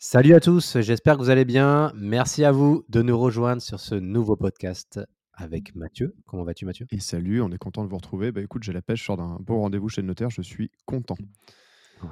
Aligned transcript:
Salut 0.00 0.34
à 0.34 0.38
tous, 0.38 0.78
j'espère 0.78 1.16
que 1.16 1.22
vous 1.22 1.28
allez 1.28 1.44
bien. 1.44 1.92
Merci 1.96 2.44
à 2.44 2.52
vous 2.52 2.84
de 2.88 3.02
nous 3.02 3.18
rejoindre 3.18 3.60
sur 3.60 3.80
ce 3.80 3.96
nouveau 3.96 4.36
podcast 4.36 5.00
avec 5.34 5.74
Mathieu. 5.74 6.14
Comment 6.24 6.44
vas-tu 6.44 6.66
Mathieu? 6.66 6.86
Et 6.92 7.00
salut, 7.00 7.42
on 7.42 7.50
est 7.50 7.58
content 7.58 7.82
de 7.82 7.88
vous 7.88 7.96
retrouver. 7.96 8.30
Bah 8.30 8.40
écoute, 8.40 8.62
j'ai 8.62 8.72
la 8.72 8.80
pêche, 8.80 9.00
je 9.00 9.06
sors 9.06 9.16
d'un 9.16 9.38
bon 9.40 9.60
rendez-vous 9.60 9.88
chez 9.88 10.00
le 10.00 10.06
notaire, 10.06 10.30
je 10.30 10.40
suis 10.40 10.70
content. 10.86 11.16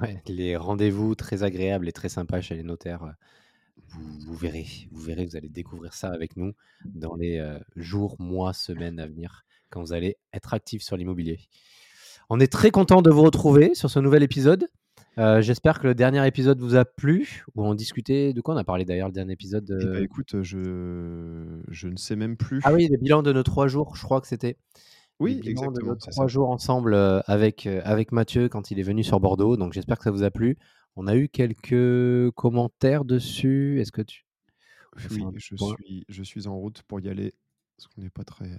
Ouais, 0.01 0.21
les 0.27 0.57
rendez-vous 0.57 1.15
très 1.15 1.43
agréables 1.43 1.87
et 1.87 1.93
très 1.93 2.09
sympas 2.09 2.41
chez 2.41 2.55
les 2.55 2.63
notaires. 2.63 3.15
Vous, 3.87 4.33
verrez, 4.33 4.65
vous 4.91 5.01
verrez, 5.01 5.25
vous 5.25 5.37
allez 5.37 5.47
découvrir 5.47 5.93
ça 5.93 6.09
avec 6.09 6.35
nous 6.35 6.51
dans 6.83 7.15
les 7.15 7.37
euh, 7.37 7.57
jours, 7.77 8.17
mois, 8.19 8.51
semaines 8.51 8.99
à 8.99 9.07
venir, 9.07 9.45
quand 9.69 9.79
vous 9.79 9.93
allez 9.93 10.17
être 10.33 10.53
actif 10.53 10.81
sur 10.81 10.97
l'immobilier. 10.97 11.39
On 12.29 12.41
est 12.41 12.51
très 12.51 12.69
content 12.69 13.01
de 13.01 13.09
vous 13.09 13.23
retrouver 13.23 13.75
sur 13.75 13.89
ce 13.89 13.99
nouvel 13.99 14.23
épisode. 14.23 14.67
Euh, 15.17 15.41
j'espère 15.41 15.79
que 15.79 15.87
le 15.87 15.95
dernier 15.95 16.25
épisode 16.27 16.59
vous 16.59 16.75
a 16.75 16.85
plu. 16.85 17.43
Où 17.55 17.63
on 17.63 17.73
discutait 17.73 18.33
de 18.33 18.41
quoi 18.41 18.53
on 18.53 18.57
a 18.57 18.63
parlé 18.63 18.85
d'ailleurs 18.85 19.07
le 19.07 19.13
dernier 19.13 19.33
épisode 19.33 19.77
eh 19.81 19.85
ben, 19.85 20.03
écoute, 20.03 20.43
je... 20.43 21.61
je 21.67 21.87
ne 21.87 21.95
sais 21.95 22.15
même 22.15 22.37
plus. 22.37 22.61
Ah 22.63 22.73
oui, 22.73 22.87
le 22.87 22.97
bilan 22.97 23.23
de 23.23 23.33
nos 23.33 23.43
trois 23.43 23.67
jours, 23.67 23.95
je 23.95 24.03
crois 24.03 24.21
que 24.21 24.27
c'était. 24.27 24.57
Oui, 25.19 25.41
exactement. 25.43 25.71
De 25.71 25.81
nos 25.81 25.95
trois 25.95 26.27
jours 26.27 26.51
ensemble 26.51 26.93
euh, 26.93 27.21
avec, 27.25 27.65
euh, 27.65 27.81
avec 27.83 28.11
Mathieu 28.11 28.49
quand 28.49 28.69
il 28.69 28.79
est 28.79 28.83
venu 28.83 29.03
sur 29.03 29.19
Bordeaux. 29.19 29.57
Donc 29.57 29.73
j'espère 29.73 29.97
que 29.97 30.03
ça 30.03 30.11
vous 30.11 30.23
a 30.23 30.29
plu. 30.29 30.57
On 30.95 31.07
a 31.07 31.15
eu 31.15 31.29
quelques 31.29 32.31
commentaires 32.35 33.03
dessus. 33.03 33.79
Est-ce 33.81 33.91
que 33.91 34.03
tu. 34.03 34.25
Oui, 35.11 35.23
je 35.35 35.55
suis, 35.55 36.05
je 36.07 36.23
suis 36.23 36.47
en 36.47 36.55
route 36.55 36.83
pour 36.83 36.99
y 36.99 37.09
aller. 37.09 37.33
Parce 37.75 37.87
qu'on 37.87 38.01
n'est 38.01 38.09
pas 38.09 38.23
très. 38.23 38.49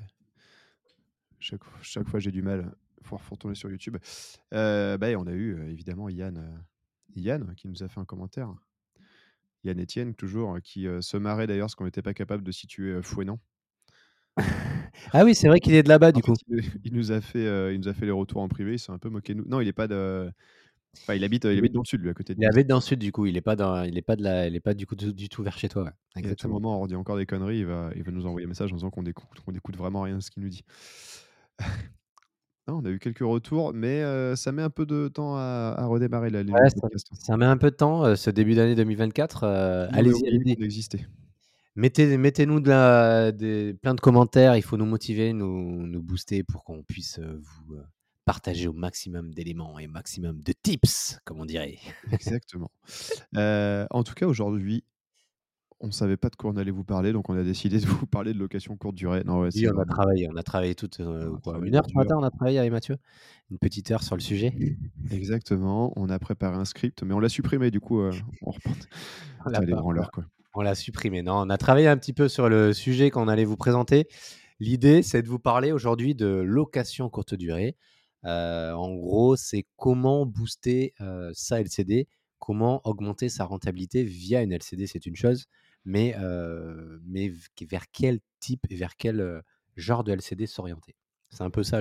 Chaque, 1.38 1.62
chaque 1.82 2.08
fois, 2.08 2.18
j'ai 2.18 2.32
du 2.32 2.42
mal 2.42 2.74
faut 3.02 3.18
retourner 3.30 3.54
sur 3.54 3.70
YouTube. 3.70 3.96
Euh, 4.54 4.98
bah, 4.98 5.08
on 5.16 5.26
a 5.26 5.32
eu 5.32 5.68
évidemment 5.70 6.08
Yann, 6.08 6.64
Yann 7.14 7.54
qui 7.56 7.68
nous 7.68 7.82
a 7.82 7.88
fait 7.88 8.00
un 8.00 8.04
commentaire. 8.04 8.54
Yann 9.64 9.80
Etienne, 9.80 10.14
toujours, 10.14 10.58
qui 10.62 10.86
se 11.00 11.16
marrait 11.16 11.46
d'ailleurs 11.46 11.66
parce 11.66 11.74
qu'on 11.74 11.84
n'était 11.84 12.02
pas 12.02 12.14
capable 12.14 12.44
de 12.44 12.52
situer 12.52 13.02
Fouenan. 13.02 13.38
ah 15.12 15.24
oui, 15.24 15.34
c'est 15.34 15.48
vrai 15.48 15.58
qu'il 15.58 15.74
est 15.74 15.82
de 15.82 15.88
là-bas 15.88 16.12
du 16.12 16.22
coup. 16.22 16.34
il, 16.84 16.92
nous 16.92 17.10
a 17.10 17.20
fait, 17.20 17.74
il 17.74 17.80
nous 17.80 17.88
a 17.88 17.94
fait 17.94 18.06
les 18.06 18.12
retours 18.12 18.40
en 18.40 18.48
privé. 18.48 18.74
Il 18.74 18.78
s'est 18.78 18.92
un 18.92 18.98
peu 18.98 19.08
moqué 19.08 19.34
de 19.34 19.38
nous. 19.38 19.48
Non, 19.48 19.60
il 19.60 19.68
est 19.68 19.72
pas 19.72 19.88
de. 19.88 20.30
il 21.12 21.24
habite, 21.24 21.44
il 21.44 21.58
habite 21.58 21.72
dans 21.72 21.82
le 21.82 21.88
sud, 21.88 22.02
lui, 22.02 22.10
à 22.10 22.14
côté 22.14 22.34
de 22.34 22.40
Il 22.40 22.46
habite 22.46 22.68
dans 22.68 22.76
le 22.76 22.82
sud, 22.82 23.00
du 23.00 23.10
coup. 23.10 23.26
Il 23.26 23.36
est 23.36 23.42
pas 23.42 23.56
dans, 23.56 23.82
il 23.82 23.98
est 23.98 24.02
pas 24.02 24.14
de 24.14 24.22
la, 24.22 24.46
il 24.46 24.54
est 24.54 24.60
pas 24.60 24.74
du 24.74 24.86
coup 24.86 24.94
du, 24.94 25.28
tout 25.28 25.42
vers 25.42 25.58
chez 25.58 25.68
toi. 25.68 25.92
À 26.14 26.34
tout 26.34 26.48
moment, 26.48 26.80
on 26.80 26.86
dit 26.86 26.94
encore 26.94 27.16
des 27.16 27.26
conneries. 27.26 27.58
Il 27.58 27.66
va, 27.66 27.90
il 27.96 28.04
va 28.04 28.12
nous 28.12 28.26
envoyer 28.26 28.46
un 28.46 28.48
message 28.48 28.72
en 28.72 28.76
disant 28.76 28.90
qu'on 28.90 29.04
écoute, 29.04 29.40
qu'on 29.44 29.54
écoute 29.54 29.76
vraiment 29.76 30.02
rien 30.02 30.16
de 30.16 30.22
ce 30.22 30.30
qu'il 30.30 30.42
nous 30.42 30.50
dit 30.50 30.64
on 32.74 32.84
a 32.84 32.90
eu 32.90 32.98
quelques 32.98 33.18
retours, 33.20 33.72
mais 33.74 34.02
ça 34.36 34.52
met 34.52 34.62
un 34.62 34.70
peu 34.70 34.86
de 34.86 35.08
temps 35.08 35.36
à, 35.36 35.84
redémarrer 35.86 36.30
la 36.30 36.40
ouais, 36.42 36.70
ça, 36.70 36.88
ça, 37.14 37.36
met 37.36 37.46
un 37.46 37.56
peu 37.56 37.70
de 37.70 37.76
temps, 37.76 38.16
ce 38.16 38.30
début 38.30 38.54
d'année 38.54 38.74
2024. 38.74 39.44
allez-y, 39.92 40.26
allez-y. 40.26 41.06
Mettez, 41.76 42.16
mettez-nous 42.18 42.58
de 42.58 42.70
la, 42.70 43.30
des, 43.30 43.72
plein 43.74 43.94
de 43.94 44.00
commentaires, 44.00 44.56
il 44.56 44.62
faut 44.62 44.76
nous 44.76 44.86
motiver, 44.86 45.32
nous, 45.32 45.86
nous 45.86 46.02
booster 46.02 46.42
pour 46.42 46.64
qu'on 46.64 46.82
puisse 46.82 47.20
vous 47.20 47.76
partager 48.24 48.68
au 48.68 48.72
maximum 48.72 49.32
d'éléments 49.32 49.78
et 49.78 49.86
au 49.86 49.90
maximum 49.90 50.42
de 50.42 50.52
tips, 50.52 51.18
comme 51.24 51.40
on 51.40 51.46
dirait. 51.46 51.78
Exactement. 52.12 52.70
en 53.34 54.02
tout 54.04 54.14
cas, 54.14 54.26
aujourd'hui, 54.26 54.84
on 55.80 55.90
savait 55.90 56.16
pas 56.16 56.28
de 56.28 56.36
quoi 56.36 56.50
on 56.50 56.56
allait 56.56 56.70
vous 56.72 56.84
parler, 56.84 57.12
donc 57.12 57.30
on 57.30 57.38
a 57.38 57.42
décidé 57.42 57.78
de 57.78 57.86
vous 57.86 58.06
parler 58.06 58.32
de 58.32 58.38
location 58.38 58.76
courte 58.76 58.94
durée. 58.94 59.22
Non, 59.24 59.40
ouais, 59.40 59.50
oui, 59.54 59.68
on 59.68 59.78
a 59.78 59.84
travaillé, 59.84 60.28
on 60.30 60.36
a 60.36 60.42
travaillé 60.42 60.74
toute 60.74 61.00
euh, 61.00 61.30
une 61.62 61.74
heure 61.74 61.86
ce 61.88 61.94
matin, 61.94 62.16
on 62.18 62.22
a 62.22 62.30
travaillé 62.30 62.58
avec 62.58 62.72
Mathieu, 62.72 62.96
une 63.50 63.58
petite 63.58 63.90
heure 63.90 64.02
sur 64.02 64.16
le 64.16 64.20
sujet. 64.20 64.52
Exactement, 65.10 65.92
on 65.96 66.08
a 66.08 66.18
préparé 66.18 66.56
un 66.56 66.64
script, 66.64 67.02
mais 67.02 67.14
on 67.14 67.20
l'a 67.20 67.28
supprimé 67.28 67.70
du 67.70 67.80
coup. 67.80 68.00
Euh, 68.00 68.12
on 68.42 68.50
reprend. 68.50 68.72
On 70.54 70.62
l'a 70.62 70.74
supprimé. 70.74 71.22
Non, 71.22 71.34
on 71.36 71.50
a 71.50 71.58
travaillé 71.58 71.86
un 71.86 71.96
petit 71.96 72.12
peu 72.12 72.28
sur 72.28 72.48
le 72.48 72.72
sujet 72.72 73.10
qu'on 73.10 73.28
allait 73.28 73.44
vous 73.44 73.56
présenter. 73.56 74.08
L'idée, 74.58 75.02
c'est 75.02 75.22
de 75.22 75.28
vous 75.28 75.38
parler 75.38 75.70
aujourd'hui 75.70 76.16
de 76.16 76.26
location 76.26 77.08
courte 77.08 77.34
durée. 77.34 77.76
Euh, 78.24 78.72
en 78.72 78.92
gros, 78.96 79.36
c'est 79.36 79.66
comment 79.76 80.26
booster 80.26 80.94
sa 81.32 81.60
LCD, 81.60 82.08
comment 82.40 82.80
augmenter 82.82 83.28
sa 83.28 83.44
rentabilité 83.44 84.02
via 84.02 84.42
une 84.42 84.52
LCD, 84.52 84.88
c'est 84.88 85.06
une 85.06 85.14
chose 85.14 85.46
mais, 85.88 86.14
mais 87.04 87.32
vers 87.62 87.90
quel 87.90 88.20
type 88.40 88.60
et 88.70 88.76
vers 88.76 88.96
quel 88.96 89.42
genre 89.76 90.04
de 90.04 90.12
LCD 90.12 90.46
s'orienter? 90.46 90.94
C'est 91.30 91.42
un 91.42 91.50
peu 91.50 91.62
ça 91.64 91.80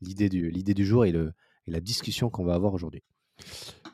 l'idée 0.00 0.28
du, 0.28 0.50
du 0.50 0.84
jour 0.84 1.04
et, 1.04 1.12
le, 1.12 1.32
et 1.66 1.70
la 1.70 1.80
discussion 1.80 2.30
qu'on 2.30 2.44
va 2.44 2.54
avoir 2.54 2.74
aujourd'hui. 2.74 3.02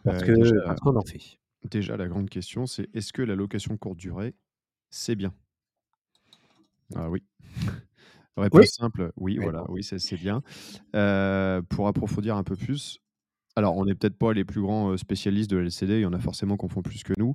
Parce 0.03 0.23
qu'on 0.23 0.97
en 0.97 1.03
fait. 1.03 1.39
Déjà, 1.71 1.97
la 1.99 2.09
grande 2.09 2.31
question, 2.31 2.65
c'est 2.67 2.89
est-ce 2.95 3.13
que 3.13 3.21
la 3.21 3.35
location 3.35 3.77
courte 3.77 3.99
durée, 3.99 4.35
c'est 4.89 5.15
bien? 5.15 5.35
Ah 6.95 7.11
oui. 7.11 7.23
Réponse 8.37 8.71
simple, 8.71 9.13
oui, 9.17 9.37
voilà, 9.37 9.71
oui, 9.71 9.83
c'est 9.85 10.17
bien. 10.17 10.43
pour 11.69 11.87
approfondir 11.87 12.37
un 12.37 12.45
peu 12.45 12.57
plus, 12.57 12.99
alors, 13.57 13.77
on 13.77 13.85
n'est 13.85 13.95
peut-être 13.95 14.17
pas 14.17 14.33
les 14.33 14.45
plus 14.45 14.61
grands 14.61 14.97
spécialistes 14.97 15.51
de 15.51 15.59
LCD, 15.59 15.99
il 15.99 16.01
y 16.03 16.07
en 16.07 16.13
a 16.13 16.21
forcément 16.21 16.57
qui 16.57 16.65
en 16.65 16.69
font 16.69 16.83
plus 16.83 17.03
que 17.03 17.13
nous, 17.19 17.35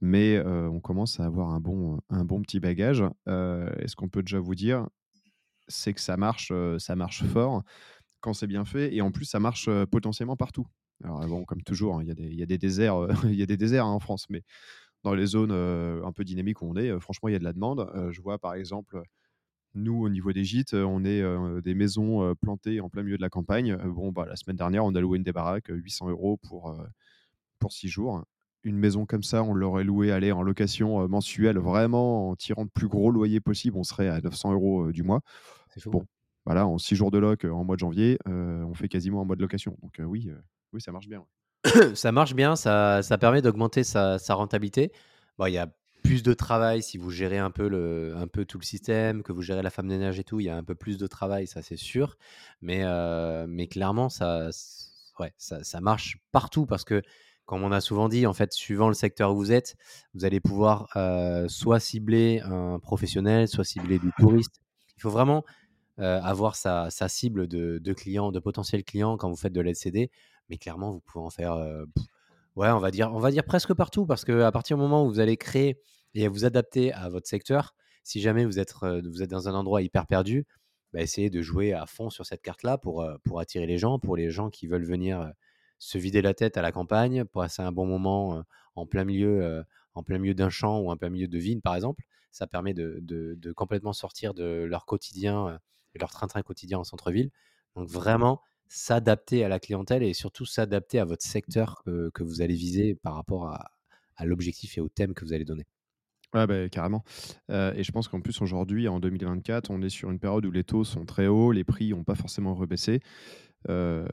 mais 0.00 0.40
on 0.44 0.80
commence 0.80 1.20
à 1.20 1.24
avoir 1.24 1.50
un 1.50 1.60
bon, 1.60 2.00
un 2.10 2.24
bon 2.24 2.42
petit 2.42 2.60
bagage. 2.60 3.02
et 3.26 3.88
ce 3.88 3.96
qu'on 3.96 4.08
peut 4.08 4.22
déjà 4.22 4.40
vous 4.40 4.54
dire, 4.54 4.88
c'est 5.68 5.94
que 5.94 6.00
ça 6.00 6.16
marche, 6.16 6.52
ça 6.78 6.96
marche 6.96 7.24
fort 7.24 7.62
quand 8.20 8.34
c'est 8.34 8.46
bien 8.46 8.64
fait, 8.64 8.94
et 8.94 9.02
en 9.02 9.10
plus, 9.12 9.24
ça 9.24 9.40
marche 9.40 9.70
potentiellement 9.90 10.36
partout. 10.36 10.66
Alors, 11.04 11.26
bon, 11.26 11.44
comme 11.44 11.62
toujours, 11.62 11.96
hein, 11.96 12.04
il 12.04 12.32
y, 12.32 12.36
y, 12.36 12.42
a 12.42 12.46
des 12.46 12.58
déserts, 12.58 13.06
il 13.24 13.34
y 13.34 13.42
a 13.42 13.46
des 13.46 13.56
déserts 13.56 13.86
hein, 13.86 13.90
en 13.90 14.00
France, 14.00 14.26
mais 14.30 14.42
dans 15.04 15.14
les 15.14 15.26
zones 15.26 15.52
un 15.52 16.12
peu 16.12 16.24
dynamiques 16.24 16.62
où 16.62 16.66
on 16.68 16.76
est, 16.76 16.98
franchement, 17.00 17.28
il 17.28 17.32
y 17.32 17.36
a 17.36 17.38
de 17.38 17.44
la 17.44 17.52
demande. 17.52 17.88
je 18.10 18.20
vois 18.20 18.38
par 18.38 18.54
exemple 18.54 19.02
nous, 19.74 20.02
au 20.02 20.08
niveau 20.08 20.32
des 20.32 20.44
gîtes, 20.44 20.74
on 20.74 21.04
est 21.04 21.22
des 21.62 21.74
maisons 21.74 22.34
plantées 22.40 22.80
en 22.80 22.88
plein 22.88 23.02
milieu 23.02 23.16
de 23.16 23.22
la 23.22 23.30
campagne. 23.30 23.76
bon, 23.76 24.12
bah, 24.12 24.26
la 24.26 24.36
semaine 24.36 24.56
dernière, 24.56 24.84
on 24.84 24.94
a 24.94 25.00
loué 25.00 25.18
une 25.18 25.24
des 25.24 25.32
baraques, 25.32 25.68
800 25.68 26.10
euros 26.10 26.36
pour, 26.36 26.76
pour 27.58 27.72
6 27.72 27.88
jours. 27.88 28.24
Une 28.64 28.76
maison 28.76 29.06
comme 29.06 29.22
ça, 29.22 29.42
on 29.42 29.54
l'aurait 29.54 29.84
louée 29.84 30.12
aller 30.12 30.30
en 30.30 30.42
location 30.42 31.08
mensuelle, 31.08 31.58
vraiment 31.58 32.30
en 32.30 32.36
tirant 32.36 32.62
le 32.62 32.68
plus 32.68 32.88
gros 32.88 33.10
loyer 33.10 33.40
possible, 33.40 33.76
on 33.76 33.84
serait 33.84 34.08
à 34.08 34.20
900 34.20 34.52
euros 34.52 34.92
du 34.92 35.02
mois. 35.02 35.20
bon, 35.86 36.04
voilà, 36.44 36.66
en 36.66 36.78
6 36.78 36.94
jours 36.94 37.10
de 37.10 37.18
loc 37.18 37.44
en 37.44 37.64
mois 37.64 37.76
de 37.76 37.80
janvier, 37.80 38.18
on 38.26 38.74
fait 38.74 38.88
quasiment 38.88 39.22
un 39.22 39.24
mois 39.24 39.36
de 39.36 39.42
location. 39.42 39.76
Donc 39.82 40.00
oui, 40.04 40.30
oui, 40.72 40.80
ça 40.80 40.92
marche 40.92 41.08
bien. 41.08 41.24
ça 41.94 42.12
marche 42.12 42.34
bien, 42.34 42.56
ça, 42.56 43.02
ça 43.02 43.18
permet 43.18 43.42
d'augmenter 43.42 43.84
sa, 43.84 44.18
sa, 44.18 44.34
rentabilité. 44.34 44.92
Bon, 45.38 45.46
il 45.46 45.52
y 45.52 45.58
a 45.58 45.68
plus 46.02 46.22
de 46.22 46.34
travail 46.34 46.82
si 46.82 46.98
vous 46.98 47.10
gérez 47.10 47.38
un 47.38 47.50
peu, 47.50 47.68
le, 47.68 48.14
un 48.16 48.26
peu 48.26 48.44
tout 48.44 48.58
le 48.58 48.64
système, 48.64 49.22
que 49.22 49.32
vous 49.32 49.42
gérez 49.42 49.62
la 49.62 49.70
femme 49.70 49.88
d'énergie 49.88 50.20
et 50.20 50.24
tout, 50.24 50.40
il 50.40 50.44
y 50.44 50.48
a 50.48 50.56
un 50.56 50.64
peu 50.64 50.74
plus 50.74 50.98
de 50.98 51.06
travail, 51.06 51.46
ça 51.46 51.62
c'est 51.62 51.76
sûr. 51.76 52.16
Mais, 52.60 52.82
euh, 52.84 53.46
mais 53.48 53.66
clairement, 53.68 54.08
ça, 54.08 54.50
ouais, 55.20 55.32
ça, 55.38 55.64
ça, 55.64 55.80
marche 55.80 56.18
partout 56.32 56.66
parce 56.66 56.84
que, 56.84 57.02
comme 57.46 57.62
on 57.62 57.72
a 57.72 57.80
souvent 57.80 58.08
dit, 58.08 58.26
en 58.26 58.32
fait, 58.32 58.52
suivant 58.52 58.88
le 58.88 58.94
secteur 58.94 59.32
où 59.32 59.36
vous 59.36 59.52
êtes, 59.52 59.76
vous 60.14 60.24
allez 60.24 60.40
pouvoir 60.40 60.88
euh, 60.96 61.48
soit 61.48 61.80
cibler 61.80 62.40
un 62.44 62.78
professionnel, 62.78 63.48
soit 63.48 63.64
cibler 63.64 63.98
du 63.98 64.10
touriste. 64.18 64.60
Il 64.96 65.02
faut 65.02 65.10
vraiment 65.10 65.44
euh, 65.98 66.20
avoir 66.22 66.56
sa, 66.56 66.90
sa 66.90 67.08
cible 67.08 67.48
de, 67.48 67.78
de, 67.78 67.92
clients, 67.92 68.32
de 68.32 68.40
potentiels 68.40 68.84
clients 68.84 69.16
quand 69.16 69.28
vous 69.28 69.36
faites 69.36 69.52
de 69.52 69.60
l'LCD. 69.60 70.10
Mais 70.48 70.56
clairement, 70.58 70.92
vous 70.92 71.00
pouvez 71.00 71.24
en 71.24 71.30
faire 71.30 71.56
Ouais, 72.56 72.68
on 72.68 72.78
va 72.78 72.90
dire, 72.90 73.10
on 73.12 73.18
va 73.18 73.30
dire 73.30 73.44
presque 73.44 73.72
partout 73.72 74.04
parce 74.06 74.24
que 74.24 74.42
à 74.42 74.52
partir 74.52 74.76
du 74.76 74.82
moment 74.82 75.06
où 75.06 75.08
vous 75.08 75.20
allez 75.20 75.36
créer 75.36 75.80
et 76.14 76.28
vous 76.28 76.44
adapter 76.44 76.92
à 76.92 77.08
votre 77.08 77.26
secteur, 77.26 77.74
si 78.04 78.20
jamais 78.20 78.44
vous 78.44 78.58
êtes, 78.58 78.74
vous 78.82 79.22
êtes 79.22 79.30
dans 79.30 79.48
un 79.48 79.54
endroit 79.54 79.80
hyper 79.80 80.06
perdu, 80.06 80.46
bah, 80.92 81.00
essayer 81.00 81.30
de 81.30 81.40
jouer 81.40 81.72
à 81.72 81.86
fond 81.86 82.10
sur 82.10 82.26
cette 82.26 82.42
carte-là 82.42 82.76
pour, 82.76 83.06
pour 83.24 83.40
attirer 83.40 83.66
les 83.66 83.78
gens, 83.78 83.98
pour 83.98 84.16
les 84.16 84.30
gens 84.30 84.50
qui 84.50 84.66
veulent 84.66 84.84
venir 84.84 85.32
se 85.78 85.96
vider 85.98 86.20
la 86.20 86.34
tête 86.34 86.58
à 86.58 86.62
la 86.62 86.72
campagne, 86.72 87.24
passer 87.24 87.62
un 87.62 87.72
bon 87.72 87.86
moment 87.86 88.44
en 88.74 88.86
plein 88.86 89.04
milieu, 89.04 89.64
en 89.94 90.02
plein 90.02 90.18
milieu 90.18 90.34
d'un 90.34 90.50
champ 90.50 90.80
ou 90.80 90.90
en 90.90 90.96
plein 90.96 91.08
milieu 91.08 91.28
de 91.28 91.38
vigne, 91.38 91.60
par 91.62 91.74
exemple. 91.74 92.04
Ça 92.32 92.46
permet 92.46 92.74
de, 92.74 92.98
de, 93.00 93.52
complètement 93.52 93.92
sortir 93.94 94.34
de 94.34 94.64
leur 94.64 94.84
quotidien 94.84 95.58
et 95.94 95.98
leur 95.98 96.10
train-train 96.10 96.42
quotidien 96.42 96.78
en 96.78 96.84
centre-ville. 96.84 97.30
Donc 97.76 97.88
vraiment 97.88 98.42
s'adapter 98.74 99.44
à 99.44 99.48
la 99.48 99.60
clientèle 99.60 100.02
et 100.02 100.14
surtout 100.14 100.46
s'adapter 100.46 100.98
à 100.98 101.04
votre 101.04 101.24
secteur 101.24 101.82
que, 101.84 102.22
vous 102.22 102.40
allez 102.40 102.54
viser 102.54 102.94
par 102.94 103.14
rapport 103.14 103.46
à, 103.48 103.70
à 104.16 104.24
l'objectif 104.24 104.78
et 104.78 104.80
au 104.80 104.88
thème 104.88 105.12
que 105.12 105.26
vous 105.26 105.34
allez 105.34 105.44
donner. 105.44 105.66
Ouais, 106.32 106.46
bah, 106.46 106.68
carrément. 106.70 107.04
et 107.50 107.82
je 107.82 107.92
pense 107.92 108.08
qu'en 108.08 108.22
plus, 108.22 108.40
aujourd'hui, 108.40 108.88
en 108.88 108.98
2024, 108.98 109.70
on 109.70 109.82
est 109.82 109.90
sur 109.90 110.10
une 110.10 110.18
période 110.18 110.46
où 110.46 110.50
les 110.50 110.64
taux 110.64 110.84
sont 110.84 111.04
très 111.04 111.26
hauts, 111.26 111.52
les 111.52 111.64
prix 111.64 111.90
n'ont 111.90 112.04
pas 112.04 112.14
forcément 112.14 112.54
rebaissé. 112.54 113.00
Euh, 113.68 114.08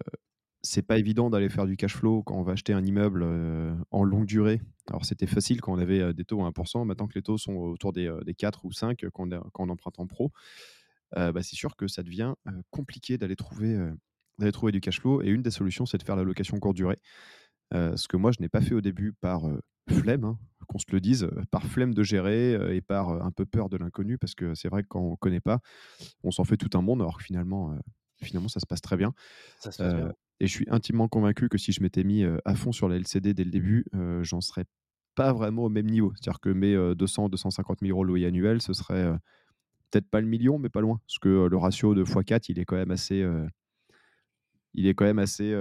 c'est 0.62 0.82
pas 0.82 0.98
évident 0.98 1.30
d'aller 1.30 1.48
faire 1.48 1.66
du 1.66 1.78
cash 1.78 1.96
flow 1.96 2.22
quand 2.22 2.36
on 2.36 2.44
va 2.44 2.52
acheter 2.52 2.74
un 2.74 2.86
immeuble 2.86 3.26
en 3.92 4.04
longue 4.04 4.26
durée. 4.26 4.60
Alors, 4.90 5.06
c'était 5.06 5.28
facile 5.28 5.62
quand 5.62 5.72
on 5.72 5.80
avait 5.80 6.14
des 6.14 6.26
taux 6.26 6.44
à 6.44 6.50
1%. 6.50 6.86
Maintenant 6.86 7.08
que 7.08 7.16
les 7.16 7.22
taux 7.22 7.38
sont 7.38 7.54
autour 7.54 7.94
des, 7.94 8.14
des 8.26 8.34
4 8.34 8.66
ou 8.66 8.74
5 8.74 9.06
quand 9.14 9.32
on, 9.34 9.40
quand 9.54 9.64
on 9.64 9.70
emprunte 9.70 10.00
en 10.00 10.06
pro, 10.06 10.34
bah, 11.16 11.42
c'est 11.44 11.56
sûr 11.56 11.78
que 11.78 11.88
ça 11.88 12.04
devient 12.04 12.34
compliqué 12.72 13.18
d'aller 13.18 13.38
trouver, 13.38 13.78
d'aller 14.40 14.52
trouver 14.52 14.72
du 14.72 14.82
cash 14.82 15.00
flow. 15.00 15.22
Et 15.22 15.28
une 15.28 15.44
des 15.44 15.52
solutions, 15.52 15.86
c'est 15.86 15.98
de 15.98 16.04
faire 16.04 16.16
la 16.16 16.24
location 16.24 16.60
courte 16.60 16.76
durée. 16.76 17.00
ce 17.74 18.08
que 18.08 18.18
moi, 18.18 18.32
je 18.32 18.42
n'ai 18.42 18.50
pas 18.50 18.62
fait 18.62 18.74
au 18.74 18.82
début 18.82 19.14
par 19.14 19.44
flemme, 19.90 20.24
hein, 20.24 20.38
qu'on 20.68 20.80
se 20.80 20.86
le 20.92 21.00
dise, 21.00 21.30
par 21.52 21.66
flemme 21.66 21.94
de 21.94 22.04
gérer 22.04 22.76
et 22.76 22.82
par 22.82 23.10
un 23.10 23.32
peu 23.32 23.46
peur 23.46 23.70
de 23.70 23.78
l'inconnu, 23.78 24.18
parce 24.18 24.36
que 24.36 24.56
c'est 24.56 24.70
vrai 24.70 24.84
que 24.84 24.88
quand 24.88 25.02
on 25.02 25.12
ne 25.12 25.16
connaît 25.18 25.40
pas, 25.40 25.60
on 26.24 26.32
s'en 26.32 26.44
fait 26.44 26.58
tout 26.58 26.78
un 26.78 26.82
monde, 26.82 27.02
alors 27.02 27.18
que 27.18 27.24
finalement, 27.24 27.76
finalement 28.22 28.50
ça 28.50 28.60
se 28.60 28.66
passe 28.66 28.82
très 28.82 28.98
bien. 28.98 29.14
Et 30.42 30.48
je 30.48 30.52
suis 30.52 30.66
intimement 30.70 31.08
convaincu 31.08 31.50
que 31.50 31.58
si 31.58 31.72
je 31.72 31.82
m'étais 31.82 32.04
mis 32.04 32.24
à 32.46 32.56
fond 32.56 32.72
sur 32.72 32.88
la 32.88 32.96
LCD 32.96 33.34
dès 33.34 33.44
le 33.44 33.52
début, 33.52 33.86
j'en 34.22 34.42
serais 34.42 34.66
pas 35.16 35.34
vraiment 35.34 35.66
au 35.66 35.70
même 35.70 35.88
niveau. 35.88 36.14
C'est-à-dire 36.16 36.40
que 36.40 36.50
mes 36.50 36.96
200, 36.96 37.30
250 37.30 37.80
000 37.82 37.92
euros 37.92 38.04
loyer 38.04 38.28
annuel, 38.28 38.62
ce 38.62 38.74
serait 38.74 39.12
peut-être 39.92 40.10
pas 40.10 40.22
le 40.22 40.28
million, 40.28 40.60
mais 40.60 40.70
pas 40.70 40.82
loin. 40.82 41.00
Parce 41.08 41.20
que 41.20 41.48
le 41.48 41.58
ratio 41.58 41.96
de 41.96 42.04
x4, 42.04 42.46
il 42.50 42.60
est 42.60 42.66
quand 42.66 42.76
même 42.76 42.92
assez, 42.92 43.26
il 44.74 44.88
est 44.88 44.94
quand 44.94 45.06
même 45.06 45.20
assez, 45.20 45.54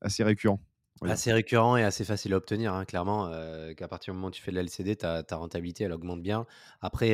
assez 0.00 0.24
récurrent. 0.24 0.60
Assez 1.02 1.32
récurrent 1.32 1.76
et 1.76 1.84
assez 1.84 2.04
facile 2.04 2.34
à 2.34 2.36
obtenir, 2.36 2.74
hein, 2.74 2.84
clairement. 2.84 3.30
qu'à 3.76 3.86
partir 3.86 4.12
du 4.12 4.16
moment 4.16 4.28
où 4.28 4.32
tu 4.32 4.42
fais 4.42 4.50
de 4.50 4.56
la 4.56 4.62
LCD, 4.62 4.96
ta, 4.96 5.22
ta 5.22 5.36
rentabilité, 5.36 5.84
elle 5.84 5.92
augmente 5.92 6.22
bien. 6.22 6.44
Après, 6.80 7.10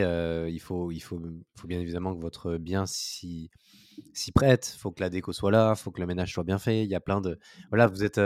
il, 0.50 0.60
faut, 0.60 0.90
il 0.90 1.00
faut, 1.00 1.20
faut 1.54 1.68
bien 1.68 1.80
évidemment 1.80 2.14
que 2.14 2.20
votre 2.20 2.56
bien 2.56 2.86
s'y, 2.86 3.50
prête. 4.34 4.72
Il 4.74 4.78
faut 4.78 4.90
que 4.90 5.02
la 5.02 5.10
déco 5.10 5.32
soit 5.32 5.50
là, 5.50 5.74
il 5.76 5.80
faut 5.80 5.90
que 5.90 6.00
le 6.00 6.06
ménage 6.06 6.32
soit 6.32 6.44
bien 6.44 6.58
fait. 6.58 6.82
Il 6.82 6.90
y 6.90 6.94
a 6.94 7.00
plein 7.00 7.20
de. 7.20 7.38
Voilà, 7.68 7.86
vous 7.86 8.04
êtes. 8.04 8.20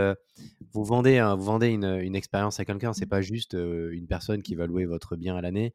vous 0.72 0.84
vendez, 0.84 1.20
vous 1.36 1.44
vendez 1.44 1.68
une, 1.68 1.98
une 2.02 2.14
expérience 2.14 2.60
à 2.60 2.64
quelqu'un. 2.64 2.92
C'est 2.92 3.06
pas 3.06 3.20
juste 3.20 3.54
une 3.54 4.06
personne 4.06 4.42
qui 4.42 4.54
va 4.54 4.66
louer 4.66 4.86
votre 4.86 5.16
bien 5.16 5.36
à 5.36 5.40
l'année, 5.40 5.74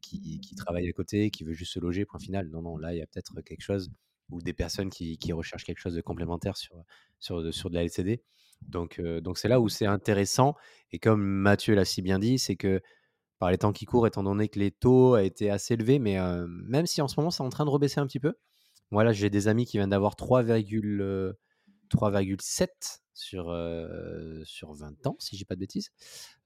qui, 0.00 0.40
qui, 0.40 0.54
travaille 0.54 0.88
à 0.88 0.92
côté, 0.92 1.30
qui 1.30 1.44
veut 1.44 1.52
juste 1.52 1.74
se 1.74 1.80
loger, 1.80 2.06
point 2.06 2.20
final. 2.20 2.48
Non, 2.48 2.62
non, 2.62 2.78
là, 2.78 2.94
il 2.94 2.98
y 2.98 3.02
a 3.02 3.06
peut-être 3.06 3.42
quelque 3.42 3.62
chose 3.62 3.90
ou 4.30 4.40
des 4.40 4.52
personnes 4.52 4.90
qui, 4.90 5.18
recherchent 5.32 5.64
quelque 5.64 5.80
chose 5.80 5.94
de 5.94 6.00
complémentaire 6.00 6.56
sur, 6.56 6.76
sur, 7.18 7.52
sur 7.52 7.70
de 7.70 7.74
la 7.74 7.84
LCD. 7.84 8.22
Donc, 8.62 9.00
donc 9.00 9.38
c'est 9.38 9.48
là 9.48 9.60
où 9.60 9.68
c'est 9.68 9.86
intéressant. 9.86 10.54
Et 10.92 10.98
comme 10.98 11.22
Mathieu 11.22 11.74
l'a 11.74 11.84
si 11.84 12.02
bien 12.02 12.18
dit, 12.18 12.38
c'est 12.38 12.56
que 12.56 12.80
par 13.38 13.50
les 13.50 13.58
temps 13.58 13.72
qui 13.72 13.86
courent, 13.86 14.06
étant 14.06 14.22
donné 14.22 14.48
que 14.48 14.58
les 14.58 14.70
taux 14.70 15.14
ont 15.14 15.18
été 15.18 15.50
assez 15.50 15.74
élevés, 15.74 15.98
mais 15.98 16.18
même 16.46 16.86
si 16.86 17.00
en 17.00 17.08
ce 17.08 17.18
moment 17.18 17.30
c'est 17.30 17.42
en 17.42 17.48
train 17.48 17.64
de 17.64 17.70
rebaisser 17.70 18.00
un 18.00 18.06
petit 18.06 18.20
peu. 18.20 18.34
Voilà, 18.90 19.12
j'ai 19.12 19.30
des 19.30 19.48
amis 19.48 19.66
qui 19.66 19.78
viennent 19.78 19.90
d'avoir 19.90 20.14
3,7 20.14 22.68
sur, 23.14 23.44
sur 24.44 24.74
20 24.74 25.06
ans, 25.06 25.16
si 25.18 25.36
j'ai 25.36 25.44
pas 25.44 25.54
de 25.54 25.60
bêtises. 25.60 25.90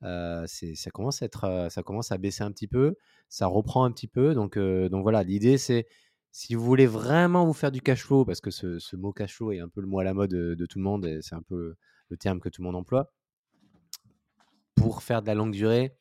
ça, 0.02 0.90
commence 0.92 1.22
à 1.22 1.26
être, 1.26 1.68
ça 1.70 1.82
commence 1.82 2.12
à 2.12 2.18
baisser 2.18 2.44
un 2.44 2.52
petit 2.52 2.68
peu, 2.68 2.96
ça 3.28 3.46
reprend 3.46 3.84
un 3.84 3.90
petit 3.90 4.08
peu. 4.08 4.34
Donc, 4.34 4.58
donc 4.58 5.02
voilà, 5.02 5.24
l'idée 5.24 5.58
c'est 5.58 5.86
si 6.34 6.56
vous 6.56 6.64
voulez 6.64 6.86
vraiment 6.86 7.46
vous 7.46 7.52
faire 7.52 7.70
du 7.70 7.80
cash 7.80 8.02
flow, 8.02 8.24
parce 8.24 8.40
que 8.40 8.50
ce, 8.50 8.96
mot 8.96 9.12
cash 9.12 9.36
flow 9.36 9.52
est 9.52 9.60
un 9.60 9.68
peu 9.68 9.80
le 9.80 9.86
mot 9.86 10.00
à 10.00 10.04
la 10.04 10.14
mode 10.14 10.30
de, 10.30 10.56
de 10.56 10.66
tout 10.66 10.78
le 10.80 10.84
monde, 10.84 11.06
et 11.06 11.22
c'est 11.22 11.36
un 11.36 11.42
peu 11.42 11.76
le 12.08 12.16
terme 12.16 12.40
que 12.40 12.48
tout 12.48 12.60
le 12.60 12.66
monde 12.66 12.74
emploie. 12.74 13.12
Pour 14.74 15.04
faire 15.04 15.22
de 15.22 15.28
la 15.28 15.36
longue 15.36 15.52
durée, 15.52 15.96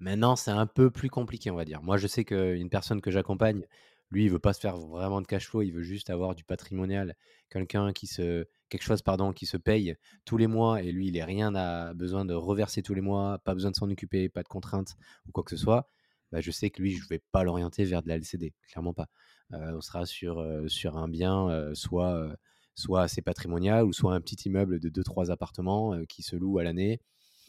maintenant, 0.00 0.34
c'est 0.34 0.50
un 0.50 0.66
peu 0.66 0.90
plus 0.90 1.08
compliqué, 1.08 1.52
on 1.52 1.54
va 1.54 1.64
dire. 1.64 1.82
Moi, 1.82 1.98
je 1.98 2.08
sais 2.08 2.24
qu'une 2.24 2.68
personne 2.68 3.00
que 3.00 3.12
j'accompagne, 3.12 3.64
lui, 4.10 4.24
il 4.24 4.30
veut 4.32 4.40
pas 4.40 4.54
se 4.54 4.58
faire 4.58 4.76
vraiment 4.76 5.20
de 5.20 5.28
cash 5.28 5.48
flow, 5.48 5.62
il 5.62 5.70
veut 5.70 5.82
juste 5.82 6.10
avoir 6.10 6.34
du 6.34 6.42
patrimonial, 6.42 7.14
quelqu'un 7.48 7.92
qui 7.92 8.08
se 8.08 8.48
quelque 8.70 8.82
chose 8.82 9.02
pardon 9.02 9.32
qui 9.32 9.46
se 9.46 9.56
paye 9.56 9.96
tous 10.24 10.36
les 10.36 10.48
mois 10.48 10.82
et 10.82 10.90
lui, 10.90 11.08
il 11.08 11.16
n'a 11.16 11.24
rien 11.24 11.54
à 11.54 11.94
besoin 11.94 12.24
de 12.24 12.34
reverser 12.34 12.82
tous 12.82 12.94
les 12.94 13.00
mois, 13.00 13.38
pas 13.44 13.54
besoin 13.54 13.70
de 13.70 13.76
s'en 13.76 13.88
occuper, 13.88 14.28
pas 14.28 14.42
de 14.42 14.48
contraintes 14.48 14.96
ou 15.28 15.30
quoi 15.30 15.44
que 15.44 15.50
ce 15.50 15.56
soit. 15.56 15.88
Bah, 16.32 16.40
je 16.40 16.50
sais 16.50 16.70
que 16.70 16.82
lui, 16.82 16.92
je 16.96 17.04
ne 17.04 17.08
vais 17.08 17.22
pas 17.32 17.44
l'orienter 17.44 17.84
vers 17.84 18.02
de 18.02 18.08
la 18.08 18.16
LCD, 18.16 18.52
clairement 18.68 18.94
pas. 18.94 19.08
Euh, 19.52 19.76
on 19.76 19.80
sera 19.80 20.06
sur, 20.06 20.40
euh, 20.40 20.68
sur 20.68 20.96
un 20.96 21.08
bien, 21.08 21.48
euh, 21.48 21.74
soit 21.74 22.28
soit 22.76 23.02
assez 23.02 23.20
patrimonial 23.20 23.84
ou 23.84 23.92
soit 23.92 24.14
un 24.14 24.20
petit 24.20 24.48
immeuble 24.48 24.80
de 24.80 24.88
2-3 24.88 25.30
appartements 25.30 26.02
qui 26.08 26.22
se 26.22 26.34
loue 26.36 26.58
à 26.58 26.64
l'année. 26.64 27.00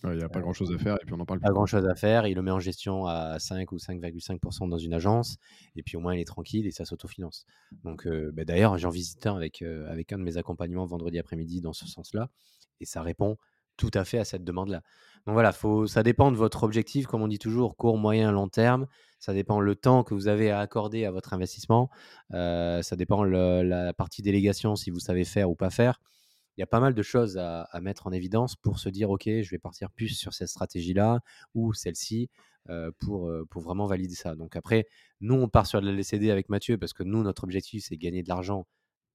Il 0.03 0.17
n'y 0.17 0.23
a 0.23 0.29
pas 0.29 0.41
grand 0.41 0.53
chose 0.53 0.73
à 0.73 0.79
faire 0.79 0.95
et 0.95 1.05
puis 1.05 1.13
on 1.13 1.19
en 1.19 1.25
parle 1.25 1.39
Pas 1.39 1.51
grand 1.51 1.67
chose 1.67 1.85
à 1.85 1.95
faire. 1.95 2.25
Il 2.25 2.35
le 2.35 2.41
met 2.41 2.51
en 2.51 2.59
gestion 2.59 3.05
à 3.05 3.37
5 3.37 3.71
ou 3.71 3.77
5,5% 3.77 4.67
dans 4.67 4.79
une 4.79 4.93
agence 4.93 5.37
et 5.75 5.83
puis 5.83 5.95
au 5.95 5.99
moins 5.99 6.15
il 6.15 6.19
est 6.19 6.25
tranquille 6.25 6.65
et 6.65 6.71
ça 6.71 6.85
s'autofinance. 6.85 7.45
Donc 7.83 8.07
euh, 8.07 8.31
bah, 8.33 8.43
d'ailleurs, 8.43 8.77
j'en 8.79 8.89
visite 8.89 9.25
un 9.27 9.35
avec, 9.35 9.61
euh, 9.61 9.89
avec 9.91 10.11
un 10.11 10.17
de 10.17 10.23
mes 10.23 10.37
accompagnements 10.37 10.85
vendredi 10.85 11.19
après-midi 11.19 11.61
dans 11.61 11.73
ce 11.73 11.87
sens-là 11.87 12.29
et 12.79 12.85
ça 12.85 13.03
répond 13.03 13.37
tout 13.77 13.91
à 13.93 14.03
fait 14.03 14.17
à 14.17 14.25
cette 14.25 14.43
demande-là. 14.43 14.81
Donc 15.27 15.33
voilà, 15.33 15.51
faut, 15.51 15.85
ça 15.85 16.01
dépend 16.01 16.31
de 16.31 16.37
votre 16.37 16.63
objectif, 16.63 17.05
comme 17.05 17.21
on 17.21 17.27
dit 17.27 17.39
toujours, 17.39 17.75
court, 17.75 17.97
moyen, 17.97 18.31
long 18.31 18.47
terme. 18.47 18.87
Ça 19.21 19.33
dépend 19.35 19.59
le 19.59 19.75
temps 19.75 20.03
que 20.03 20.15
vous 20.15 20.27
avez 20.27 20.49
à 20.49 20.59
accorder 20.59 21.05
à 21.05 21.11
votre 21.11 21.33
investissement. 21.33 21.91
Euh, 22.33 22.81
ça 22.81 22.95
dépend 22.95 23.23
la 23.23 23.93
partie 23.93 24.23
délégation, 24.23 24.75
si 24.75 24.89
vous 24.89 24.99
savez 24.99 25.25
faire 25.25 25.49
ou 25.49 25.55
pas 25.55 25.69
faire. 25.69 26.01
Il 26.57 26.61
y 26.61 26.63
a 26.63 26.67
pas 26.67 26.79
mal 26.79 26.95
de 26.95 27.01
choses 27.03 27.37
à, 27.37 27.69
mettre 27.81 28.07
en 28.07 28.11
évidence 28.11 28.55
pour 28.55 28.79
se 28.79 28.89
dire, 28.89 29.11
OK, 29.11 29.25
je 29.25 29.49
vais 29.51 29.59
partir 29.59 29.91
plus 29.91 30.09
sur 30.09 30.33
cette 30.33 30.47
stratégie-là 30.47 31.19
ou 31.53 31.71
celle-ci 31.71 32.29
euh, 32.69 32.91
pour, 32.97 33.29
euh, 33.29 33.45
pour 33.47 33.61
vraiment 33.61 33.85
valider 33.85 34.15
ça. 34.15 34.35
Donc 34.35 34.55
après, 34.55 34.87
nous, 35.19 35.35
on 35.35 35.47
part 35.47 35.67
sur 35.67 35.79
la 35.81 35.91
LCD 35.91 36.31
avec 36.31 36.49
Mathieu 36.49 36.79
parce 36.79 36.93
que 36.93 37.03
nous, 37.03 37.21
notre 37.21 37.43
objectif, 37.43 37.85
c'est 37.87 37.97
gagner 37.97 38.23
de 38.23 38.29
l'argent 38.29 38.65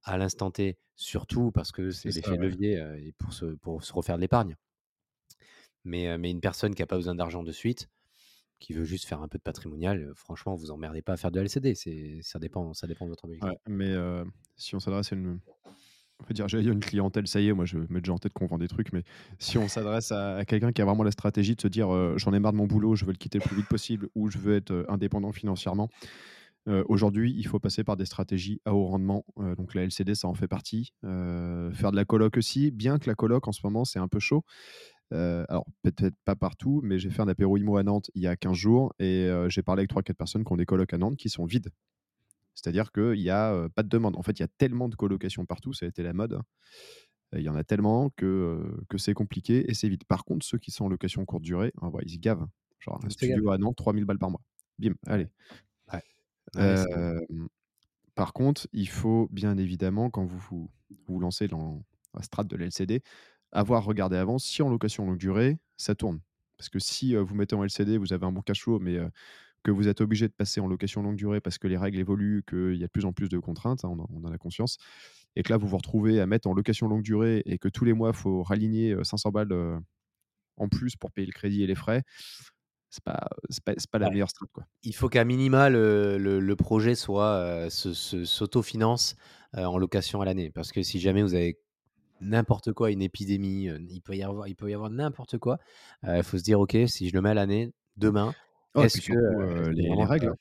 à 0.04 0.16
l'instant 0.18 0.52
T, 0.52 0.78
surtout 0.94 1.50
parce 1.50 1.72
que 1.72 1.90
c'est 1.90 2.10
l'effet 2.10 2.36
levier 2.36 2.74
et 2.98 3.12
pour 3.18 3.32
se, 3.32 3.44
pour 3.56 3.82
se 3.82 3.92
refaire 3.92 4.16
de 4.16 4.20
l'épargne. 4.20 4.54
Mais, 5.82 6.16
mais 6.16 6.30
une 6.30 6.40
personne 6.40 6.76
qui 6.76 6.82
n'a 6.82 6.86
pas 6.86 6.96
besoin 6.96 7.16
d'argent 7.16 7.42
de 7.42 7.52
suite, 7.52 7.88
qui 8.58 8.72
veut 8.72 8.84
juste 8.84 9.06
faire 9.06 9.22
un 9.22 9.28
peu 9.28 9.38
de 9.38 9.42
patrimonial, 9.42 10.12
franchement, 10.14 10.54
vous 10.54 10.70
emmerdez 10.70 11.02
pas 11.02 11.14
à 11.14 11.16
faire 11.16 11.30
de 11.30 11.40
LCD. 11.40 11.74
Ça, 12.22 12.38
dépend, 12.38 12.72
ça 12.74 12.86
dépend 12.86 13.04
de 13.04 13.10
votre 13.10 13.24
objectif. 13.24 13.50
mais 13.68 13.94
si 14.56 14.74
on 14.74 14.80
s'adresse 14.80 15.12
à 15.12 15.16
une. 15.16 15.40
On 16.18 16.24
peut 16.24 16.32
dire, 16.32 16.48
j'ai 16.48 16.62
une 16.62 16.80
clientèle, 16.80 17.26
ça 17.26 17.42
y 17.42 17.48
est, 17.48 17.52
moi 17.52 17.66
je 17.66 17.76
mets 17.76 18.00
déjà 18.00 18.14
en 18.14 18.18
tête 18.18 18.32
qu'on 18.32 18.46
vend 18.46 18.56
des 18.56 18.68
trucs, 18.68 18.90
mais 18.94 19.02
si 19.38 19.58
on 19.58 19.68
s'adresse 19.68 20.12
à, 20.12 20.46
quelqu'un 20.46 20.72
qui 20.72 20.80
a 20.80 20.86
vraiment 20.86 21.02
la 21.02 21.10
stratégie 21.10 21.54
de 21.56 21.60
se 21.60 21.68
dire 21.68 21.88
j'en 22.16 22.32
ai 22.32 22.38
marre 22.38 22.52
de 22.52 22.56
mon 22.56 22.66
boulot, 22.66 22.94
je 22.96 23.04
veux 23.04 23.12
le 23.12 23.18
quitter 23.18 23.38
le 23.38 23.44
plus 23.44 23.54
vite 23.54 23.68
possible 23.68 24.08
ou 24.14 24.30
je 24.30 24.38
veux 24.38 24.56
être 24.56 24.86
indépendant 24.88 25.30
financièrement, 25.32 25.90
Aujourd'hui, 26.88 27.32
il 27.36 27.46
faut 27.46 27.60
passer 27.60 27.84
par 27.84 27.96
des 27.96 28.06
stratégies 28.06 28.60
à 28.64 28.74
haut 28.74 28.86
rendement. 28.86 29.24
donc 29.56 29.74
la 29.74 29.84
LCD, 29.84 30.16
ça 30.16 30.26
en 30.26 30.34
fait 30.34 30.48
partie. 30.48 30.92
faire 31.02 31.92
de 31.92 31.96
la 31.96 32.04
coloc 32.04 32.36
aussi, 32.36 32.72
bien 32.72 32.98
que 32.98 33.08
la 33.08 33.14
coloc 33.14 33.46
en 33.46 33.52
ce 33.52 33.60
moment, 33.62 33.84
c'est 33.84 34.00
un 34.00 34.08
peu 34.08 34.18
chaud. 34.18 34.44
Alors 35.12 35.66
peut-être 35.82 36.16
pas 36.24 36.36
partout, 36.36 36.80
mais 36.82 36.98
j'ai 36.98 37.10
fait 37.10 37.22
un 37.22 37.28
apéro 37.28 37.56
IMO 37.56 37.76
à 37.76 37.82
Nantes 37.82 38.10
il 38.14 38.22
y 38.22 38.26
a 38.26 38.36
15 38.36 38.56
jours 38.56 38.94
et 38.98 39.30
j'ai 39.48 39.62
parlé 39.62 39.80
avec 39.80 39.90
3-4 39.90 40.14
personnes 40.14 40.44
qui 40.44 40.52
ont 40.52 40.56
des 40.56 40.66
colocs 40.66 40.92
à 40.92 40.98
Nantes 40.98 41.16
qui 41.16 41.28
sont 41.28 41.44
vides. 41.44 41.70
C'est-à-dire 42.54 42.90
qu'il 42.90 43.20
n'y 43.20 43.30
a 43.30 43.68
pas 43.74 43.82
de 43.82 43.88
demande. 43.88 44.16
En 44.16 44.22
fait, 44.22 44.38
il 44.38 44.40
y 44.40 44.44
a 44.44 44.48
tellement 44.48 44.88
de 44.88 44.96
colocations 44.96 45.44
partout, 45.44 45.72
ça 45.72 45.86
a 45.86 45.88
été 45.88 46.02
la 46.02 46.12
mode. 46.12 46.34
Hein. 46.34 46.42
Il 47.32 47.42
y 47.42 47.48
en 47.48 47.56
a 47.56 47.64
tellement 47.64 48.10
que, 48.10 48.62
que 48.88 48.98
c'est 48.98 49.14
compliqué 49.14 49.70
et 49.70 49.74
c'est 49.74 49.88
vide. 49.88 50.04
Par 50.04 50.24
contre, 50.24 50.46
ceux 50.46 50.58
qui 50.58 50.70
sont 50.70 50.84
en 50.84 50.88
location 50.88 51.24
courte 51.24 51.42
durée, 51.42 51.72
ils 52.02 52.10
se 52.10 52.18
gavent. 52.18 52.46
Genre 52.78 53.00
un 53.04 53.10
studio 53.10 53.50
à 53.50 53.58
Nantes, 53.58 53.76
3000 53.76 54.04
balles 54.04 54.18
par 54.18 54.30
mois. 54.30 54.42
Bim, 54.78 54.94
allez. 55.06 55.28
Par 58.14 58.32
contre, 58.32 58.66
il 58.72 58.88
faut 58.88 59.28
bien 59.30 59.58
évidemment, 59.58 60.08
quand 60.08 60.24
vous 60.24 60.70
vous, 61.06 61.20
lancez 61.20 61.48
dans 61.48 61.84
la 62.14 62.22
strate 62.22 62.46
de 62.46 62.56
l'LCD, 62.56 63.02
avoir 63.52 63.84
regardé 63.84 64.16
avant 64.16 64.38
si 64.38 64.62
en 64.62 64.68
location 64.68 65.06
longue 65.06 65.18
durée, 65.18 65.58
ça 65.76 65.94
tourne. 65.94 66.20
Parce 66.58 66.68
que 66.68 66.78
si 66.78 67.14
vous 67.14 67.34
mettez 67.34 67.54
en 67.54 67.64
LCD, 67.64 67.98
vous 67.98 68.12
avez 68.12 68.26
un 68.26 68.32
bon 68.32 68.42
cash 68.42 68.62
flow, 68.62 68.78
mais 68.78 68.98
que 69.62 69.70
vous 69.70 69.88
êtes 69.88 70.00
obligé 70.00 70.28
de 70.28 70.32
passer 70.32 70.60
en 70.60 70.68
location 70.68 71.02
longue 71.02 71.16
durée 71.16 71.40
parce 71.40 71.58
que 71.58 71.66
les 71.66 71.76
règles 71.76 71.98
évoluent, 71.98 72.44
qu'il 72.48 72.76
y 72.76 72.84
a 72.84 72.86
de 72.86 72.92
plus 72.92 73.04
en 73.04 73.12
plus 73.12 73.28
de 73.28 73.38
contraintes, 73.38 73.84
hein, 73.84 73.88
on, 73.88 74.24
en, 74.24 74.32
a 74.32 74.38
conscience, 74.38 74.78
et 75.34 75.42
que 75.42 75.52
là, 75.52 75.56
vous 75.56 75.66
vous 75.66 75.76
retrouvez 75.76 76.20
à 76.20 76.26
mettre 76.26 76.48
en 76.48 76.54
location 76.54 76.88
longue 76.88 77.02
durée 77.02 77.42
et 77.46 77.58
que 77.58 77.68
tous 77.68 77.84
les 77.84 77.92
mois, 77.92 78.10
il 78.10 78.16
faut 78.16 78.42
raligner 78.42 78.96
500 79.02 79.30
balles 79.30 79.80
en 80.56 80.68
plus 80.68 80.96
pour 80.96 81.10
payer 81.10 81.26
le 81.26 81.32
crédit 81.32 81.62
et 81.62 81.66
les 81.66 81.74
frais, 81.74 82.02
c'est 82.90 83.02
pas, 83.02 83.28
pas, 83.64 83.74
pas 83.90 83.98
la 83.98 84.10
meilleure 84.10 84.30
strat. 84.30 84.46
Quoi. 84.52 84.64
Il 84.84 84.94
faut 84.94 85.08
qu'à 85.08 85.24
minima, 85.24 85.68
le, 85.68 86.16
le, 86.16 86.56
projet 86.56 86.94
soit 86.94 87.66
s'autofinance 87.68 89.16
en 89.52 89.76
location 89.78 90.20
à 90.20 90.24
l'année. 90.24 90.50
Parce 90.50 90.72
que 90.72 90.82
si 90.82 91.00
jamais 91.00 91.22
vous 91.22 91.34
avez 91.34 91.58
n'importe 92.20 92.72
quoi, 92.72 92.90
une 92.90 93.02
épidémie, 93.02 93.68
il 93.88 94.00
peut 94.00 94.16
y 94.16 94.22
avoir, 94.22 94.48
il 94.48 94.54
peut 94.54 94.70
y 94.70 94.74
avoir 94.74 94.90
n'importe 94.90 95.38
quoi, 95.38 95.58
il 96.04 96.22
faut 96.22 96.38
se 96.38 96.42
dire, 96.42 96.60
OK, 96.60 96.76
si 96.86 97.08
je 97.08 97.14
le 97.14 97.20
mets 97.20 97.30
à 97.30 97.34
l'année, 97.34 97.72
demain, 97.96 98.34
est-ce 98.76 99.00
que 99.00 99.68
les, 99.70 100.04
règles 100.04 100.34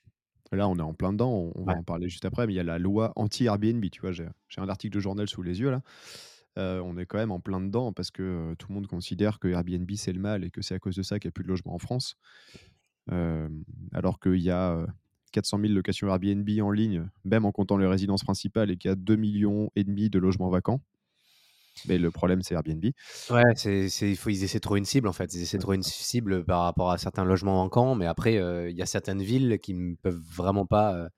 Là, 0.51 0.70
on 0.70 0.77
est 0.77 0.82
en 0.82 0.94
plein 0.94 1.12
dedans, 1.12 1.51
on, 1.55 1.63
va 1.63 1.74
en 1.74 1.84
parler 1.84 2.08
juste 2.08 2.24
après, 2.24 2.48
mais 2.48 2.53
il 2.53 2.55
y 2.55 2.60
a 2.60 2.63
la 2.63 2.79
loi 2.79 3.12
anti-Airbnb, 3.15 3.84
tu 3.91 4.01
vois, 4.01 4.12
j'ai 4.12 4.27
un 4.58 4.70
article 4.70 4.96
de 4.96 5.00
journal 5.00 5.27
sous 5.27 5.41
les 5.41 5.60
yeux 5.60 5.72
là. 5.72 5.82
on 6.58 6.98
est 6.98 7.05
quand 7.05 7.17
même 7.17 7.32
en 7.32 7.39
plein 7.39 7.60
dedans 7.60 7.94
parce 7.94 8.12
que 8.12 8.53
tout 8.58 8.67
le 8.70 8.75
monde 8.75 8.88
considère 8.88 9.39
que 9.39 9.48
Airbnb 9.48 9.89
c'est 9.96 10.13
le 10.13 10.20
mal 10.20 10.44
et 10.44 10.51
que 10.51 10.62
c'est 10.62 10.75
à 10.75 10.79
cause 10.79 10.96
de 10.96 11.03
ça 11.03 11.20
qu'il 11.20 11.27
n'y 11.27 11.32
a 11.32 11.34
plus 11.34 11.44
de 11.44 11.50
logements 11.50 11.75
en 11.75 11.79
France. 11.79 12.17
alors 13.10 14.20
qu'il 14.20 14.41
y 14.41 14.51
a 14.51 14.86
400 15.36 15.60
000 15.60 15.74
locations 15.74 16.08
Airbnb 16.08 16.50
en 16.62 16.72
ligne, 16.72 17.10
même 17.25 17.44
en 17.44 17.51
comptant 17.51 17.75
les 17.75 17.88
résidences 17.88 18.24
principales, 18.24 18.72
et 18.72 18.77
qu'il 18.77 18.89
y 18.89 18.91
a 18.91 18.96
2 18.96 19.15
millions 19.17 19.70
et 19.75 19.84
demi 19.84 20.10
de 20.10 20.17
logements 20.17 20.50
vacants. 20.50 20.79
Mais 21.88 21.98
le 21.98 22.12
problème, 22.12 22.41
c'est 22.41 22.55
Airbnb. 22.55 22.84
Ouais, 23.29 23.44
c'est, 23.55 23.88
il 24.01 24.15
faut, 24.15 24.29
ils 24.29 24.44
essaient 24.44 24.60
de 24.60 24.62
trouver 24.62 24.79
une 24.79 24.86
cible 24.86 25.08
en 25.08 25.13
fait. 25.13 25.34
Ils 25.34 25.41
essaient 25.41 25.58
de 25.58 25.62
trouver 25.62 25.77
une 25.77 25.84
cible 25.84 26.46
par 26.46 26.63
rapport 26.63 26.91
à 26.91 26.98
certains 26.98 27.25
logements 27.25 27.55
manquants, 27.55 27.96
mais 27.96 28.05
après, 28.05 28.38
euh, 28.38 28.70
il 28.70 28.77
y 28.77 28.82
a 28.82 28.86
certaines 28.86 29.22
villes 29.22 29.60
qui 29.62 29.74
ne 29.74 29.96
peuvent 29.96 30.22
vraiment 30.34 30.65
pas, 30.65 30.96
euh, 30.96 31.10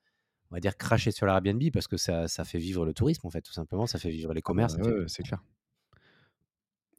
on 0.51 0.55
va 0.55 0.59
dire, 0.59 0.75
cracher 0.75 1.11
sur 1.11 1.25
l'Airbnb 1.25 1.61
parce 1.71 1.87
que 1.87 1.97
ça, 1.97 2.27
ça, 2.27 2.43
fait 2.43 2.57
vivre 2.57 2.85
le 2.85 2.93
tourisme 2.93 3.27
en 3.27 3.29
fait, 3.29 3.41
tout 3.41 3.53
simplement. 3.53 3.85
Ça 3.85 3.99
fait 3.99 4.09
vivre 4.09 4.33
les 4.33 4.39
ah 4.39 4.41
bah 4.41 4.41
commerces. 4.41 4.77
c'est 5.07 5.23
clair. 5.23 5.43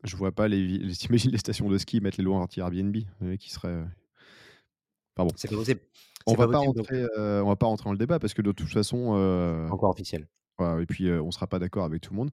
Je 0.04 0.16
vois 0.16 0.32
pas 0.32 0.46
les 0.46 0.64
villes. 0.64 0.96
T'imagines 0.96 1.32
les 1.32 1.38
stations 1.38 1.68
de 1.68 1.78
ski 1.78 2.00
mettre 2.00 2.18
les 2.18 2.24
lois 2.24 2.38
anti-Airbnb 2.38 2.96
qui 3.38 3.50
seraient. 3.50 3.84
Pardon. 5.14 5.32
C'est 5.36 5.48
pas 5.48 5.56
possible. 5.56 5.80
On 6.26 6.34
va 6.34 6.46
pas, 6.46 6.58
rentrer, 6.58 7.06
on 7.16 7.48
va 7.48 7.56
pas 7.56 7.66
rentrer 7.66 7.86
dans 7.86 7.92
le 7.92 7.98
débat 7.98 8.18
parce 8.18 8.34
que 8.34 8.42
de 8.42 8.52
toute 8.52 8.68
façon. 8.68 9.68
Encore 9.70 9.90
officiel 9.90 10.28
et 10.60 10.86
puis, 10.86 11.10
on 11.10 11.26
ne 11.26 11.30
sera 11.30 11.46
pas 11.46 11.58
d'accord 11.58 11.84
avec 11.84 12.00
tout 12.02 12.12
le 12.12 12.18
monde. 12.18 12.30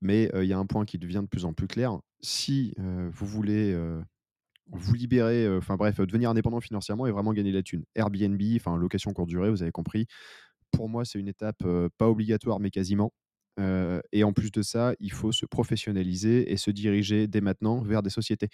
Mais 0.00 0.30
il 0.34 0.44
y 0.46 0.52
a 0.52 0.58
un 0.58 0.66
point 0.66 0.84
qui 0.84 0.98
devient 0.98 1.20
de 1.22 1.28
plus 1.28 1.44
en 1.44 1.52
plus 1.52 1.66
clair. 1.66 1.98
Si 2.20 2.74
vous 2.78 3.26
voulez 3.26 3.76
vous 4.72 4.94
libérer, 4.94 5.48
enfin 5.56 5.76
bref, 5.76 6.00
devenir 6.00 6.30
indépendant 6.30 6.60
financièrement 6.60 7.06
et 7.06 7.12
vraiment 7.12 7.32
gagner 7.32 7.52
la 7.52 7.62
thune, 7.62 7.84
Airbnb, 7.94 8.40
enfin 8.56 8.76
location 8.76 9.12
courte 9.12 9.28
durée, 9.28 9.50
vous 9.50 9.62
avez 9.62 9.72
compris. 9.72 10.06
Pour 10.72 10.88
moi, 10.88 11.04
c'est 11.04 11.18
une 11.18 11.28
étape 11.28 11.64
pas 11.98 12.08
obligatoire, 12.08 12.60
mais 12.60 12.70
quasiment. 12.70 13.12
et 14.12 14.24
en 14.24 14.32
plus 14.32 14.50
de 14.50 14.62
ça, 14.62 14.94
il 15.00 15.12
faut 15.12 15.32
se 15.32 15.46
professionnaliser 15.46 16.52
et 16.52 16.56
se 16.56 16.70
diriger 16.70 17.26
dès 17.26 17.40
maintenant 17.40 17.80
vers 17.80 18.02
des 18.02 18.10
sociétés. 18.10 18.48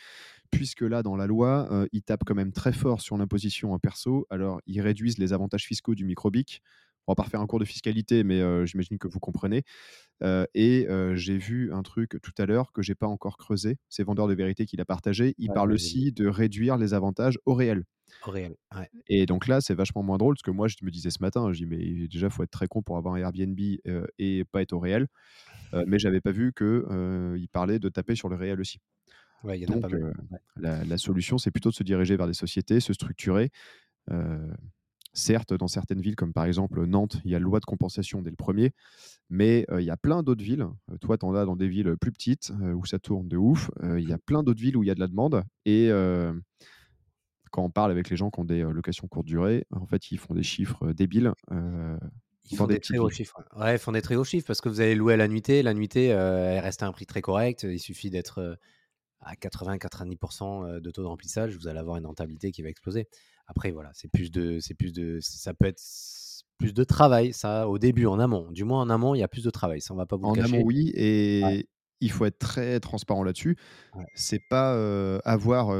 Puisque 0.50 0.82
là, 0.82 1.02
dans 1.02 1.16
la 1.16 1.26
loi, 1.26 1.86
ils 1.92 2.02
tapent 2.02 2.24
quand 2.24 2.34
même 2.34 2.52
très 2.52 2.72
fort 2.72 3.00
sur 3.00 3.16
l'imposition 3.16 3.72
en 3.72 3.78
perso. 3.78 4.26
Alors, 4.30 4.60
ils 4.66 4.80
réduisent 4.80 5.18
les 5.18 5.32
avantages 5.32 5.64
fiscaux 5.64 5.94
du 5.94 6.04
microbic 6.04 6.60
on 7.06 7.12
va 7.12 7.16
pas 7.16 7.22
refaire 7.24 7.40
un 7.40 7.46
cours 7.46 7.58
de 7.58 7.64
fiscalité, 7.64 8.24
mais 8.24 8.66
j'imagine 8.66 8.98
que 8.98 9.08
vous 9.08 9.20
comprenez. 9.20 9.62
et 10.54 10.86
j'ai 11.14 11.38
vu 11.38 11.72
un 11.72 11.82
truc 11.82 12.18
tout 12.22 12.34
à 12.38 12.46
l'heure 12.46 12.72
que 12.72 12.82
j'ai 12.82 12.94
pas 12.94 13.06
encore 13.06 13.36
creusé. 13.36 13.78
C'est 13.88 14.04
Vendeur 14.04 14.28
de 14.28 14.34
vérité 14.34 14.66
qui 14.66 14.76
l'a 14.76 14.84
partagé. 14.84 15.34
Il 15.38 15.50
parle 15.52 15.72
aussi 15.72 16.12
de 16.12 16.26
réduire 16.26 16.76
les 16.76 16.94
avantages 16.94 17.38
au 17.46 17.54
réel. 17.54 17.84
Au 18.26 18.30
réel, 18.30 18.54
Et 19.08 19.26
donc 19.26 19.46
là, 19.46 19.60
c'est 19.60 19.74
vachement 19.74 20.02
moins 20.02 20.18
drôle 20.18 20.34
parce 20.34 20.42
que 20.42 20.50
moi, 20.50 20.68
je 20.68 20.76
me 20.82 20.90
disais 20.90 21.10
ce 21.10 21.22
matin, 21.22 21.50
je 21.52 21.58
dis, 21.58 21.66
mais 21.66 22.08
déjà, 22.08 22.28
faut 22.30 22.42
être 22.42 22.50
très 22.50 22.68
con 22.68 22.82
pour 22.82 22.98
avoir 22.98 23.14
un 23.14 23.18
Airbnb 23.18 23.58
et 24.18 24.44
pas 24.52 24.62
être 24.62 24.72
au 24.72 24.78
réel. 24.78 25.06
mais 25.86 25.98
j'avais 25.98 26.20
pas 26.20 26.32
vu 26.32 26.52
qu'il 26.52 27.48
parlait 27.50 27.78
de 27.78 27.88
taper 27.88 28.14
sur 28.14 28.28
le 28.28 28.36
réel 28.36 28.60
aussi. 28.60 28.78
donc, 29.66 29.84
la, 30.56 30.84
la, 30.84 30.98
solution, 30.98 31.38
c'est 31.38 31.50
plutôt 31.50 31.70
de 31.70 31.74
se 31.74 31.82
diriger 31.82 32.16
vers 32.16 32.28
des 32.28 32.34
sociétés, 32.34 32.80
se 32.80 32.92
structurer. 32.92 33.50
Certes, 35.14 35.52
dans 35.52 35.68
certaines 35.68 36.00
villes, 36.00 36.16
comme 36.16 36.32
par 36.32 36.46
exemple 36.46 36.84
Nantes, 36.86 37.18
il 37.24 37.30
y 37.30 37.34
a 37.34 37.38
loi 37.38 37.60
de 37.60 37.64
compensation 37.64 38.22
dès 38.22 38.30
le 38.30 38.36
premier, 38.36 38.72
mais 39.28 39.66
il 39.70 39.84
y 39.84 39.90
a 39.90 39.96
plein 39.96 40.22
d'autres 40.22 40.42
villes. 40.42 40.66
toi, 41.00 41.18
tu 41.18 41.26
en 41.26 41.34
as 41.34 41.44
dans 41.44 41.56
des 41.56 41.68
villes 41.68 41.96
plus 42.00 42.12
petites 42.12 42.52
où 42.74 42.86
ça 42.86 42.98
tourne 42.98 43.28
de 43.28 43.36
ouf. 43.36 43.70
Il 43.82 44.08
y 44.08 44.12
a 44.12 44.18
plein 44.18 44.42
d'autres 44.42 44.60
villes 44.60 44.76
où 44.76 44.82
il 44.82 44.86
y 44.86 44.90
a 44.90 44.94
de 44.94 45.00
la 45.00 45.08
demande. 45.08 45.42
Et 45.66 45.90
quand 47.50 47.62
on 47.62 47.70
parle 47.70 47.90
avec 47.90 48.08
les 48.08 48.16
gens 48.16 48.30
qui 48.30 48.40
ont 48.40 48.44
des 48.44 48.62
locations 48.62 49.06
courte 49.06 49.26
durée, 49.26 49.66
en 49.70 49.86
fait, 49.86 50.10
ils 50.10 50.18
font 50.18 50.34
des 50.34 50.42
chiffres 50.42 50.92
débiles. 50.92 51.32
ils 51.50 52.56
font 52.56 52.66
des, 52.66 52.80
très 52.80 52.96
hauts 52.96 53.10
chiffres. 53.10 53.42
Ouais, 53.54 53.74
ils 53.74 53.78
font 53.78 53.92
des 53.92 54.02
très 54.02 54.16
hauts 54.16 54.24
chiffres 54.24 54.46
parce 54.46 54.62
que 54.62 54.70
vous 54.70 54.80
allez 54.80 54.94
louer 54.94 55.14
à 55.14 55.18
la 55.18 55.28
nuitée. 55.28 55.62
La 55.62 55.74
nuitée, 55.74 56.06
elle 56.06 56.60
reste 56.60 56.82
à 56.82 56.86
un 56.86 56.92
prix 56.92 57.04
très 57.04 57.20
correct. 57.20 57.64
Il 57.64 57.80
suffit 57.80 58.08
d'être 58.08 58.58
à 59.20 59.34
80-90% 59.34 60.80
de 60.80 60.90
taux 60.90 61.02
de 61.02 61.06
remplissage. 61.06 61.56
Vous 61.56 61.68
allez 61.68 61.78
avoir 61.78 61.98
une 61.98 62.06
rentabilité 62.06 62.50
qui 62.50 62.62
va 62.62 62.70
exploser. 62.70 63.08
Après, 63.46 63.70
voilà, 63.70 63.90
c'est 63.92 64.08
plus 64.08 64.30
de, 64.30 64.58
c'est 64.60 64.74
plus 64.74 64.92
de, 64.92 65.18
ça 65.20 65.54
peut 65.54 65.66
être 65.66 65.82
plus 66.58 66.72
de 66.72 66.84
travail, 66.84 67.32
ça, 67.32 67.68
au 67.68 67.78
début, 67.78 68.06
en 68.06 68.20
amont. 68.20 68.50
Du 68.52 68.64
moins, 68.64 68.80
en 68.80 68.90
amont, 68.90 69.14
il 69.14 69.18
y 69.18 69.22
a 69.22 69.28
plus 69.28 69.44
de 69.44 69.50
travail. 69.50 69.80
Ça, 69.80 69.92
on 69.94 69.96
va 69.96 70.06
pas 70.06 70.16
vous 70.16 70.24
en 70.24 70.32
cacher. 70.32 70.54
amont, 70.54 70.64
oui, 70.64 70.92
et 70.94 71.68
il 72.00 72.10
faut 72.10 72.24
être 72.24 72.38
très 72.38 72.78
transparent 72.80 73.24
là-dessus. 73.24 73.56
C'est 74.14 74.42
pas 74.48 74.74
avoir 75.24 75.76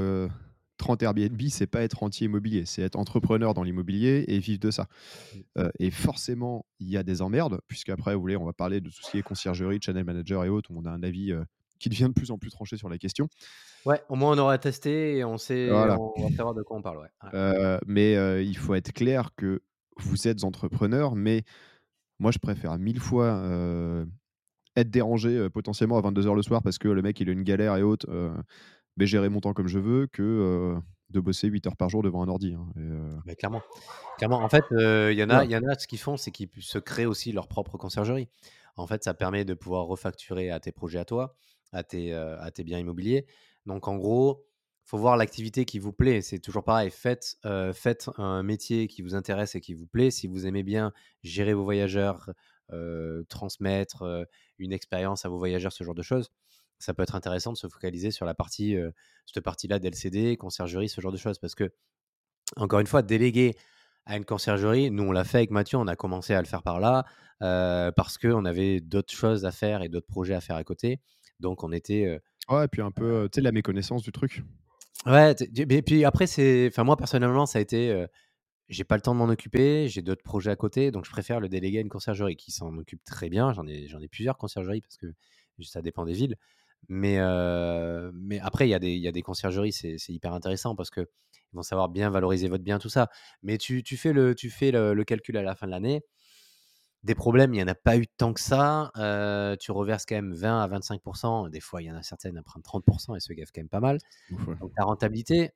30 0.79 1.03
Airbnb, 1.03 1.41
c'est 1.49 1.69
pas 1.69 1.83
être 1.83 2.03
entier 2.03 2.25
immobilier, 2.25 2.65
c'est 2.67 2.83
être 2.83 2.97
entrepreneur 2.97 3.55
dans 3.55 3.63
l'immobilier 3.63 4.25
et 4.27 4.41
vivre 4.41 4.59
de 4.59 4.73
ça. 4.73 4.89
Et 5.79 5.91
forcément, 5.91 6.67
il 6.81 6.91
y 6.91 6.97
a 6.97 7.05
des 7.05 7.23
emmerdes, 7.23 7.61
puisqu'après, 7.69 8.17
vous 8.17 8.21
voulez, 8.21 8.37
on 8.37 8.45
va 8.45 8.53
parler 8.53 8.81
de 8.81 8.89
tout 8.89 9.03
ce 9.03 9.11
qui 9.13 9.19
est 9.19 9.23
conciergerie, 9.23 9.79
channel 9.81 10.05
manager 10.05 10.45
et 10.45 10.49
autres, 10.49 10.73
où 10.73 10.79
on 10.79 10.85
a 10.85 10.91
un 10.91 11.05
avis 11.05 11.33
qui 11.83 11.89
devient 11.89 12.09
de 12.09 12.15
plus 12.15 12.31
en 12.31 12.39
plus 12.39 12.51
tranché 12.51 12.77
sur 12.77 12.89
la 12.89 12.97
question. 12.97 13.29
Ouais, 13.85 14.01
au 14.09 14.15
moins 14.15 14.33
on 14.37 14.39
aura 14.39 14.57
testé 14.59 15.17
et 15.17 15.25
on 15.25 15.37
sait, 15.37 15.71
on 15.71 16.23
va 16.23 16.31
savoir 16.37 16.55
de 16.55 16.63
quoi 16.63 16.77
on 16.77 16.83
parle. 16.83 17.09
Euh, 17.35 17.79
mais 17.87 18.17
euh, 18.17 18.41
il 18.41 18.57
faut 18.57 18.75
être 18.75 18.93
clair 18.93 19.31
que 19.37 19.61
vous 19.97 20.29
êtes 20.29 20.45
entrepreneur, 20.45 21.17
mais 21.17 21.43
moi 22.21 22.31
je 22.31 22.39
préfère 22.39 22.79
mille 22.79 23.01
fois 23.01 23.27
euh, 23.27 24.07
être 24.77 24.91
dérangé 24.91 25.51
potentiellement 25.51 25.99
à 25.99 26.03
22h 26.03 26.35
le 26.37 26.43
soir 26.43 26.63
parce 26.63 26.79
que 26.79 26.89
le 26.89 27.03
mec 27.03 27.19
il 27.21 27.29
a 27.29 27.33
une 27.33 27.43
galère 27.43 27.77
et 27.77 27.83
autres, 27.83 28.09
mais 28.97 29.07
gérer 29.07 29.29
mon 29.29 29.41
temps 29.41 29.53
comme 29.53 29.69
je 29.69 29.81
veux 29.81 30.07
que 30.07 30.77
de 31.11 31.21
bosser 31.21 31.49
8 31.49 31.67
heures 31.67 31.77
par 31.77 31.91
jour 31.91 32.03
devant 32.03 32.23
un 32.23 32.29
ordi. 32.29 32.55
Hein, 32.55 33.21
mais 33.27 33.35
clairement. 33.35 33.63
clairement. 34.17 34.39
En 34.39 34.49
fait, 34.49 34.65
il 34.71 35.19
y, 35.19 35.25
en 35.25 35.31
a, 35.31 35.45
y 35.45 35.57
en 35.57 35.67
a 35.69 35.75
ce 35.77 35.89
qu'ils 35.89 35.99
font, 35.99 36.17
c'est 36.17 36.31
qu'ils 36.31 36.49
se 36.61 36.79
créent 36.79 37.07
aussi 37.07 37.33
leur 37.33 37.49
propre 37.49 37.77
conciergerie. 37.77 38.29
En 38.77 38.87
fait, 38.87 39.05
ça 39.05 39.15
permet 39.15 39.45
de 39.45 39.55
pouvoir 39.55 39.87
refacturer 39.87 40.51
à 40.51 40.61
tes 40.61 40.73
projets 40.73 40.99
à 40.99 41.05
toi, 41.05 41.35
à 41.73 41.83
tes, 41.83 42.65
biens 42.65 42.79
immobiliers. 42.79 43.27
Donc 43.67 43.89
en 43.89 43.97
gros, 43.97 44.45
faut 44.85 44.99
voir 44.99 45.17
l'activité 45.17 45.65
qui 45.65 45.79
vous 45.79 45.93
plaît. 45.93 46.23
C'est 46.23 46.39
toujours 46.39 46.65
pareil. 46.65 46.91
Faites, 46.91 47.37
un 47.45 48.43
métier 48.43 48.89
qui 48.89 49.03
vous 49.03 49.15
intéresse 49.15 49.55
et 49.55 49.61
qui 49.61 49.75
vous 49.75 49.87
plaît. 49.87 50.11
Si 50.11 50.27
vous 50.27 50.47
aimez 50.47 50.63
bien 50.63 50.93
gérer 51.23 51.55
vos 51.55 51.65
voyageurs, 51.65 52.31
transmettre 53.29 54.27
une 54.59 54.73
expérience 54.73 55.25
à 55.25 55.29
vos 55.29 55.39
voyageurs, 55.39 55.73
ce 55.73 55.85
genre 55.85 55.95
de 55.95 56.03
choses, 56.03 56.31
ça 56.79 56.95
peut 56.95 57.03
être 57.03 57.15
intéressant 57.15 57.53
de 57.53 57.57
se 57.57 57.69
focaliser 57.69 58.11
sur 58.11 58.27
la 58.27 58.35
partie, 58.35 58.77
cette 59.27 59.45
partie-là 59.45 59.79
d'LCD, 59.79 60.37
conciergerie, 60.37 60.89
ce 60.89 61.01
genre 61.01 61.13
de 61.13 61.17
choses. 61.17 61.39
Parce 61.39 61.55
que, 61.55 61.73
encore 62.57 62.81
une 62.81 62.87
fois, 62.87 63.03
déléguer 63.03 63.55
à 64.05 64.17
une 64.17 64.25
conciergerie, 64.25 64.91
nous 64.91 65.05
on 65.05 65.13
l'a 65.13 65.23
fait 65.23 65.39
avec 65.39 65.53
Mathieu, 65.53 65.79
on 65.79 65.87
a 65.87 65.95
commencé 65.95 66.35
à 66.35 66.41
le 66.41 66.47
faire 66.49 66.65
par 66.65 66.81
là, 66.81 67.05
parce 67.93 68.19
qu'on 68.19 68.45
avait 68.45 68.81
d'autres 68.81 69.15
choses 69.15 69.45
à 69.45 69.53
faire 69.53 69.83
et 69.83 69.89
d'autres 69.89 70.09
projets 70.09 70.35
à 70.35 70.41
faire 70.41 70.57
à 70.57 70.65
côté. 70.65 71.01
Donc 71.41 71.65
on 71.65 71.73
était 71.73 72.21
Ouais, 72.49 72.65
et 72.65 72.69
puis 72.69 72.83
un 72.83 72.91
peu, 72.91 73.29
tu 73.33 73.37
sais, 73.37 73.41
la 73.41 73.53
méconnaissance 73.53 74.03
du 74.03 74.13
truc. 74.13 74.43
Ouais, 75.07 75.35
et 75.57 75.83
puis 75.83 76.05
après, 76.05 76.27
c'est. 76.27 76.69
Enfin, 76.69 76.85
moi, 76.85 76.97
personnellement, 76.97 77.47
ça 77.47 77.59
a 77.59 77.63
été. 77.63 78.07
j'ai 78.69 78.85
pas 78.85 78.97
le 78.97 79.03
temps 79.03 79.15
de 79.15 79.19
m'en 79.19 79.29
occuper, 79.29 79.89
j'ai 79.89 80.03
d'autres 80.03 80.23
projets 80.23 80.51
à 80.51 80.57
côté, 80.57 80.91
donc 80.91 81.05
je 81.05 81.11
préfère 81.11 81.41
le 81.41 81.49
déléguer 81.49 81.79
à 81.79 81.81
une 81.83 81.89
conciergerie 81.89 82.37
qui 82.37 82.53
s'en 82.53 82.77
occupe 82.79 83.03
très 83.05 83.29
bien. 83.29 83.53
J'en 83.53 83.67
ai, 83.67 83.89
j'en 83.89 84.01
ai 84.01 84.09
plusieurs 84.09 84.39
conciergeries 84.39 84.83
parce 84.83 84.97
que 84.97 85.07
ça 85.63 85.83
dépend 85.83 86.05
des 86.05 86.15
villes. 86.15 86.37
Mais, 86.89 87.19
mais 88.15 88.41
après, 88.41 88.67
il 88.67 88.71
y, 88.71 88.75
a 88.75 88.79
des, 88.79 88.95
y 88.97 89.09
a 89.09 89.13
des 89.13 89.23
conciergeries, 89.23 89.73
c'est, 89.73 89.97
hyper 90.09 90.35
intéressant 90.35 90.75
parce 90.75 90.91
qu'ils 90.91 91.07
vont 91.53 91.63
savoir 91.63 91.89
bien 91.89 92.11
valoriser 92.11 92.49
votre 92.49 92.65
bien, 92.65 92.79
tout 92.79 92.89
ça. 92.89 93.09
Mais 93.43 93.59
tu, 93.59 93.83
tu 93.83 93.97
fais, 93.97 94.13
le, 94.13 94.35
tu 94.35 94.51
fais 94.51 94.73
le 94.73 95.05
calcul 95.05 95.37
à 95.37 95.43
la 95.43 95.55
fin 95.55 95.67
de 95.67 95.73
l'année 95.73 96.03
des 97.05 97.15
problèmes, 97.15 97.53
il 97.53 97.57
n'y 97.57 97.63
en 97.63 97.69
a 97.69 97.75
pas 97.75 97.97
eu 97.97 98.07
tant 98.07 98.33
que 98.33 98.41
ça. 98.41 98.91
tu 99.61 99.73
reverses 99.73 100.07
quand 100.07 100.15
même 100.15 100.33
20 100.35 100.63
à 100.63 100.69
25%. 100.69 101.51
Des 101.51 101.61
fois, 101.61 101.83
il 101.83 101.87
y 101.87 101.91
en 101.91 101.97
a 101.97 102.03
certaines 102.03 102.37
à 102.39 102.43
prendre 102.43 102.65
30% 102.65 103.17
et 103.17 103.21
se 103.21 103.33
gaffent 103.33 103.51
quand 103.53 103.61
même 103.61 103.69
pas 103.69 103.81
mal. 103.81 103.99
Donc, 104.31 104.75
ta 104.75 104.85
rentabilité, 104.85 105.51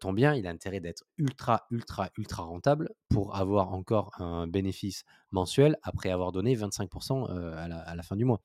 ton 0.00 0.12
bien, 0.12 0.34
il 0.34 0.46
a 0.46 0.50
intérêt 0.50 0.80
d'être 0.80 1.04
ultra, 1.16 1.66
ultra, 1.70 2.10
ultra 2.18 2.42
rentable 2.42 2.90
pour 3.08 3.36
avoir 3.36 3.72
encore 3.72 4.10
un 4.20 4.46
bénéfice 4.46 5.04
mensuel 5.30 5.76
après 5.82 6.10
avoir 6.10 6.32
donné 6.32 6.54
25% 6.54 7.30
à 7.56 7.68
la, 7.68 7.78
à, 7.78 7.94
la, 7.94 8.02
fin 8.02 8.16
du 8.16 8.24
mois. 8.24 8.42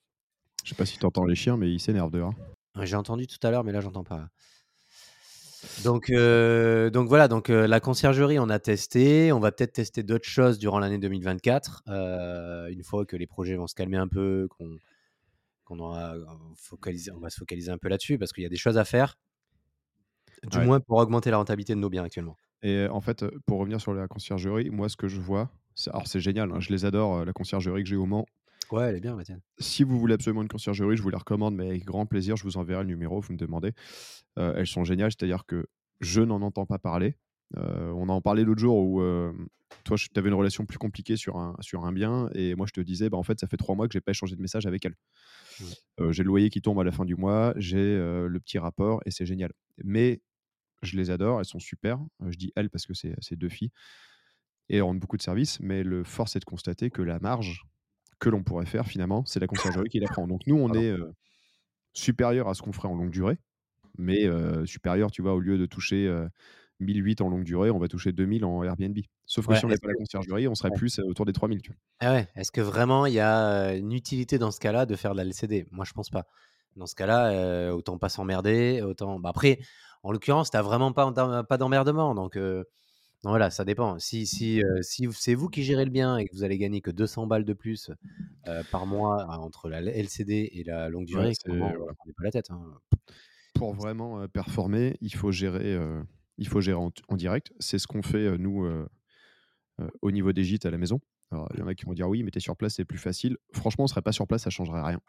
Je 0.63 0.69
sais 0.69 0.75
pas 0.75 0.85
si 0.85 0.97
tu 0.97 1.05
entends 1.05 1.25
les 1.25 1.35
chiens, 1.35 1.57
mais 1.57 1.71
ils 1.71 1.79
s'énervent 1.79 2.12
dehors. 2.12 2.33
J'ai 2.81 2.95
entendu 2.95 3.27
tout 3.27 3.39
à 3.45 3.51
l'heure, 3.51 3.63
mais 3.63 3.71
là, 3.71 3.81
j'entends 3.81 4.03
pas. 4.03 4.29
Donc, 5.83 6.09
euh, 6.09 6.89
donc 6.89 7.07
voilà, 7.07 7.27
donc 7.27 7.50
euh, 7.50 7.67
la 7.67 7.79
conciergerie, 7.79 8.39
on 8.39 8.50
a 8.50 8.59
testé. 8.59 9.31
On 9.31 9.39
va 9.39 9.51
peut-être 9.51 9.74
tester 9.74 10.03
d'autres 10.03 10.27
choses 10.27 10.57
durant 10.57 10.79
l'année 10.79 10.97
2024. 10.97 11.83
Euh, 11.88 12.67
une 12.67 12.83
fois 12.83 13.05
que 13.05 13.15
les 13.15 13.27
projets 13.27 13.55
vont 13.55 13.67
se 13.67 13.75
calmer 13.75 13.97
un 13.97 14.07
peu, 14.07 14.47
qu'on 14.50 14.77
qu'on 15.63 15.79
aura 15.79 16.13
focalisé, 16.55 17.12
on 17.12 17.19
va 17.19 17.31
se 17.31 17.39
focaliser 17.39 17.71
un 17.71 17.79
peu 17.79 17.89
là-dessus 17.89 18.19
parce 18.19 18.31
qu'il 18.31 18.43
y 18.43 18.45
a 18.45 18.50
des 18.50 18.55
choses 18.55 18.77
à 18.77 18.85
faire. 18.85 19.17
Du 20.51 20.59
moins 20.59 20.79
pour 20.79 20.97
augmenter 20.97 21.31
la 21.31 21.38
rentabilité 21.38 21.74
de 21.74 21.79
nos 21.79 21.89
biens 21.89 22.03
actuellement. 22.03 22.38
Et 22.62 22.88
en 22.88 23.01
fait, 23.01 23.25
pour 23.47 23.59
revenir 23.59 23.81
sur 23.81 23.91
la 23.95 24.07
conciergerie, 24.07 24.69
moi, 24.69 24.89
ce 24.89 24.95
que 24.95 25.07
je 25.07 25.19
vois, 25.19 25.50
alors 25.88 26.05
c'est 26.05 26.19
génial, 26.19 26.51
hein, 26.51 26.59
je 26.59 26.69
les 26.69 26.85
adore, 26.85 27.25
la 27.25 27.33
conciergerie 27.33 27.81
que 27.81 27.89
j'ai 27.89 27.95
au 27.95 28.05
Mans. 28.05 28.27
Ouais, 28.72 28.89
elle 28.89 28.95
est 28.95 29.01
bien, 29.01 29.15
la 29.15 29.24
tienne. 29.24 29.41
Si 29.60 29.84
vous 29.84 30.00
voulez 30.00 30.13
absolument 30.13 30.41
une 30.41 30.48
conciergerie, 30.48 30.98
je 30.98 31.01
vous 31.01 31.10
la 31.10 31.17
recommande, 31.17 31.55
mais 31.55 31.67
avec 31.67 31.86
grand 31.86 32.05
plaisir, 32.05 32.36
je 32.36 32.43
vous 32.43 32.57
enverrai 32.57 32.84
le 32.84 32.89
numéro, 32.89 33.19
vous 33.22 33.34
me 33.34 33.38
demandez. 33.38 33.74
elles 34.36 34.67
sont 34.67 34.84
géniales, 34.84 35.12
c'est-à-dire 35.12 35.45
que 35.45 35.67
je 36.01 36.22
n'en 36.22 36.41
entends 36.41 36.65
pas 36.65 36.79
parler. 36.79 37.17
on 37.55 38.10
en 38.10 38.22
parlait 38.22 38.43
l'autre 38.43 38.62
jour 38.62 38.77
où 38.77 39.01
toi, 39.84 39.98
tu 39.98 40.10
avais 40.15 40.29
une 40.29 40.36
relation 40.36 40.65
plus 40.65 40.77
compliquée 40.77 41.17
sur 41.17 41.38
un, 41.38 41.55
sur 41.60 41.86
un 41.86 41.91
bien, 41.91 42.29
et 42.34 42.55
moi, 42.55 42.65
je 42.67 42.74
te 42.74 42.81
disais, 42.81 43.10
bah, 43.10 43.17
en 43.17 43.24
fait, 43.24 43.39
ça 43.39 43.48
fait 43.48 43.57
trois 43.57 43.75
mois 43.75 43.88
que 43.88 43.93
j'ai 43.93 44.01
pas 44.01 44.12
échangé 44.12 44.36
de 44.36 44.41
message 44.41 44.65
avec 44.65 44.86
elle. 44.86 44.95
j'ai 46.12 46.24
le 46.24 46.27
loyer 46.27 46.50
qui 46.50 46.62
tombe 46.62 46.79
à 46.79 46.84
la 46.84 46.91
fin 46.91 47.05
du 47.05 47.15
mois, 47.15 47.53
j'ai 47.57 47.98
le 47.98 48.39
petit 48.39 48.57
rapport, 48.57 49.01
et 49.05 49.12
c'est 49.12 49.25
génial. 49.25 49.51
Mais 49.84 50.22
je 50.81 50.98
les 50.98 51.10
adore, 51.10 51.39
elles 51.39 51.45
sont 51.45 51.60
super. 51.60 52.00
je 52.27 52.38
dis 52.38 52.51
elles 52.55 52.69
parce 52.69 52.86
que 52.86 52.93
c'est 52.93 53.36
deux 53.36 53.50
filles, 53.50 53.72
et 54.69 54.77
elles 54.77 54.84
rendent 54.84 55.00
beaucoup 55.00 55.17
de 55.17 55.22
services, 55.22 55.60
mais 55.60 55.84
le 55.84 56.03
force 56.03 56.36
est 56.36 56.39
de 56.39 56.45
constater 56.45 56.89
que 56.89 57.01
la 57.01 57.19
marge 57.19 57.63
que 58.19 58.29
l'on 58.29 58.43
pourrait 58.43 58.65
faire, 58.65 58.86
finalement, 58.88 59.25
c'est 59.25 59.39
la 59.39 59.48
conciergerie 59.48 59.89
qui 59.89 60.00
la 60.00 60.07
prend. 60.07 60.27
Donc 60.27 60.41
nous, 60.48 60.57
on 60.57 60.74
est 60.74 60.93
supérieur 61.93 62.48
à 62.50 62.53
ce 62.53 62.62
qu'on 62.62 62.72
ferait 62.72 62.88
en 62.88 62.95
longue 62.95 63.12
durée, 63.12 63.38
mais 63.98 64.27
supérieur, 64.65 65.12
tu 65.12 65.22
vois, 65.22 65.34
au 65.34 65.39
lieu 65.39 65.57
de 65.57 65.65
toucher 65.65 66.13
1008 66.79 67.22
en 67.22 67.29
longue 67.29 67.43
durée, 67.43 67.72
on 67.72 67.79
va 67.79 67.88
toucher 67.88 68.12
2000 68.12 68.43
en 68.45 68.63
Airbnb. 68.63 68.98
Sauf 69.25 69.48
que 69.48 69.55
si 69.55 69.65
on 69.65 69.69
n'est 69.69 69.77
pas 69.77 69.88
la 69.88 69.95
conciergerie, 69.95 70.48
on 70.48 70.55
serait 70.55 70.72
plus 70.72 71.00
autour 71.00 71.25
des 71.25 71.34
3000. 71.34 71.62
Tu 71.62 71.72
vois. 71.72 71.77
Ah 72.00 72.13
ouais. 72.13 72.27
Est-ce 72.36 72.51
que 72.51 72.62
vraiment 72.62 73.05
il 73.05 73.13
y 73.13 73.19
a 73.19 73.74
une 73.74 73.91
utilité 73.93 74.38
dans 74.38 74.51
ce 74.51 74.60
cas-là 74.60 74.86
de 74.86 74.95
faire 74.95 75.13
de 75.13 75.17
la 75.17 75.24
LCD 75.24 75.67
Moi, 75.72 75.86
je 75.86 75.93
pense 75.93 76.10
pas. 76.10 76.25
Dans 76.75 76.86
ce 76.86 76.95
cas-là, 76.95 77.74
autant 77.74 77.98
pas 77.98 78.10
s'emmerder. 78.10 78.81
Autant... 78.81 79.19
Bah, 79.19 79.29
après, 79.29 79.60
en 80.03 80.12
l'occurrence, 80.12 80.51
tu 80.51 80.57
n'as 80.57 80.63
vraiment 80.63 80.91
pas, 80.91 81.43
pas 81.43 81.57
d'emmerdement. 81.57 82.13
Donc, 82.13 82.38
voilà, 83.24 83.50
ça 83.50 83.65
dépend. 83.65 83.98
Si, 84.00 84.27
si, 84.27 84.62
si 84.81 85.07
c'est 85.12 85.34
vous 85.34 85.50
qui 85.50 85.63
gérez 85.63 85.86
le 85.86 85.91
bien 85.91 86.17
et 86.17 86.27
que 86.27 86.36
vous 86.36 86.43
allez 86.43 86.57
gagner 86.57 86.81
que 86.81 86.91
200 86.91 87.27
balles 87.27 87.45
de 87.45 87.53
plus 87.53 87.91
par 88.72 88.86
mois 88.86 89.25
entre 89.39 89.69
la 89.69 89.81
LCD 89.81 90.50
et 90.53 90.63
la 90.63 90.89
longue 90.89 91.05
durée, 91.05 91.34
ouais, 91.48 91.60
on 91.60 92.12
pas 92.13 92.24
la 92.24 92.31
tête. 92.31 92.51
Hein. 92.51 92.62
Pour 93.55 93.74
vraiment 93.74 94.27
performer, 94.27 94.98
il 95.01 95.13
faut 95.13 95.31
gérer 95.31 95.75
il 96.38 96.48
faut 96.48 96.62
gérer 96.62 96.77
en, 96.77 97.15
direct. 97.15 97.53
C'est 97.60 97.79
ce 97.79 97.88
qu'on 97.88 98.01
fait, 98.01 98.38
nous, 98.38 98.67
au 100.01 100.12
niveau 100.12 100.34
des 100.34 100.43
gîtes 100.43 100.65
à 100.65 100.72
la 100.72 100.77
maison. 100.77 101.00
il 101.31 101.60
y 101.60 101.62
en 101.62 101.67
a 101.67 101.75
qui 101.75 101.86
vont 101.86 101.93
dire 101.93 102.07
oui, 102.07 102.24
mais 102.24 102.31
tu 102.31 102.38
es 102.38 102.41
sur 102.41 102.55
place, 102.55 102.75
c'est 102.75 102.86
plus 102.86 102.98
facile. 102.98 103.38
Franchement, 103.53 103.84
on 103.84 103.86
ne 103.86 103.89
serait 103.89 104.01
pas 104.01 104.12
sur 104.12 104.27
place, 104.27 104.43
ça 104.43 104.50
ne 104.50 104.53
changerait 104.53 104.81
rien. 104.81 105.00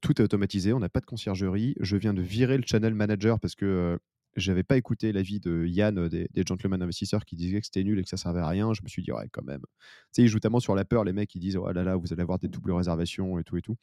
tout 0.00 0.20
est 0.20 0.24
automatisé, 0.24 0.72
on 0.72 0.80
n'a 0.80 0.88
pas 0.88 1.00
de 1.00 1.06
conciergerie. 1.06 1.74
Je 1.80 1.96
viens 1.96 2.14
de 2.14 2.22
virer 2.22 2.56
le 2.56 2.64
channel 2.66 2.94
manager 2.94 3.38
parce 3.40 3.54
que 3.54 3.98
j'avais 4.38 4.62
pas 4.62 4.76
écouté 4.76 5.12
l'avis 5.12 5.40
de 5.40 5.66
Yann 5.66 6.08
des, 6.08 6.28
Gentlemen 6.46 6.82
Investisseurs 6.82 7.24
qui 7.24 7.36
disait 7.36 7.60
que 7.60 7.66
c'était 7.66 7.84
nul 7.84 7.98
et 7.98 8.02
que 8.02 8.08
ça 8.08 8.16
servait 8.16 8.40
à 8.40 8.48
rien. 8.48 8.72
Je 8.74 8.82
me 8.82 8.88
suis 8.88 9.02
dit, 9.02 9.12
ouais, 9.12 9.28
quand 9.32 9.44
même. 9.44 9.60
Tu 9.60 9.66
sais, 10.12 10.22
ils 10.22 10.28
jouent 10.28 10.40
tellement 10.40 10.60
sur 10.60 10.74
la 10.74 10.84
peur, 10.84 11.04
les 11.04 11.12
mecs, 11.12 11.34
ils 11.34 11.40
disent, 11.40 11.56
oh 11.56 11.70
là 11.70 11.82
là, 11.82 11.96
vous 11.96 12.12
allez 12.12 12.22
avoir 12.22 12.38
des 12.38 12.48
doubles 12.48 12.72
réservations 12.72 13.38
et 13.38 13.44
tout 13.44 13.56
et 13.56 13.62
tout. 13.62 13.76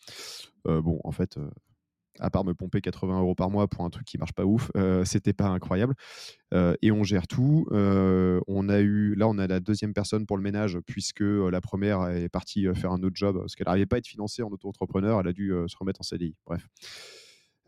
bon, 0.65 0.99
en 1.03 1.11
fait, 1.11 1.37
à 2.19 2.29
part 2.29 2.45
me 2.45 2.53
pomper 2.53 2.81
80 2.81 3.19
euros 3.19 3.35
par 3.35 3.49
mois 3.49 3.67
pour 3.67 3.83
un 3.85 3.89
truc 3.89 4.05
qui 4.05 4.17
marche 4.17 4.33
pas 4.33 4.45
ouf, 4.45 4.71
euh, 4.77 5.05
c'était 5.05 5.33
pas 5.33 5.47
incroyable. 5.47 5.95
Euh, 6.53 6.75
et 6.81 6.91
on 6.91 7.03
gère 7.03 7.27
tout. 7.27 7.67
Euh, 7.71 8.39
on 8.47 8.69
a 8.69 8.79
eu, 8.79 9.15
là, 9.15 9.27
on 9.27 9.37
a 9.37 9.47
la 9.47 9.59
deuxième 9.59 9.93
personne 9.93 10.25
pour 10.25 10.37
le 10.37 10.43
ménage 10.43 10.79
puisque 10.85 11.21
la 11.21 11.61
première 11.61 12.07
est 12.09 12.29
partie 12.29 12.67
faire 12.75 12.91
un 12.91 13.03
autre 13.03 13.15
job 13.15 13.37
parce 13.39 13.55
qu'elle 13.55 13.67
n'arrivait 13.67 13.85
pas 13.85 13.97
à 13.97 13.99
être 13.99 14.07
financée 14.07 14.43
en 14.43 14.49
auto-entrepreneur. 14.49 15.19
Elle 15.19 15.27
a 15.27 15.33
dû 15.33 15.53
se 15.67 15.77
remettre 15.77 16.01
en 16.01 16.03
CDI. 16.03 16.35
Bref. 16.45 16.67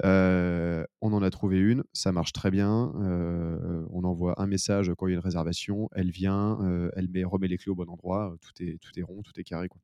On 0.03 1.13
en 1.13 1.21
a 1.23 1.29
trouvé 1.29 1.59
une, 1.59 1.83
ça 1.93 2.11
marche 2.11 2.33
très 2.33 2.51
bien. 2.51 2.91
on 2.95 4.03
envoie 4.03 4.41
un 4.41 4.47
message 4.47 4.91
quand 4.97 5.07
il 5.07 5.11
y 5.11 5.13
a 5.13 5.17
une 5.17 5.23
réservation, 5.23 5.89
elle 5.93 6.11
vient, 6.11 6.59
elle 6.95 7.09
met, 7.09 7.23
remet 7.23 7.47
les 7.47 7.57
clés 7.57 7.71
au 7.71 7.75
bon 7.75 7.89
endroit, 7.89 8.35
tout 8.41 8.63
est, 8.63 8.77
tout 8.79 8.91
est 8.97 9.03
rond, 9.03 9.21
tout 9.23 9.39
est 9.39 9.43
carré. 9.43 9.67
Quoi 9.69 9.81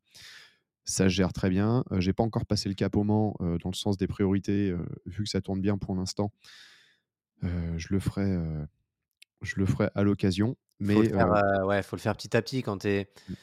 ça 0.85 1.07
gère 1.07 1.31
très 1.31 1.49
bien. 1.49 1.85
Je 1.91 1.99
j'ai 2.01 2.13
pas 2.13 2.23
encore 2.23 2.45
passé 2.45 2.67
le 2.67 2.75
cap 2.75 2.95
au 2.95 3.03
Mans 3.03 3.37
dans 3.39 3.69
le 3.69 3.75
sens 3.75 3.97
des 3.97 4.07
priorités, 4.07 4.73
vu 5.05 5.23
que 5.23 5.29
ça 5.29 5.41
tourne 5.41 5.61
bien 5.61 5.77
pour 5.77 5.95
l'instant. 5.95 6.31
je 7.41 7.87
le 7.89 7.99
ferai, 7.99 8.37
je 9.41 9.55
le 9.57 9.65
ferai 9.65 9.89
à 9.95 10.03
l'occasion. 10.03 10.57
Mais 10.79 10.95
faut 10.95 11.01
le 11.01 11.65
ouais, 11.65 11.83
faut 11.83 11.95
le 11.95 12.01
faire 12.01 12.15
petit 12.15 12.35
à 12.35 12.41
petit 12.41 12.63
quand 12.63 12.79
tu 12.79 13.05
mmh. 13.29 13.33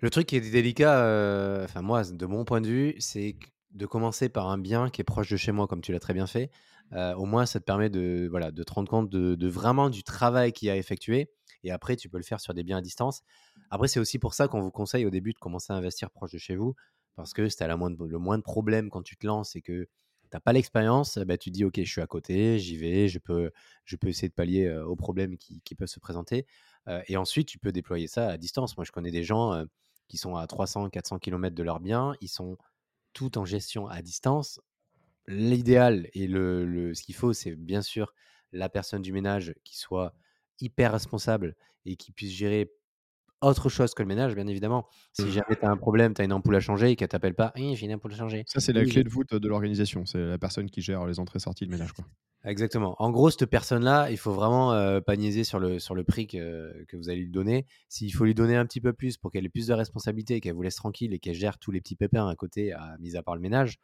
Le 0.00 0.10
truc 0.10 0.26
qui 0.26 0.36
est 0.36 0.40
délicat, 0.40 1.62
enfin 1.64 1.80
moi, 1.80 2.02
de 2.04 2.26
mon 2.26 2.44
point 2.44 2.60
de 2.60 2.66
vue, 2.66 2.94
c'est 2.98 3.36
de 3.74 3.86
commencer 3.86 4.28
par 4.28 4.48
un 4.48 4.58
bien 4.58 4.88
qui 4.88 5.00
est 5.00 5.04
proche 5.04 5.30
de 5.30 5.36
chez 5.36 5.52
moi, 5.52 5.66
comme 5.66 5.80
tu 5.80 5.92
l'as 5.92 6.00
très 6.00 6.14
bien 6.14 6.26
fait. 6.26 6.50
au 6.92 7.24
moins, 7.26 7.44
ça 7.46 7.60
te 7.60 7.64
permet 7.64 7.90
de, 7.90 8.28
voilà, 8.30 8.50
de 8.52 8.62
te 8.62 8.72
rendre 8.72 8.88
compte 8.88 9.10
de, 9.10 9.48
vraiment 9.48 9.90
du 9.90 10.04
travail 10.04 10.52
qu'il 10.52 10.68
y 10.68 10.70
a 10.70 10.76
effectué. 10.76 11.30
Et 11.64 11.70
après, 11.70 11.96
tu 11.96 12.08
peux 12.08 12.18
le 12.18 12.24
faire 12.24 12.40
sur 12.40 12.54
des 12.54 12.62
biens 12.62 12.78
à 12.78 12.82
distance. 12.82 13.22
Après, 13.70 13.88
c'est 13.88 13.98
aussi 13.98 14.18
pour 14.18 14.34
ça 14.34 14.48
qu'on 14.48 14.60
vous 14.60 14.70
conseille 14.70 15.06
au 15.06 15.10
début 15.10 15.32
de 15.32 15.38
commencer 15.38 15.72
à 15.72 15.76
investir 15.76 16.10
proche 16.10 16.32
de 16.32 16.38
chez 16.38 16.56
vous. 16.56 16.74
Parce 17.16 17.32
que 17.32 17.48
c'est 17.48 17.66
le 17.66 17.76
moins 17.76 17.90
de 18.38 18.42
problème 18.42 18.90
quand 18.90 19.02
tu 19.02 19.16
te 19.16 19.26
lances 19.26 19.56
et 19.56 19.62
que 19.62 19.82
tu 19.82 19.88
n'as 20.32 20.40
pas 20.40 20.52
l'expérience, 20.52 21.18
bah, 21.18 21.38
tu 21.38 21.50
te 21.50 21.54
dis, 21.54 21.64
OK, 21.64 21.76
je 21.76 21.90
suis 21.90 22.00
à 22.00 22.06
côté, 22.06 22.58
j'y 22.58 22.76
vais, 22.76 23.08
je 23.08 23.18
peux, 23.18 23.50
essayer 24.04 24.28
de 24.28 24.34
pallier 24.34 24.70
aux 24.70 24.96
problèmes 24.96 25.36
qui, 25.36 25.74
peuvent 25.74 25.88
se 25.88 26.00
présenter. 26.00 26.46
et 27.06 27.16
ensuite, 27.16 27.48
tu 27.48 27.58
peux 27.58 27.72
déployer 27.72 28.06
ça 28.06 28.28
à 28.28 28.36
distance. 28.36 28.76
Moi, 28.76 28.84
je 28.84 28.92
connais 28.92 29.10
des 29.10 29.24
gens 29.24 29.64
qui 30.08 30.18
sont 30.18 30.36
à 30.36 30.46
300, 30.46 30.90
400 30.90 31.18
km 31.18 31.54
de 31.54 31.62
leurs 31.62 31.80
biens. 31.80 32.14
Ils 32.20 32.28
sont 32.28 32.56
tout 33.14 33.38
en 33.38 33.44
gestion 33.44 33.88
à 33.88 34.02
distance. 34.02 34.60
L'idéal 35.26 36.08
et 36.12 36.26
le, 36.26 36.92
ce 36.94 37.02
qu'il 37.02 37.14
faut, 37.14 37.32
c'est 37.32 37.56
bien 37.56 37.80
sûr 37.80 38.12
la 38.52 38.68
personne 38.68 39.00
du 39.00 39.12
ménage 39.12 39.54
qui 39.64 39.78
soit 39.78 40.14
hyper 40.60 40.92
responsable 40.92 41.56
et 41.86 41.96
qui 41.96 42.12
puisse 42.12 42.32
gérer 42.32 42.72
autre 43.46 43.68
chose 43.68 43.94
que 43.94 44.02
le 44.02 44.08
ménage, 44.08 44.34
bien 44.34 44.46
évidemment. 44.46 44.86
Si 45.12 45.24
mmh. 45.24 45.30
jamais 45.30 45.56
tu 45.58 45.64
as 45.64 45.70
un 45.70 45.76
problème, 45.76 46.14
tu 46.14 46.22
as 46.22 46.24
une 46.24 46.32
ampoule 46.32 46.56
à 46.56 46.60
changer 46.60 46.90
et 46.90 46.96
qu'elle 46.96 47.08
t'appelle 47.08 47.34
pas, 47.34 47.52
«Oui, 47.56 47.76
j'ai 47.76 47.86
une 47.86 47.94
ampoule 47.94 48.12
à 48.12 48.16
changer. 48.16 48.44
Ça, 48.46 48.60
c'est 48.60 48.72
la 48.72 48.84
clé 48.84 49.04
de 49.04 49.08
voûte 49.08 49.34
de 49.34 49.48
l'organisation. 49.48 50.06
C'est 50.06 50.18
la 50.18 50.38
personne 50.38 50.70
qui 50.70 50.80
gère 50.80 51.06
les 51.06 51.18
entrées-sorties 51.18 51.66
de 51.66 51.70
ménage. 51.70 51.92
Quoi. 51.92 52.04
Exactement. 52.44 52.94
En 52.98 53.10
gros, 53.10 53.30
cette 53.30 53.46
personne-là, 53.46 54.10
il 54.10 54.18
faut 54.18 54.32
vraiment 54.32 54.72
euh, 54.74 55.00
pas 55.00 55.16
niaiser 55.16 55.44
sur 55.44 55.58
le, 55.58 55.78
sur 55.78 55.94
le 55.94 56.04
prix 56.04 56.26
que, 56.26 56.84
que 56.88 56.96
vous 56.96 57.08
allez 57.08 57.20
lui 57.20 57.30
donner. 57.30 57.66
S'il 57.88 58.12
faut 58.12 58.24
lui 58.24 58.34
donner 58.34 58.54
un 58.56 58.66
petit 58.66 58.82
peu 58.82 58.92
plus 58.92 59.16
pour 59.16 59.30
qu'elle 59.30 59.46
ait 59.46 59.50
plus 59.50 59.66
de 59.66 59.72
responsabilités, 59.72 60.40
qu'elle 60.40 60.52
vous 60.52 60.62
laisse 60.62 60.76
tranquille 60.76 61.14
et 61.14 61.18
qu'elle 61.18 61.34
gère 61.34 61.58
tous 61.58 61.70
les 61.70 61.80
petits 61.80 61.96
pépins 61.96 62.28
à 62.28 62.36
côté, 62.36 62.72
à, 62.72 62.96
mis 63.00 63.16
à 63.16 63.22
part 63.22 63.34
le 63.34 63.40
ménage, 63.40 63.78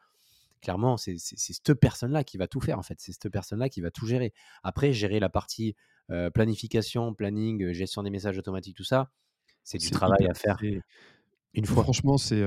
clairement, 0.61 0.99
c'est 0.99 1.16
cette 1.18 1.73
personne-là 1.73 2.23
qui 2.23 2.37
va 2.37 2.49
tout 2.49 2.61
faire, 2.61 2.79
en 2.79 2.83
fait. 2.83 2.96
C'est 2.99 3.12
cette 3.12 3.31
personne-là 3.31 3.70
qui 3.70 3.81
va 3.81 3.90
tout 3.90 4.07
gérer. 4.07 4.35
Après, 4.62 4.92
gérer 4.92 5.20
la 5.20 5.31
partie 5.31 5.75
euh, 6.11 6.29
planification, 6.29 7.14
planning, 7.14 7.73
gestion 7.73 8.03
des 8.03 8.11
messages 8.11 8.37
automatiques, 8.37 8.77
tout 8.77 8.85
ça, 8.85 9.11
c'est 9.62 9.79
du 9.79 9.90
travail 9.90 10.27
à 10.29 10.35
faire. 10.35 10.59
Une 11.53 11.66
fois. 11.66 11.83
Franchement, 11.83 12.16
c'est 12.16 12.44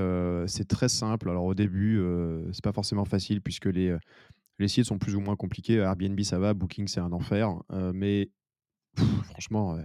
c'est 0.47 0.67
très 0.67 0.89
simple. 0.89 1.29
Alors 1.29 1.45
au 1.45 1.53
début, 1.53 2.01
c'est 2.51 2.63
pas 2.63 2.71
forcément 2.71 3.05
facile 3.05 3.41
puisque 3.41 3.65
les, 3.65 3.95
les 4.59 4.67
sites 4.67 4.85
sont 4.85 4.97
plus 4.97 5.15
ou 5.15 5.19
moins 5.19 5.35
compliqués. 5.35 5.75
Airbnb, 5.75 6.19
ça 6.21 6.39
va. 6.39 6.53
Booking, 6.53 6.87
c'est 6.87 7.01
un 7.01 7.11
enfer. 7.11 7.53
mais 7.93 8.29
franchement, 9.25 9.77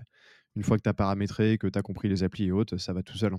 une 0.56 0.62
fois 0.62 0.76
que 0.76 0.82
tu 0.82 0.88
as 0.88 0.94
paramétré, 0.94 1.58
que 1.58 1.66
tu 1.66 1.78
as 1.78 1.82
compris 1.82 2.08
les 2.08 2.22
applis 2.22 2.46
et 2.46 2.52
autres, 2.52 2.76
ça 2.76 2.92
va 2.92 3.02
tout 3.02 3.16
seul. 3.16 3.34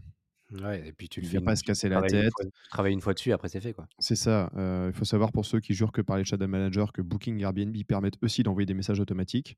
Ouais, 0.52 0.88
et 0.88 0.92
puis 0.92 1.08
tu 1.10 1.22
le 1.22 1.28
fais 1.28 1.42
pas 1.42 1.56
se 1.56 1.64
casser 1.64 1.90
la 1.90 2.02
tête. 2.02 2.32
tu 2.42 2.50
travailles 2.72 2.94
une 2.94 3.02
fois 3.02 3.14
dessus, 3.14 3.32
après 3.32 3.50
c'est 3.50 3.62
fait. 3.62 3.74
quoi. 3.74 3.88
C'est 4.00 4.16
ça. 4.16 4.50
Il 4.88 4.94
faut 4.94 5.06
savoir 5.06 5.32
pour 5.32 5.46
ceux 5.46 5.60
qui 5.60 5.74
jurent 5.74 5.92
que 5.92 6.02
par 6.02 6.18
les 6.18 6.26
Shadow 6.26 6.48
Manager 6.48 6.92
que 6.92 7.02
Booking 7.02 7.40
et 7.40 7.44
Airbnb 7.44 7.76
permettent 7.88 8.18
aussi 8.22 8.44
d'envoyer 8.44 8.66
des 8.66 8.74
messages 8.74 9.00
automatiques. 9.00 9.58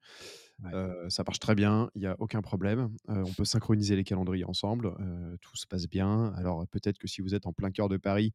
ça 1.09 1.23
marche 1.25 1.39
très 1.39 1.55
bien, 1.55 1.89
il 1.95 2.01
n'y 2.01 2.07
a 2.07 2.15
aucun 2.19 2.41
problème. 2.41 2.89
on 3.07 3.31
peut 3.33 3.45
synchroniser 3.45 3.95
les 3.95 4.03
calendriers 4.03 4.45
ensemble, 4.45 4.93
tout 5.41 5.55
se 5.55 5.65
passe 5.67 5.87
bien. 5.87 6.33
Alors 6.35 6.67
peut-être 6.67 6.97
que 6.97 7.07
si 7.07 7.21
vous 7.21 7.35
êtes 7.35 7.45
en 7.45 7.53
plein 7.53 7.71
cœur 7.71 7.89
de 7.89 7.97
Paris, 7.97 8.33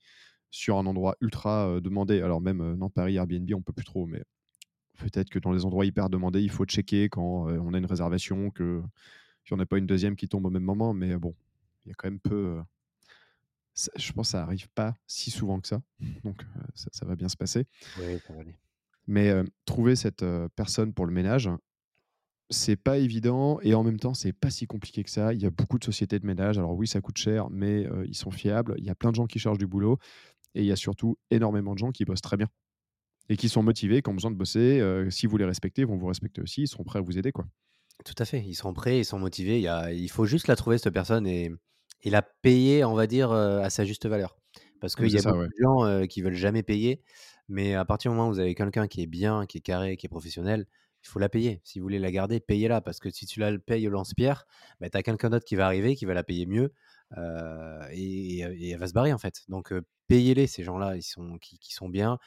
sur 0.51 0.79
un 0.79 0.87
endroit 0.87 1.17
ultra 1.21 1.81
demandé, 1.81 2.23
alors 2.23 2.41
même 2.41 2.75
non 2.75 2.89
Paris 2.89 3.17
Airbnb 3.17 3.51
on 3.55 3.63
peut 3.63 3.73
plus 3.73 3.85
trop, 3.85 4.07
mais 4.07 4.23
peut-être 4.99 5.29
que 5.29 5.39
dans 5.39 5.53
les 5.53 5.67
endroits 5.67 5.85
hyper 5.85 6.09
demandés, 6.09 6.41
il 6.41 6.51
faut 6.51 6.65
checker 6.65 7.11
quand 7.11 7.49
on 7.51 7.75
a 7.75 7.79
une 7.79 7.85
réservation 7.87 8.51
que 8.51 8.81
qu'il 9.45 9.55
n'y 9.57 9.61
en 9.61 9.63
a 9.63 9.67
pas 9.67 9.79
une 9.79 9.87
deuxième 9.87 10.17
qui 10.17 10.29
tombe 10.29 10.47
au 10.47 10.51
même 10.51 10.65
moment. 10.65 10.93
Mais 10.95 11.17
bon, 11.17 11.35
y 11.89 11.91
a 11.93 11.95
quand 11.95 12.09
même 12.09 12.21
peu. 12.21 12.61
je 13.97 14.13
pense 14.13 14.29
que 14.29 14.33
ça 14.33 14.43
arrive 14.43 14.69
pas 14.71 14.95
si 15.07 15.31
souvent 15.31 15.61
que 15.61 15.69
ça, 15.69 15.81
donc 16.25 16.45
ça, 16.75 17.07
va 17.07 17.17
bien 17.17 17.29
se 17.29 17.37
passer. 17.37 17.67
Oui, 17.99 18.19
ça 18.27 18.33
va 18.33 18.41
aller. 18.41 18.57
Mais 19.07 19.33
trouver 19.65 19.95
cette 19.97 20.25
personne 20.57 20.93
pour 20.93 21.07
le 21.07 21.13
ménage, 21.13 21.49
c'est 22.51 22.77
pas 22.77 22.99
évident 22.99 23.59
et 23.63 23.75
en 23.75 23.83
même 23.83 23.99
temps 23.99 24.15
c'est 24.15 24.33
pas 24.33 24.51
si 24.51 24.67
compliqué 24.67 25.03
que 25.05 25.11
ça. 25.11 25.33
Il 25.33 25.41
y 25.41 25.47
a 25.47 25.51
beaucoup 25.51 25.79
de 25.79 25.85
sociétés 25.85 26.19
de 26.19 26.27
ménage. 26.27 26.59
Alors 26.59 26.75
oui, 26.75 26.87
ça 26.87 27.01
coûte 27.01 27.19
cher, 27.19 27.49
mais 27.51 27.87
ils 28.07 28.17
sont 28.17 28.31
fiables. 28.31 28.75
Il 28.79 28.85
y 28.85 28.91
a 28.91 28.95
plein 28.95 29.11
de 29.11 29.17
gens 29.17 29.27
qui 29.27 29.39
chargent 29.39 29.59
du 29.59 29.67
boulot 29.67 29.99
et 30.55 30.61
il 30.61 30.67
y 30.67 30.73
a 30.73 30.77
surtout 30.77 31.19
énormément 31.31 31.75
de 31.75 31.79
gens 31.79 31.93
qui 31.93 32.05
bossent 32.05 32.23
très 32.23 32.37
bien 32.37 32.49
et 33.29 33.37
qui 33.37 33.49
sont 33.49 33.63
motivés, 33.63 34.03
qui 34.03 34.11
ont 34.11 34.15
besoin 34.15 34.31
de 34.31 34.37
bosser. 34.37 35.07
si 35.11 35.27
vous 35.27 35.37
les 35.37 35.45
respectez, 35.45 35.83
ils 35.83 35.89
vont 35.89 35.97
vous 35.97 36.07
respecter 36.07 36.41
aussi. 36.41 36.63
Ils 36.63 36.69
seront 36.69 36.85
prêts 36.85 36.99
à 36.99 37.03
vous 37.03 37.19
aider, 37.19 37.33
quoi. 37.33 37.47
Tout 38.05 38.15
à 38.19 38.25
fait. 38.25 38.43
Ils 38.47 38.55
sont 38.55 38.73
prêts, 38.73 39.01
ils 39.01 39.05
sont 39.05 39.19
motivés. 39.19 39.57
Il, 39.57 39.63
y 39.63 39.69
a, 39.69 39.93
il 39.93 40.11
faut 40.11 40.27
juste 40.27 40.49
la 40.49 40.57
trouver 40.57 40.79
cette 40.79 40.93
personne 40.93 41.27
et 41.27 41.51
et 42.03 42.11
la 42.11 42.23
payer, 42.23 42.85
on 42.85 42.95
va 42.95 43.07
dire, 43.07 43.33
à 43.33 43.71
sa 43.71 43.85
juste 43.85 44.07
valeur. 44.07 44.37
Parce 44.81 44.95
qu'il 44.95 45.09
y 45.09 45.19
a 45.19 45.23
beaucoup 45.23 45.45
de 45.45 45.51
gens 45.61 46.07
qui 46.07 46.23
veulent 46.23 46.35
jamais 46.35 46.63
payer, 46.63 47.03
mais 47.49 47.75
à 47.75 47.85
partir 47.85 48.11
du 48.11 48.17
moment 48.17 48.29
où 48.29 48.33
vous 48.33 48.41
avez 48.41 48.55
quelqu'un 48.55 48.89
qui 48.89 49.03
est 49.03 49.07
bien, 49.07 49.47
qui 49.47 49.59
est 49.59 49.63
carré, 49.63 49.97
qui 49.97 50.07
est 50.07 50.09
professionnel, 50.09 50.67
il 51.03 51.09
faut 51.09 51.19
la 51.19 51.29
payer. 51.29 51.61
Si 51.63 51.79
vous 51.79 51.85
voulez 51.85 51.99
la 52.01 52.11
garder, 52.11 52.41
payez-la. 52.41 52.81
Parce 52.81 52.99
que 52.99 53.11
si 53.11 53.27
tu 53.27 53.39
la 53.39 53.57
payes 53.59 53.87
au 53.87 53.91
lance-pierre, 53.91 54.45
bah, 54.81 54.91
tu 54.91 54.99
as 54.99 55.03
quelqu'un 55.03 55.31
d'autre 55.31 55.45
qui 55.45 55.55
va 55.55 55.67
arriver, 55.67 55.95
qui 55.95 56.05
va 56.05 56.15
la 56.15 56.25
payer 56.25 56.47
mieux. 56.47 56.73
Et, 57.15 58.41
elle 58.41 58.79
va 58.79 58.89
se 58.89 58.93
barrer 58.93 59.13
en 59.13 59.19
fait. 59.19 59.43
Donc 59.49 59.73
payez-les, 60.09 60.47
ces 60.47 60.63
gens-là, 60.63 60.97
ils 60.97 61.03
sont, 61.03 61.39
qui, 61.39 61.75
sont 61.75 61.89
bien. 61.89 62.19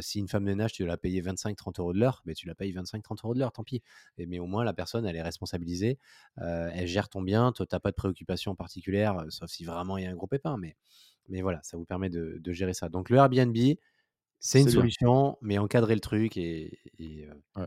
si 0.00 0.18
une 0.18 0.28
femme 0.28 0.44
de 0.44 0.50
ménage, 0.50 0.72
tu 0.72 0.82
dois 0.82 0.88
la 0.88 0.96
payer 0.96 1.22
25-30 1.22 1.80
euros 1.80 1.92
de 1.92 1.98
l'heure, 1.98 2.22
mais 2.24 2.34
tu 2.34 2.46
la 2.46 2.54
payes 2.54 2.72
25-30 2.72 3.18
euros 3.24 3.34
de 3.34 3.38
l'heure, 3.38 3.52
tant 3.52 3.64
pis. 3.64 3.82
Et, 4.16 4.26
mais 4.26 4.38
au 4.38 4.46
moins, 4.46 4.64
la 4.64 4.72
personne, 4.72 5.06
elle 5.06 5.16
est 5.16 5.22
responsabilisée, 5.22 5.98
elle 6.36 6.86
gère 6.86 7.08
ton 7.08 7.22
bien, 7.22 7.52
tu 7.52 7.62
n'as 7.70 7.80
pas 7.80 7.90
de 7.90 7.96
préoccupation 7.96 8.54
particulière, 8.54 9.24
sauf 9.28 9.50
si 9.50 9.64
vraiment 9.64 9.98
il 9.98 10.04
y 10.04 10.06
a 10.06 10.10
un 10.10 10.16
gros 10.16 10.26
pépin. 10.26 10.56
Mais, 10.56 10.76
mais 11.28 11.42
voilà, 11.42 11.60
ça 11.62 11.76
vous 11.76 11.84
permet 11.84 12.08
de, 12.08 12.40
gérer 12.52 12.74
ça. 12.74 12.88
Donc 12.88 13.10
le 13.10 13.16
Airbnb, 13.18 13.56
c'est 14.40 14.60
une 14.60 14.70
solution, 14.70 15.36
mais 15.40 15.58
encadrer 15.58 15.94
le 15.94 16.00
truc. 16.00 16.36
Et, 16.36 16.78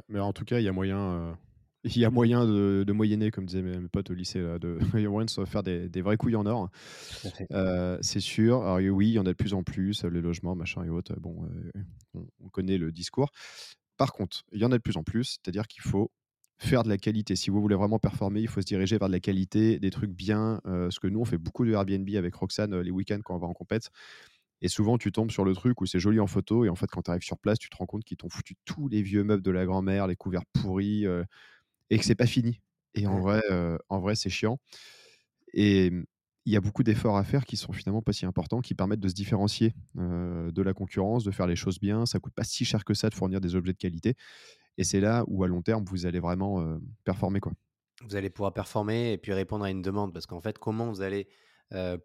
mais 0.08 0.20
en 0.20 0.34
tout 0.34 0.46
cas, 0.46 0.60
il 0.60 0.64
y 0.64 0.68
a 0.68 0.72
moyen 0.72 1.38
il 1.84 1.98
y 1.98 2.06
a 2.06 2.10
moyen 2.10 2.46
de, 2.46 2.92
moyenner, 2.92 3.32
comme 3.32 3.46
disaient 3.46 3.62
mes, 3.62 3.88
potes 3.88 4.12
au 4.12 4.14
lycée, 4.14 4.42
là, 4.42 4.60
de, 4.60 4.78
de 4.94 5.30
se 5.30 5.46
faire 5.46 5.64
des, 5.64 5.90
des 5.90 6.02
vraies 6.02 6.18
couilles 6.18 6.36
en 6.36 6.46
or. 6.46 6.70
Euh, 7.52 7.98
c'est 8.02 8.20
sûr. 8.20 8.64
Alors 8.64 8.96
oui, 8.96 9.10
il 9.10 9.14
y 9.14 9.20
en 9.20 9.26
a 9.26 9.30
de 9.30 9.34
plus 9.34 9.54
en 9.54 9.64
plus, 9.64 10.04
les 10.04 10.22
logements, 10.22 10.56
machin 10.56 10.84
et 10.84 10.90
autres. 10.90 11.14
Bon, 11.20 11.44
euh, 11.44 12.22
on, 12.44 12.50
connaît 12.50 12.78
le 12.78 12.92
discours. 12.92 13.32
Par 13.98 14.14
contre, 14.14 14.44
il 14.52 14.62
y 14.62 14.66
en 14.66 14.72
a 14.72 14.78
de 14.78 14.82
plus 14.82 14.98
en 14.98 15.04
plus, 15.04 15.40
c'est-à-dire 15.44 15.68
qu'il 15.68 15.82
faut 15.82 16.12
faire 16.60 16.84
de 16.84 16.90
la 16.90 16.98
qualité. 16.98 17.36
Si 17.36 17.50
vous 17.50 17.62
voulez 17.62 17.76
vraiment 17.76 17.98
performer, 17.98 18.42
il 18.42 18.48
faut 18.48 18.62
se 18.62 18.66
diriger 18.68 18.98
vers 18.98 19.08
de 19.08 19.14
la 19.14 19.20
qualité, 19.20 19.80
des 19.80 19.90
trucs 19.90 20.12
bien. 20.12 20.62
Euh, 20.68 20.92
ce 20.92 21.00
que 21.00 21.08
nous, 21.08 21.20
on 21.20 21.26
fait 21.26 21.40
beaucoup 21.40 21.66
de 21.66 21.72
Airbnb 21.72 22.08
avec 22.16 22.36
Roxane 22.36 22.80
les 22.80 22.92
week-ends 22.92 23.20
quand 23.24 23.36
on 23.36 23.40
va 23.40 23.48
en 23.48 23.54
compète. 23.54 23.90
Et 24.64 24.68
souvent, 24.68 25.00
tu 25.00 25.12
tombes 25.12 25.32
sur 25.32 25.44
le 25.44 25.56
truc 25.56 25.82
où 25.82 25.88
c'est 25.88 26.00
joli 26.00 26.20
en 26.20 26.28
photo. 26.28 26.64
Et 26.66 26.70
en 26.70 26.76
fait, 26.76 26.86
quand 26.86 27.02
tu 27.02 27.10
arrives 27.10 27.24
sur 27.24 27.40
place, 27.40 27.58
tu 27.58 27.70
te 27.70 27.78
rends 27.78 27.88
compte 27.88 28.04
qu'ils 28.04 28.18
t'ont 28.18 28.30
foutu 28.30 28.54
tous 28.66 28.88
les 28.88 29.02
vieux 29.02 29.24
meubles 29.24 29.42
de 29.42 29.50
la 29.50 29.66
grand-mère, 29.66 30.06
les 30.06 30.16
couverts 30.16 30.46
pourris, 30.54 31.08
et 31.92 32.00
que 32.00 32.06
c'est 32.06 32.16
pas 32.16 32.26
fini. 32.28 32.62
Et 32.96 33.08
en 33.08 33.20
vrai, 33.20 33.44
en 33.90 34.00
vrai, 34.00 34.16
c'est 34.16 34.32
chiant. 34.32 34.60
Et 35.54 35.92
mmh, 35.92 36.06
il 36.46 36.54
y 36.54 36.58
a 36.58 36.62
beaucoup 36.62 36.84
d'efforts 36.84 37.18
à 37.18 37.24
faire 37.24 37.46
qui 37.46 37.56
sont 37.58 37.72
finalement 37.72 38.02
pas 38.02 38.14
si 38.14 38.26
importants, 38.26 38.62
qui 38.62 38.74
permettent 38.74 39.00
de 39.00 39.08
se 39.10 39.14
différencier 39.14 39.76
de 39.96 40.62
la 40.64 40.74
concurrence, 40.74 41.24
de 41.24 41.32
faire 41.32 41.46
les 41.48 41.56
choses 41.56 41.80
bien. 41.80 42.08
Ça 42.08 42.20
coûte 42.20 42.34
pas 42.34 42.44
si 42.44 42.66
cher 42.66 42.84
que 42.84 42.96
ça 42.96 43.10
de 43.10 43.16
fournir 43.16 43.42
des 43.42 43.56
objets 43.56 43.74
de 43.74 43.78
qualité. 43.78 44.16
Et 44.78 44.84
c'est 44.84 45.02
là 45.02 45.24
où 45.28 45.44
à 45.44 45.48
long 45.48 45.62
terme 45.62 45.86
vous 45.86 46.08
allez 46.08 46.20
vraiment 46.20 46.80
performer 47.04 47.40
quoi. 47.42 47.54
Vous 48.04 48.16
allez 48.16 48.30
pouvoir 48.32 48.54
performer 48.54 49.14
et 49.14 49.18
puis 49.18 49.32
répondre 49.34 49.64
à 49.64 49.70
une 49.70 49.82
demande 49.84 50.14
parce 50.14 50.26
qu'en 50.26 50.42
fait, 50.42 50.58
comment 50.58 50.90
vous 50.90 51.02
allez 51.02 51.28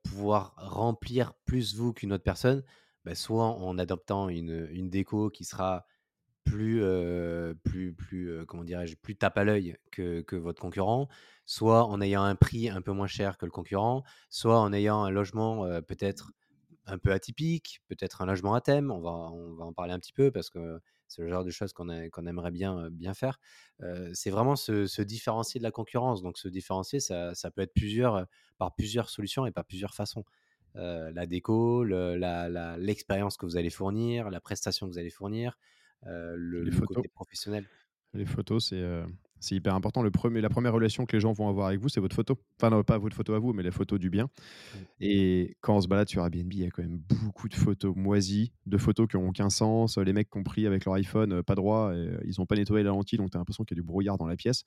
pouvoir 0.05 0.55
remplir 0.57 1.33
plus 1.45 1.75
vous 1.75 1.93
qu'une 1.93 2.13
autre 2.13 2.25
personne? 2.25 2.65
Bah, 3.05 3.15
Soit 3.15 3.45
en 3.47 3.79
adoptant 3.79 4.29
une, 4.29 4.69
une 4.71 4.91
déco 4.91 5.31
qui 5.31 5.45
sera 5.45 5.87
plus, 6.47 6.83
plus, 7.65 7.93
plus 7.93 8.47
comment 8.47 8.65
dirais-je, 8.65 8.97
plus 8.97 9.17
tape 9.17 9.37
à 9.37 9.45
l'œil 9.45 9.77
que, 9.91 10.23
que, 10.23 10.37
votre 10.37 10.61
concurrent, 10.63 11.09
soit 11.45 11.85
en 11.85 12.01
ayant 12.01 12.23
un 12.23 12.37
prix 12.37 12.71
un 12.71 12.81
peu 12.81 12.93
moins 12.93 13.07
cher 13.07 13.37
que 13.37 13.45
le 13.45 13.51
concurrent, 13.51 14.05
soit 14.31 14.59
en 14.59 14.73
ayant 14.73 15.03
un 15.05 15.11
logement 15.11 15.67
peut-être 15.83 16.33
un 16.87 16.99
peu 16.99 17.13
atypique, 17.13 17.83
peut-être 17.89 18.23
un 18.23 18.27
logement 18.27 18.55
à 18.55 18.61
thème, 18.61 18.91
on 18.91 19.01
va, 19.01 19.11
on 19.11 19.55
va 19.55 19.65
en 19.65 19.73
parler 19.73 19.93
un 19.93 19.99
petit 19.99 20.13
peu 20.13 20.31
parce 20.31 20.51
que 20.51 20.81
c'est 21.09 21.23
le 21.23 21.29
genre 21.29 21.45
de 21.45 21.51
choses 21.51 21.73
qu'on 21.73 21.89
aimerait 21.89 22.51
bien, 22.51 22.91
bien 22.91 23.15
faire. 23.15 23.39
c'est 24.13 24.31
vraiment 24.31 24.57
se, 24.57 25.03
différencier 25.03 25.59
de 25.59 25.65
la 25.65 25.71
concurrence. 25.71 26.23
Donc 26.23 26.39
se 26.39 26.49
différencier, 26.49 27.01
ça, 27.01 27.35
ça 27.35 27.51
peut 27.51 27.63
être 27.63 27.75
plusieurs, 27.75 28.27
par 28.59 28.75
plusieurs 28.75 29.11
solutions 29.11 29.47
et 29.47 29.53
par 29.53 29.65
plusieurs 29.65 29.95
façons. 29.95 30.25
la 30.75 31.27
déco, 31.27 31.85
l'expérience 31.85 33.37
que 33.37 33.47
vous 33.47 33.57
allez 33.57 33.71
fournir, 33.71 34.31
la 34.31 34.41
prestation 34.41 34.87
que 34.87 34.93
vous 34.93 34.99
allez 34.99 35.11
fournir, 35.11 35.59
euh, 36.07 36.35
le, 36.37 36.71
côté 36.71 37.09
professionnel. 37.09 37.67
Les 38.15 38.27
photos, 38.27 38.69
c'est 38.69 38.81
euh, 38.81 39.05
c'est 39.41 39.55
hyper 39.55 39.75
important. 39.75 40.03
Le 40.03 40.11
premier, 40.11 40.41
la 40.41 40.49
première 40.49 40.73
relation 40.73 41.05
que 41.05 41.15
les 41.17 41.21
gens 41.21 41.33
vont 41.33 41.49
avoir 41.49 41.69
avec 41.69 41.81
vous, 41.81 41.89
c'est 41.89 42.01
votre 42.01 42.17
photo. 42.17 42.39
Enfin, 42.59 42.71
non, 42.71 42.83
pas 42.83 42.99
votre 42.99 43.17
photo 43.17 43.35
à 43.35 43.39
vous, 43.39 43.53
mais 43.53 43.63
la 43.63 43.71
photo 43.71 43.99
du 43.99 44.11
bien. 44.11 44.25
Mmh. 44.25 44.79
Et 45.01 45.57
quand 45.61 45.77
on 45.77 45.81
se 45.81 45.89
balade 45.89 46.09
sur 46.09 46.23
Airbnb, 46.23 46.53
il 46.53 46.61
y 46.61 46.65
a 46.65 46.71
quand 46.71 46.83
même 46.83 46.99
beaucoup 46.99 47.49
de 47.49 47.55
photos 47.55 47.95
moisies, 47.95 48.53
de 48.65 48.79
photos 48.79 49.07
qui 49.09 49.17
n'ont 49.17 49.29
aucun 49.29 49.51
sens. 49.51 49.99
Les 49.99 50.13
mecs 50.13 50.31
qui 50.31 50.39
ont 50.39 50.43
pris 50.43 50.67
avec 50.67 50.85
leur 50.85 50.95
iPhone 50.95 51.33
euh, 51.33 51.43
pas 51.43 51.55
droit, 51.55 51.95
et, 51.95 52.09
ils 52.25 52.35
n'ont 52.39 52.47
pas 52.47 52.57
nettoyé 52.57 52.83
la 52.83 52.91
lentille, 52.91 53.19
donc 53.19 53.31
tu 53.31 53.37
as 53.37 53.41
l'impression 53.41 53.65
qu'il 53.65 53.77
y 53.77 53.81
a 53.81 53.83
du 53.83 53.87
brouillard 53.87 54.17
dans 54.17 54.27
la 54.27 54.37
pièce. 54.37 54.65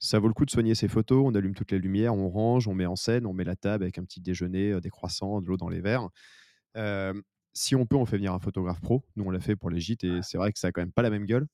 Ça 0.00 0.18
vaut 0.18 0.28
le 0.28 0.34
coup 0.34 0.44
de 0.44 0.50
soigner 0.50 0.74
ces 0.74 0.88
photos. 0.88 1.22
On 1.24 1.34
allume 1.34 1.54
toutes 1.54 1.72
les 1.72 1.78
lumières, 1.78 2.14
on 2.14 2.28
range, 2.28 2.68
on 2.68 2.74
met 2.74 2.86
en 2.86 2.96
scène, 2.96 3.26
on 3.26 3.32
met 3.32 3.44
la 3.44 3.56
table 3.56 3.84
avec 3.84 3.98
un 3.98 4.04
petit 4.04 4.20
déjeuner, 4.20 4.80
des 4.80 4.90
croissants, 4.90 5.40
de 5.40 5.46
l'eau 5.46 5.56
dans 5.56 5.68
les 5.68 5.80
verres 5.80 6.08
si 7.52 7.74
on 7.74 7.86
peut, 7.86 7.96
on 7.96 8.06
fait 8.06 8.16
venir 8.16 8.32
un 8.32 8.38
photographe 8.38 8.80
pro. 8.80 9.04
Nous, 9.16 9.24
on 9.24 9.30
l'a 9.30 9.40
fait 9.40 9.56
pour 9.56 9.70
les 9.70 9.80
gîtes 9.80 10.04
et 10.04 10.20
c'est 10.22 10.38
vrai 10.38 10.52
que 10.52 10.58
ça 10.58 10.68
a 10.68 10.72
quand 10.72 10.80
même 10.80 10.92
pas 10.92 11.02
la 11.02 11.10
même 11.10 11.24
gueule. 11.24 11.46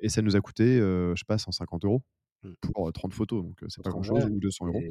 et 0.00 0.08
ça 0.08 0.22
nous 0.22 0.36
a 0.36 0.40
coûté, 0.40 0.78
je 0.78 1.14
sais 1.16 1.24
pas, 1.26 1.38
150 1.38 1.84
euros 1.84 2.02
mmh. 2.42 2.52
pour 2.60 2.92
30 2.92 3.12
photos. 3.12 3.42
Donc, 3.42 3.58
c'est 3.68 3.82
pas 3.82 3.90
grand-chose, 3.90 4.24
ou 4.26 4.38
200 4.38 4.66
euros. 4.68 4.82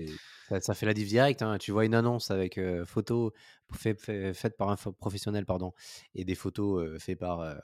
Ça, 0.59 0.73
fait 0.73 0.85
la 0.85 0.93
diff 0.93 1.07
direct. 1.07 1.41
Hein. 1.41 1.57
Tu 1.59 1.71
vois 1.71 1.85
une 1.85 1.95
annonce 1.95 2.31
avec 2.31 2.59
photos 2.85 3.31
faites 3.73 4.57
par 4.57 4.69
un 4.69 4.75
professionnel 4.75 5.45
pardon, 5.45 5.73
et 6.13 6.25
des 6.25 6.35
photos 6.35 7.01
faites 7.01 7.19
par 7.19 7.55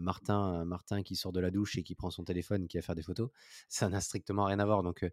Martin, 0.00 0.64
Martin 0.64 1.02
qui 1.02 1.16
sort 1.16 1.32
de 1.32 1.40
la 1.40 1.50
douche 1.50 1.78
et 1.78 1.82
qui 1.82 1.94
prend 1.94 2.10
son 2.10 2.24
téléphone 2.24 2.68
qui 2.68 2.76
va 2.76 2.82
faire 2.82 2.94
des 2.94 3.02
photos. 3.02 3.30
Ça 3.68 3.88
n'a 3.88 4.00
strictement 4.00 4.44
rien 4.44 4.58
à 4.58 4.66
voir. 4.66 4.82
Donc, 4.82 5.06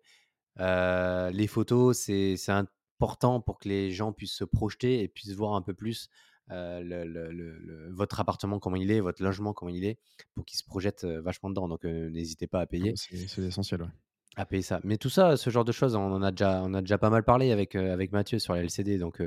les 0.58 1.48
photos, 1.48 1.98
c'est 1.98 2.52
important 2.52 3.40
pour 3.40 3.60
que 3.60 3.70
les 3.70 3.92
gens 3.92 4.12
puissent 4.12 4.36
se 4.36 4.44
projeter 4.44 5.02
et 5.02 5.08
puissent 5.08 5.34
voir 5.34 5.54
un 5.54 5.62
peu 5.62 5.74
plus 5.74 6.10
le, 6.50 7.90
votre 7.92 8.20
appartement, 8.20 8.60
comment 8.60 8.76
il 8.76 8.92
est, 8.92 9.00
votre 9.00 9.24
logement, 9.24 9.54
comment 9.54 9.72
il 9.72 9.86
est, 9.86 9.98
pour 10.36 10.46
qu'ils 10.46 10.60
se 10.60 10.64
projettent 10.64 11.06
vachement 11.06 11.50
dedans. 11.50 11.68
Donc, 11.68 11.84
n'hésitez 11.84 12.48
pas 12.48 12.62
à 12.62 12.66
payer. 12.66 12.94
C'est 12.96 13.42
essentiel, 13.42 13.92
À 14.36 14.46
payer 14.46 14.62
ça. 14.62 14.80
Mais 14.84 14.98
tout 14.98 15.10
ça, 15.10 15.38
ce 15.38 15.50
genre 15.50 15.66
de 15.66 15.72
choses, 15.72 15.96
on 15.96 16.12
en 16.12 16.22
a 16.22 16.32
déjà, 16.32 16.62
on 16.64 16.74
a 16.74 16.82
déjà 16.82 16.98
pas 16.98 17.10
mal 17.10 17.24
parlé 17.24 17.52
avec, 17.52 17.76
avec 17.76 18.12
Mathieu 18.12 18.40
sur 18.40 18.54
la 18.54 18.64
LCD. 18.64 18.98
Donc, 18.98 19.22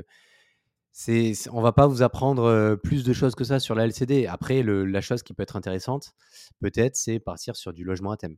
c'est, 0.91 1.33
on 1.51 1.61
va 1.61 1.71
pas 1.71 1.87
vous 1.87 2.03
apprendre 2.03 2.75
plus 2.75 3.03
de 3.03 3.13
choses 3.13 3.35
que 3.35 3.43
ça 3.43 3.59
sur 3.59 3.75
la 3.75 3.85
LCD. 3.85 4.27
Après, 4.27 4.63
la 4.63 5.01
chose 5.01 5.23
qui 5.23 5.33
peut 5.33 5.43
être 5.43 5.55
intéressante, 5.55 6.13
peut-être, 6.59 6.95
c'est 6.95 7.19
partir 7.19 7.55
sur 7.55 7.73
du 7.73 7.83
logement 7.83 8.11
à 8.11 8.17
thème. 8.17 8.37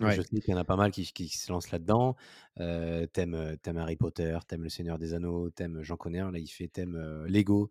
Je 0.00 0.20
sais 0.20 0.40
qu'il 0.40 0.50
y 0.50 0.54
en 0.54 0.58
a 0.58 0.64
pas 0.64 0.76
mal 0.76 0.90
qui, 0.90 1.04
se 1.04 1.52
lancent 1.52 1.70
là-dedans. 1.70 2.16
Euh, 2.60 3.06
t'aimes, 3.06 3.56
Harry 3.76 3.96
Potter, 3.96 4.38
t'aimes 4.46 4.62
Le 4.62 4.68
Seigneur 4.68 4.98
des 4.98 5.14
Anneaux, 5.14 5.50
t'aimes, 5.50 5.82
j'en 5.82 5.96
connais 5.96 6.18
un, 6.18 6.30
là 6.30 6.38
il 6.38 6.48
fait 6.48 6.68
thème 6.68 7.24
Lego, 7.26 7.70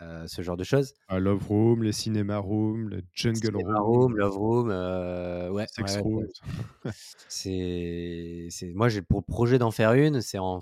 ce 0.00 0.42
genre 0.42 0.56
de 0.56 0.64
choses. 0.64 0.94
Ah, 1.08 1.18
Love 1.18 1.46
Room, 1.46 1.82
les 1.82 1.92
Cinema 1.92 2.38
Room, 2.38 2.88
le 2.88 3.02
Jungle 3.12 3.56
Room. 3.56 4.16
Love 4.16 4.36
Room, 4.36 4.68
ouais. 5.52 5.66
Sex 5.68 5.98
Room. 5.98 6.26
c'est, 7.28 8.48
c'est, 8.50 8.72
moi 8.74 8.88
j'ai 8.88 9.02
pour 9.02 9.24
projet 9.24 9.58
d'en 9.58 9.70
faire 9.70 9.92
une, 9.92 10.22
c'est 10.22 10.38
en, 10.38 10.60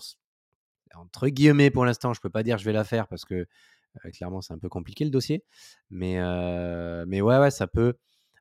entre 0.95 1.29
guillemets 1.29 1.71
pour 1.71 1.85
l'instant, 1.85 2.13
je 2.13 2.21
peux 2.21 2.31
pas 2.31 2.43
dire 2.43 2.59
je 2.59 2.65
vais 2.65 2.73
la 2.73 2.85
faire 2.85 3.07
parce 3.07 3.25
que 3.25 3.47
clairement 4.13 4.41
c'est 4.41 4.53
un 4.53 4.59
peu 4.59 4.69
compliqué 4.69 5.05
le 5.05 5.11
dossier. 5.11 5.45
Mais, 5.91 6.19
mais 7.07 7.21
ouais, 7.21 7.39
ouais, 7.39 7.53
ça 7.53 7.69
peut 7.69 7.95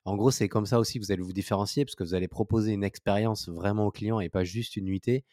en 0.06 0.16
gros, 0.16 0.32
c'est 0.32 0.50
comme 0.50 0.66
ça 0.66 0.80
aussi 0.80 1.00
que 1.00 1.06
vous 1.06 1.12
allez 1.12 1.22
vous 1.22 1.34
différencier, 1.34 1.86
parce 1.86 1.96
que 1.96 2.04
vous 2.04 2.14
allez 2.14 2.28
proposer 2.28 2.74
une 2.74 2.84
expérience 2.84 3.48
vraiment 3.50 3.88
au 3.88 3.92
client 3.92 4.20
et 4.20 4.30
pas 4.30 4.44
juste 4.44 4.76
une 4.76 4.86
nuitée. 4.86 5.24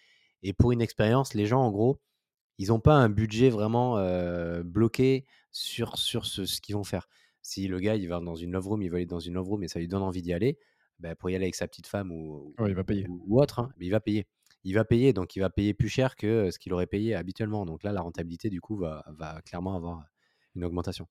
Et 0.42 0.52
pour 0.52 0.72
une 0.72 0.80
expérience, 0.80 1.34
les 1.34 1.46
gens, 1.46 1.60
en 1.60 1.70
gros, 1.70 2.00
ils 2.58 2.68
n'ont 2.68 2.80
pas 2.80 2.94
un 2.94 3.08
budget 3.08 3.50
vraiment 3.50 3.96
bloqué 4.62 5.24
sur, 5.50 5.98
sur 5.98 6.26
ce, 6.26 6.60
qu'ils 6.60 6.74
vont 6.74 6.84
faire. 6.84 7.08
Si 7.42 7.68
le 7.68 7.80
gars, 7.80 7.96
il 7.96 8.08
va 8.08 8.20
dans 8.20 8.36
une 8.36 8.52
love 8.52 8.68
room, 8.68 8.82
il 8.82 8.90
va 8.90 8.96
aller 8.96 9.06
dans 9.06 9.20
une 9.20 9.34
love 9.34 9.48
room 9.48 9.62
et 9.62 9.68
ça 9.68 9.78
lui 9.78 9.88
donne 9.88 10.02
envie 10.02 10.22
d'y 10.22 10.32
aller, 10.32 10.58
bah, 10.98 11.14
pour 11.14 11.30
y 11.30 11.34
aller 11.34 11.46
avec 11.46 11.54
sa 11.54 11.66
petite 11.66 11.86
femme 11.86 12.12
ou, 12.12 12.54
il 12.66 12.74
va 12.74 12.84
payer. 12.84 13.06
ou, 13.08 13.40
autre, 13.40 13.60
hein, 13.60 13.70
mais 13.78 13.86
il 13.86 13.90
va 13.90 14.00
payer. 14.00 14.26
Il 14.62 14.74
va 14.74 14.84
payer, 14.84 15.14
donc 15.14 15.36
il 15.36 15.40
va 15.40 15.48
payer 15.48 15.72
plus 15.72 15.88
cher 15.88 16.16
que 16.16 16.50
ce 16.50 16.58
qu'il 16.58 16.74
aurait 16.74 16.86
payé 16.86 17.14
habituellement. 17.14 17.64
Donc 17.64 17.82
là, 17.82 17.92
la 17.92 18.02
rentabilité, 18.02 18.50
du 18.50 18.60
coup, 18.60 18.76
va, 18.76 19.04
va 19.08 19.40
clairement 19.42 19.74
avoir 19.74 20.04
une 20.54 20.64
augmentation. 20.64 21.08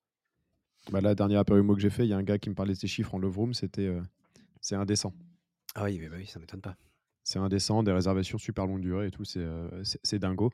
Bah, 0.90 1.00
la 1.00 1.14
dernière 1.14 1.44
que 1.44 1.78
j'ai 1.78 1.90
fait, 1.90 2.04
il 2.04 2.08
y 2.08 2.12
a 2.12 2.16
un 2.16 2.22
gars 2.22 2.38
qui 2.38 2.50
me 2.50 2.54
parlait 2.54 2.74
de 2.74 2.78
ces 2.78 2.88
chiffres 2.88 3.14
en 3.14 3.18
love 3.18 3.38
room, 3.38 3.54
c'était 3.54 3.86
euh, 3.86 4.02
c'est 4.60 4.74
indécent. 4.74 5.12
Ah 5.74 5.84
oui, 5.84 5.98
mais 6.00 6.08
bah 6.08 6.16
oui, 6.18 6.26
ça 6.26 6.40
m'étonne 6.40 6.60
pas. 6.60 6.76
C'est 7.22 7.38
indécent, 7.38 7.82
des 7.84 7.92
réservations 7.92 8.38
super 8.38 8.66
longue 8.66 8.80
durée 8.80 9.06
et 9.06 9.10
tout, 9.10 9.24
c'est 9.24 9.40
euh, 9.40 9.68
c'est 10.02 10.18
dingo. 10.18 10.50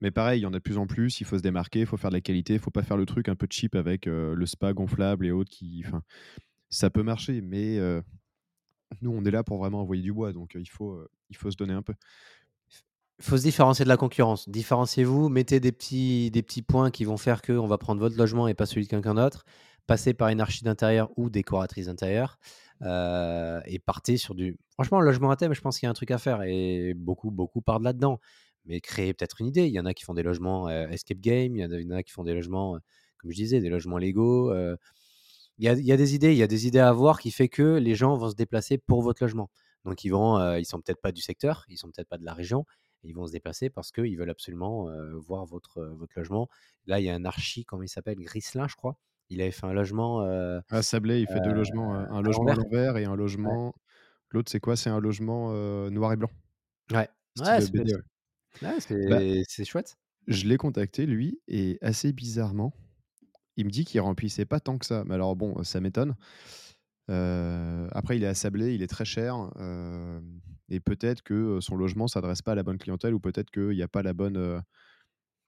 Mais 0.00 0.10
pareil, 0.10 0.40
il 0.40 0.42
y 0.44 0.46
en 0.46 0.54
a 0.54 0.58
de 0.58 0.62
plus 0.62 0.78
en 0.78 0.86
plus, 0.86 1.20
il 1.20 1.24
faut 1.24 1.36
se 1.36 1.42
démarquer, 1.42 1.80
il 1.80 1.86
faut 1.86 1.96
faire 1.96 2.10
de 2.10 2.16
la 2.16 2.20
qualité, 2.20 2.54
il 2.54 2.60
faut 2.60 2.70
pas 2.70 2.82
faire 2.82 2.96
le 2.96 3.04
truc 3.04 3.28
un 3.28 3.34
peu 3.34 3.46
cheap 3.50 3.74
avec 3.74 4.06
euh, 4.06 4.34
le 4.34 4.46
spa 4.46 4.72
gonflable 4.72 5.26
et 5.26 5.32
autres 5.32 5.50
qui. 5.50 5.84
Ça 6.70 6.90
peut 6.90 7.02
marcher, 7.02 7.40
mais 7.40 7.78
nous, 9.00 9.10
on 9.10 9.24
est 9.24 9.30
là 9.30 9.42
pour 9.42 9.56
vraiment 9.56 9.80
envoyer 9.80 10.02
du 10.02 10.12
bois, 10.12 10.34
donc 10.34 10.54
il, 10.54 10.68
faut, 10.68 11.02
il 11.30 11.36
faut 11.36 11.50
se 11.50 11.56
donner 11.56 11.72
un 11.72 11.80
peu. 11.80 11.94
Il 13.18 13.24
faut 13.24 13.36
se 13.36 13.42
différencier 13.42 13.84
de 13.84 13.88
la 13.88 13.96
concurrence. 13.96 14.48
Différenciez-vous, 14.48 15.28
mettez 15.28 15.58
des 15.58 15.72
petits, 15.72 16.30
des 16.30 16.42
petits 16.42 16.62
points 16.62 16.92
qui 16.92 17.04
vont 17.04 17.16
faire 17.16 17.42
qu'on 17.42 17.66
va 17.66 17.76
prendre 17.76 18.00
votre 18.00 18.16
logement 18.16 18.46
et 18.46 18.54
pas 18.54 18.64
celui 18.64 18.84
de 18.84 18.88
quelqu'un 18.88 19.14
d'autre. 19.14 19.44
Passez 19.88 20.14
par 20.14 20.28
une 20.28 20.40
archi 20.40 20.62
d'intérieur 20.62 21.10
ou 21.16 21.28
décoratrice 21.28 21.86
d'intérieur 21.86 22.38
euh, 22.82 23.60
et 23.66 23.80
partez 23.80 24.18
sur 24.18 24.36
du. 24.36 24.56
Franchement, 24.70 25.00
logement 25.00 25.30
à 25.30 25.36
thème, 25.36 25.52
je 25.52 25.60
pense 25.60 25.78
qu'il 25.78 25.86
y 25.86 25.88
a 25.88 25.90
un 25.90 25.94
truc 25.94 26.12
à 26.12 26.18
faire 26.18 26.42
et 26.42 26.94
beaucoup, 26.94 27.32
beaucoup 27.32 27.60
partent 27.60 27.82
là-dedans. 27.82 28.20
Mais 28.66 28.80
créez 28.80 29.12
peut-être 29.14 29.40
une 29.40 29.48
idée. 29.48 29.66
Il 29.66 29.72
y 29.72 29.80
en 29.80 29.86
a 29.86 29.94
qui 29.94 30.04
font 30.04 30.14
des 30.14 30.22
logements 30.22 30.68
euh, 30.68 30.88
escape 30.88 31.18
game, 31.18 31.56
il 31.56 31.62
y 31.62 31.64
en 31.64 31.96
a 31.96 32.02
qui 32.04 32.12
font 32.12 32.22
des 32.22 32.34
logements, 32.34 32.76
euh, 32.76 32.78
comme 33.18 33.32
je 33.32 33.36
disais, 33.36 33.60
des 33.60 33.70
logements 33.70 33.98
Lego. 33.98 34.52
il 35.58 35.64
y 35.64 35.68
a, 35.68 35.74
y 35.74 35.90
a 35.90 35.96
des 35.96 36.14
idées, 36.14 36.32
il 36.32 36.38
y 36.38 36.42
a 36.44 36.46
des 36.46 36.68
idées 36.68 36.78
à 36.78 36.88
avoir 36.88 37.18
qui 37.18 37.32
fait 37.32 37.48
que 37.48 37.78
les 37.78 37.96
gens 37.96 38.16
vont 38.16 38.30
se 38.30 38.36
déplacer 38.36 38.78
pour 38.78 39.02
votre 39.02 39.24
logement. 39.24 39.50
Donc 39.84 40.04
ils 40.04 40.10
vont, 40.10 40.54
ils 40.54 40.66
sont 40.66 40.80
peut-être 40.80 41.00
pas 41.00 41.12
du 41.12 41.22
secteur, 41.22 41.64
ils 41.68 41.78
sont 41.78 41.90
peut-être 41.90 42.08
pas 42.08 42.18
de 42.18 42.24
la 42.24 42.34
région, 42.34 42.64
ils 43.02 43.14
vont 43.14 43.26
se 43.26 43.32
déplacer 43.32 43.70
parce 43.70 43.92
qu'ils 43.92 44.16
veulent 44.16 44.30
absolument 44.30 44.88
voir 45.18 45.44
votre, 45.44 45.82
votre 45.82 46.12
logement. 46.16 46.48
Là, 46.86 47.00
il 47.00 47.04
y 47.04 47.10
a 47.10 47.14
un 47.14 47.24
archi, 47.24 47.64
comment 47.64 47.82
il 47.82 47.88
s'appelle, 47.88 48.18
Grislin, 48.18 48.68
je 48.68 48.76
crois. 48.76 48.98
Il 49.30 49.40
avait 49.42 49.50
fait 49.50 49.66
un 49.66 49.72
logement. 49.72 50.20
à 50.70 50.82
Sablé, 50.82 51.20
il 51.20 51.26
fait 51.26 51.40
deux 51.40 51.52
logements, 51.52 51.94
un 51.94 52.22
logement 52.22 52.52
à 52.52 52.54
l'envers 52.54 52.96
et 52.96 53.04
un 53.04 53.16
logement. 53.16 53.74
L'autre, 54.30 54.50
c'est 54.50 54.60
quoi? 54.60 54.76
C'est 54.76 54.90
un 54.90 55.00
logement 55.00 55.52
noir 55.90 56.12
et 56.12 56.16
blanc. 56.16 56.30
Ouais. 56.92 57.08
Ouais, 57.40 57.60
bah 59.08 59.18
c'est 59.46 59.64
chouette. 59.64 59.96
Je 60.26 60.46
l'ai 60.46 60.56
contacté, 60.56 61.06
lui, 61.06 61.40
et 61.48 61.78
assez 61.80 62.12
bizarrement, 62.12 62.74
il 63.56 63.64
me 63.64 63.70
dit 63.70 63.84
qu'il 63.84 64.00
remplissait 64.00 64.44
pas 64.44 64.60
tant 64.60 64.76
que 64.78 64.86
ça. 64.86 65.04
Mais 65.06 65.14
alors 65.14 65.36
bon, 65.36 65.62
ça 65.62 65.80
m'étonne. 65.80 66.16
Euh, 67.10 67.88
après, 67.92 68.16
il 68.16 68.24
est 68.24 68.28
assablé, 68.28 68.74
il 68.74 68.82
est 68.82 68.88
très 68.88 69.04
cher. 69.04 69.50
Euh, 69.56 70.20
et 70.68 70.80
peut-être 70.80 71.22
que 71.22 71.60
son 71.60 71.76
logement 71.76 72.08
s'adresse 72.08 72.42
pas 72.42 72.52
à 72.52 72.54
la 72.54 72.62
bonne 72.62 72.78
clientèle 72.78 73.14
ou 73.14 73.20
peut-être 73.20 73.50
qu'il 73.50 73.70
n'y 73.70 73.82
a 73.82 73.88
pas 73.88 74.02
la 74.02 74.12
bonne, 74.12 74.62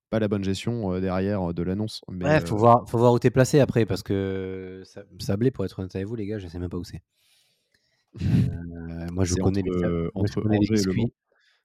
pas 0.08 0.18
la 0.18 0.28
bonne 0.28 0.44
gestion 0.44 0.98
derrière 0.98 1.52
de 1.52 1.62
l'annonce. 1.62 2.00
Mais 2.10 2.24
ouais, 2.24 2.40
faut 2.40 2.56
voir, 2.56 2.88
faut 2.88 2.98
voir 2.98 3.12
où 3.12 3.18
es 3.22 3.30
placé 3.30 3.60
après 3.60 3.86
parce 3.86 4.02
que 4.02 4.82
Sablé, 5.18 5.50
pour 5.50 5.64
être 5.64 5.78
honnête 5.78 5.94
avec 5.94 6.06
vous, 6.06 6.16
les 6.16 6.26
gars, 6.26 6.38
je 6.38 6.48
sais 6.48 6.58
même 6.58 6.70
pas 6.70 6.78
où 6.78 6.84
c'est. 6.84 7.02
moi, 9.12 9.24
je 9.24 9.34
connais 9.34 9.62
les, 9.62 10.66
biscuits. 10.68 11.12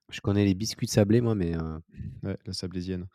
Je 0.09 0.21
connais 0.21 0.45
les 0.45 0.53
biscuits 0.53 0.85
de 0.85 0.91
sablé, 0.91 1.21
moi, 1.21 1.35
mais. 1.35 1.55
Ouais, 2.23 2.37
la 2.45 2.53
sablésienne. 2.53 3.07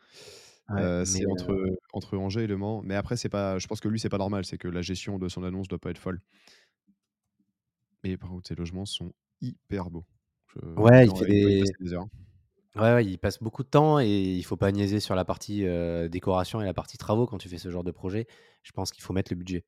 c'est 0.69 1.25
entre, 1.27 1.77
entre 1.93 2.17
Angers 2.17 2.43
et 2.43 2.47
Le 2.47 2.57
Mans. 2.57 2.81
Mais 2.83 2.95
après, 2.95 3.15
c'est 3.15 3.29
pas, 3.29 3.59
je 3.59 3.67
pense 3.67 3.79
que 3.79 3.87
lui, 3.87 3.99
c'est 3.99 4.09
pas 4.09 4.17
normal. 4.17 4.45
C'est 4.45 4.57
que 4.57 4.67
la 4.67 4.81
gestion 4.81 5.17
de 5.17 5.29
son 5.29 5.43
annonce 5.43 5.67
doit 5.67 5.79
pas 5.79 5.91
être 5.91 5.97
folle. 5.97 6.21
Mais 8.03 8.17
par 8.17 8.29
contre, 8.29 8.47
ces 8.47 8.55
logements 8.55 8.85
sont 8.85 9.13
hyper 9.41 9.89
beaux. 9.89 10.05
Ouais, 10.77 11.07
il 11.07 11.17
fait 11.17 11.25
des... 11.25 11.63
Ouais, 12.75 12.93
ouais, 12.93 13.05
il 13.05 13.17
passe 13.17 13.39
beaucoup 13.39 13.63
de 13.63 13.67
temps 13.67 13.99
et 13.99 14.07
il 14.07 14.43
faut 14.43 14.55
pas 14.55 14.71
niaiser 14.71 15.01
sur 15.01 15.13
la 15.13 15.25
partie 15.25 15.65
décoration 16.09 16.61
et 16.61 16.65
la 16.65 16.73
partie 16.73 16.97
travaux 16.97 17.27
quand 17.27 17.37
tu 17.37 17.49
fais 17.49 17.57
ce 17.57 17.69
genre 17.69 17.83
de 17.83 17.91
projet. 17.91 18.27
Je 18.63 18.71
pense 18.71 18.91
qu'il 18.91 19.03
faut 19.03 19.13
mettre 19.13 19.31
le 19.31 19.37
budget. 19.37 19.65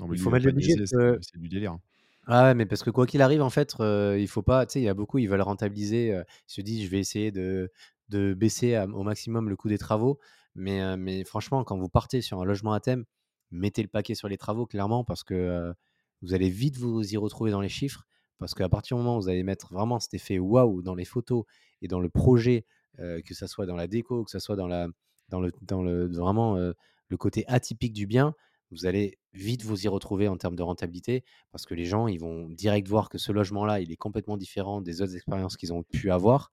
il 0.00 0.18
faut 0.18 0.30
mettre 0.30 0.46
le 0.46 0.52
budget. 0.52 0.74
C'est 0.86 1.38
du 1.38 1.48
délire. 1.48 1.78
Ah 2.26 2.44
ouais, 2.44 2.54
mais 2.54 2.66
parce 2.66 2.82
que 2.82 2.90
quoi 2.90 3.06
qu'il 3.06 3.20
arrive, 3.20 3.42
en 3.42 3.50
fait, 3.50 3.74
il 3.80 4.28
faut 4.28 4.42
pas. 4.42 4.66
Tu 4.66 4.74
sais, 4.74 4.80
il 4.80 4.84
y 4.84 4.88
a 4.88 4.94
beaucoup, 4.94 5.18
ils 5.18 5.28
veulent 5.28 5.40
rentabiliser. 5.40 6.08
ils 6.08 6.24
se 6.46 6.60
disent, 6.60 6.84
je 6.84 6.90
vais 6.90 6.98
essayer 6.98 7.30
de, 7.30 7.70
de 8.10 8.34
baisser 8.34 8.78
au 8.78 9.02
maximum 9.02 9.48
le 9.48 9.56
coût 9.56 9.68
des 9.68 9.78
travaux. 9.78 10.18
Mais, 10.54 10.96
mais 10.98 11.24
franchement, 11.24 11.64
quand 11.64 11.78
vous 11.78 11.88
partez 11.88 12.20
sur 12.20 12.40
un 12.40 12.44
logement 12.44 12.74
à 12.74 12.80
thème, 12.80 13.04
mettez 13.50 13.82
le 13.82 13.88
paquet 13.88 14.14
sur 14.14 14.28
les 14.28 14.36
travaux, 14.36 14.66
clairement, 14.66 15.04
parce 15.04 15.24
que 15.24 15.72
vous 16.20 16.34
allez 16.34 16.50
vite 16.50 16.76
vous 16.76 17.02
y 17.12 17.16
retrouver 17.16 17.50
dans 17.50 17.60
les 17.60 17.70
chiffres. 17.70 18.04
Parce 18.38 18.54
qu'à 18.54 18.68
partir 18.68 18.96
du 18.96 19.02
moment 19.02 19.16
où 19.16 19.22
vous 19.22 19.28
allez 19.28 19.42
mettre 19.42 19.72
vraiment 19.72 20.00
cet 20.00 20.14
effet 20.14 20.38
waouh 20.38 20.82
dans 20.82 20.94
les 20.94 21.04
photos 21.04 21.44
et 21.80 21.88
dans 21.88 22.00
le 22.00 22.08
projet, 22.08 22.64
que 22.98 23.34
ce 23.34 23.46
soit 23.46 23.66
dans 23.66 23.76
la 23.76 23.86
déco, 23.86 24.24
que 24.24 24.30
ce 24.30 24.38
soit 24.38 24.56
dans, 24.56 24.66
la, 24.66 24.88
dans, 25.28 25.40
le, 25.40 25.52
dans 25.62 25.82
le, 25.82 26.08
vraiment 26.08 26.56
le 26.56 27.16
côté 27.16 27.44
atypique 27.46 27.92
du 27.92 28.06
bien, 28.06 28.34
vous 28.72 28.86
allez 28.86 29.18
vite 29.34 29.62
vous 29.62 29.84
y 29.84 29.88
retrouver 29.88 30.28
en 30.28 30.36
termes 30.36 30.56
de 30.56 30.62
rentabilité 30.62 31.24
parce 31.50 31.66
que 31.66 31.74
les 31.74 31.84
gens, 31.84 32.08
ils 32.08 32.18
vont 32.18 32.48
direct 32.48 32.88
voir 32.88 33.08
que 33.10 33.18
ce 33.18 33.30
logement-là, 33.30 33.80
il 33.80 33.92
est 33.92 33.96
complètement 33.96 34.36
différent 34.36 34.80
des 34.80 35.02
autres 35.02 35.14
expériences 35.14 35.56
qu'ils 35.56 35.72
ont 35.72 35.82
pu 35.82 36.10
avoir. 36.10 36.50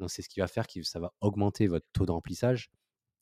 Donc, 0.00 0.10
c'est 0.10 0.22
ce 0.22 0.28
qui 0.28 0.40
va 0.40 0.48
faire 0.48 0.66
que 0.66 0.82
ça 0.82 0.98
va 0.98 1.12
augmenter 1.20 1.66
votre 1.68 1.86
taux 1.92 2.06
de 2.06 2.10
remplissage. 2.10 2.70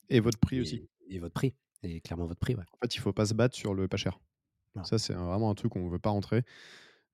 Et 0.08 0.20
votre 0.20 0.38
prix 0.38 0.60
aussi. 0.60 0.88
Et 1.08 1.18
votre 1.18 1.34
prix. 1.34 1.54
Et 1.82 2.00
clairement 2.00 2.26
votre 2.26 2.40
prix, 2.40 2.54
ouais. 2.54 2.64
En 2.72 2.78
fait, 2.80 2.94
il 2.94 2.98
ne 2.98 3.02
faut 3.02 3.12
pas 3.12 3.26
se 3.26 3.34
battre 3.34 3.54
sur 3.54 3.74
le 3.74 3.86
pas 3.86 3.96
cher. 3.96 4.18
Ça, 4.84 4.98
c'est 4.98 5.12
vraiment 5.12 5.50
un 5.50 5.54
truc 5.54 5.72
qu'on 5.72 5.84
ne 5.84 5.90
veut 5.90 5.98
pas 5.98 6.10
rentrer. 6.10 6.44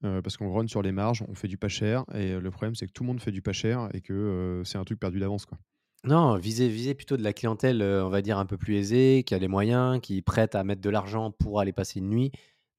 Parce 0.02 0.36
qu'on 0.36 0.52
run 0.52 0.66
sur 0.66 0.82
les 0.82 0.92
marges, 0.92 1.24
on 1.28 1.34
fait 1.34 1.48
du 1.48 1.56
pas 1.56 1.68
cher. 1.68 2.04
Et 2.14 2.38
le 2.38 2.50
problème, 2.50 2.74
c'est 2.74 2.86
que 2.86 2.92
tout 2.92 3.02
le 3.02 3.08
monde 3.08 3.20
fait 3.20 3.32
du 3.32 3.42
pas 3.42 3.52
cher 3.52 3.88
et 3.94 4.00
que 4.00 4.62
c'est 4.64 4.78
un 4.78 4.84
truc 4.84 5.00
perdu 5.00 5.20
d'avance. 5.20 5.46
quoi. 5.46 5.58
Non, 6.04 6.36
visez, 6.36 6.94
plutôt 6.94 7.16
de 7.16 7.22
la 7.22 7.32
clientèle, 7.32 7.82
on 7.82 8.10
va 8.10 8.20
dire, 8.20 8.38
un 8.38 8.44
peu 8.44 8.58
plus 8.58 8.76
aisée, 8.76 9.22
qui 9.24 9.34
a 9.34 9.38
les 9.38 9.48
moyens, 9.48 10.00
qui 10.02 10.18
est 10.18 10.22
prête 10.22 10.54
à 10.54 10.62
mettre 10.62 10.82
de 10.82 10.90
l'argent 10.90 11.30
pour 11.30 11.60
aller 11.60 11.72
passer 11.72 12.00
une 12.00 12.10
nuit. 12.10 12.30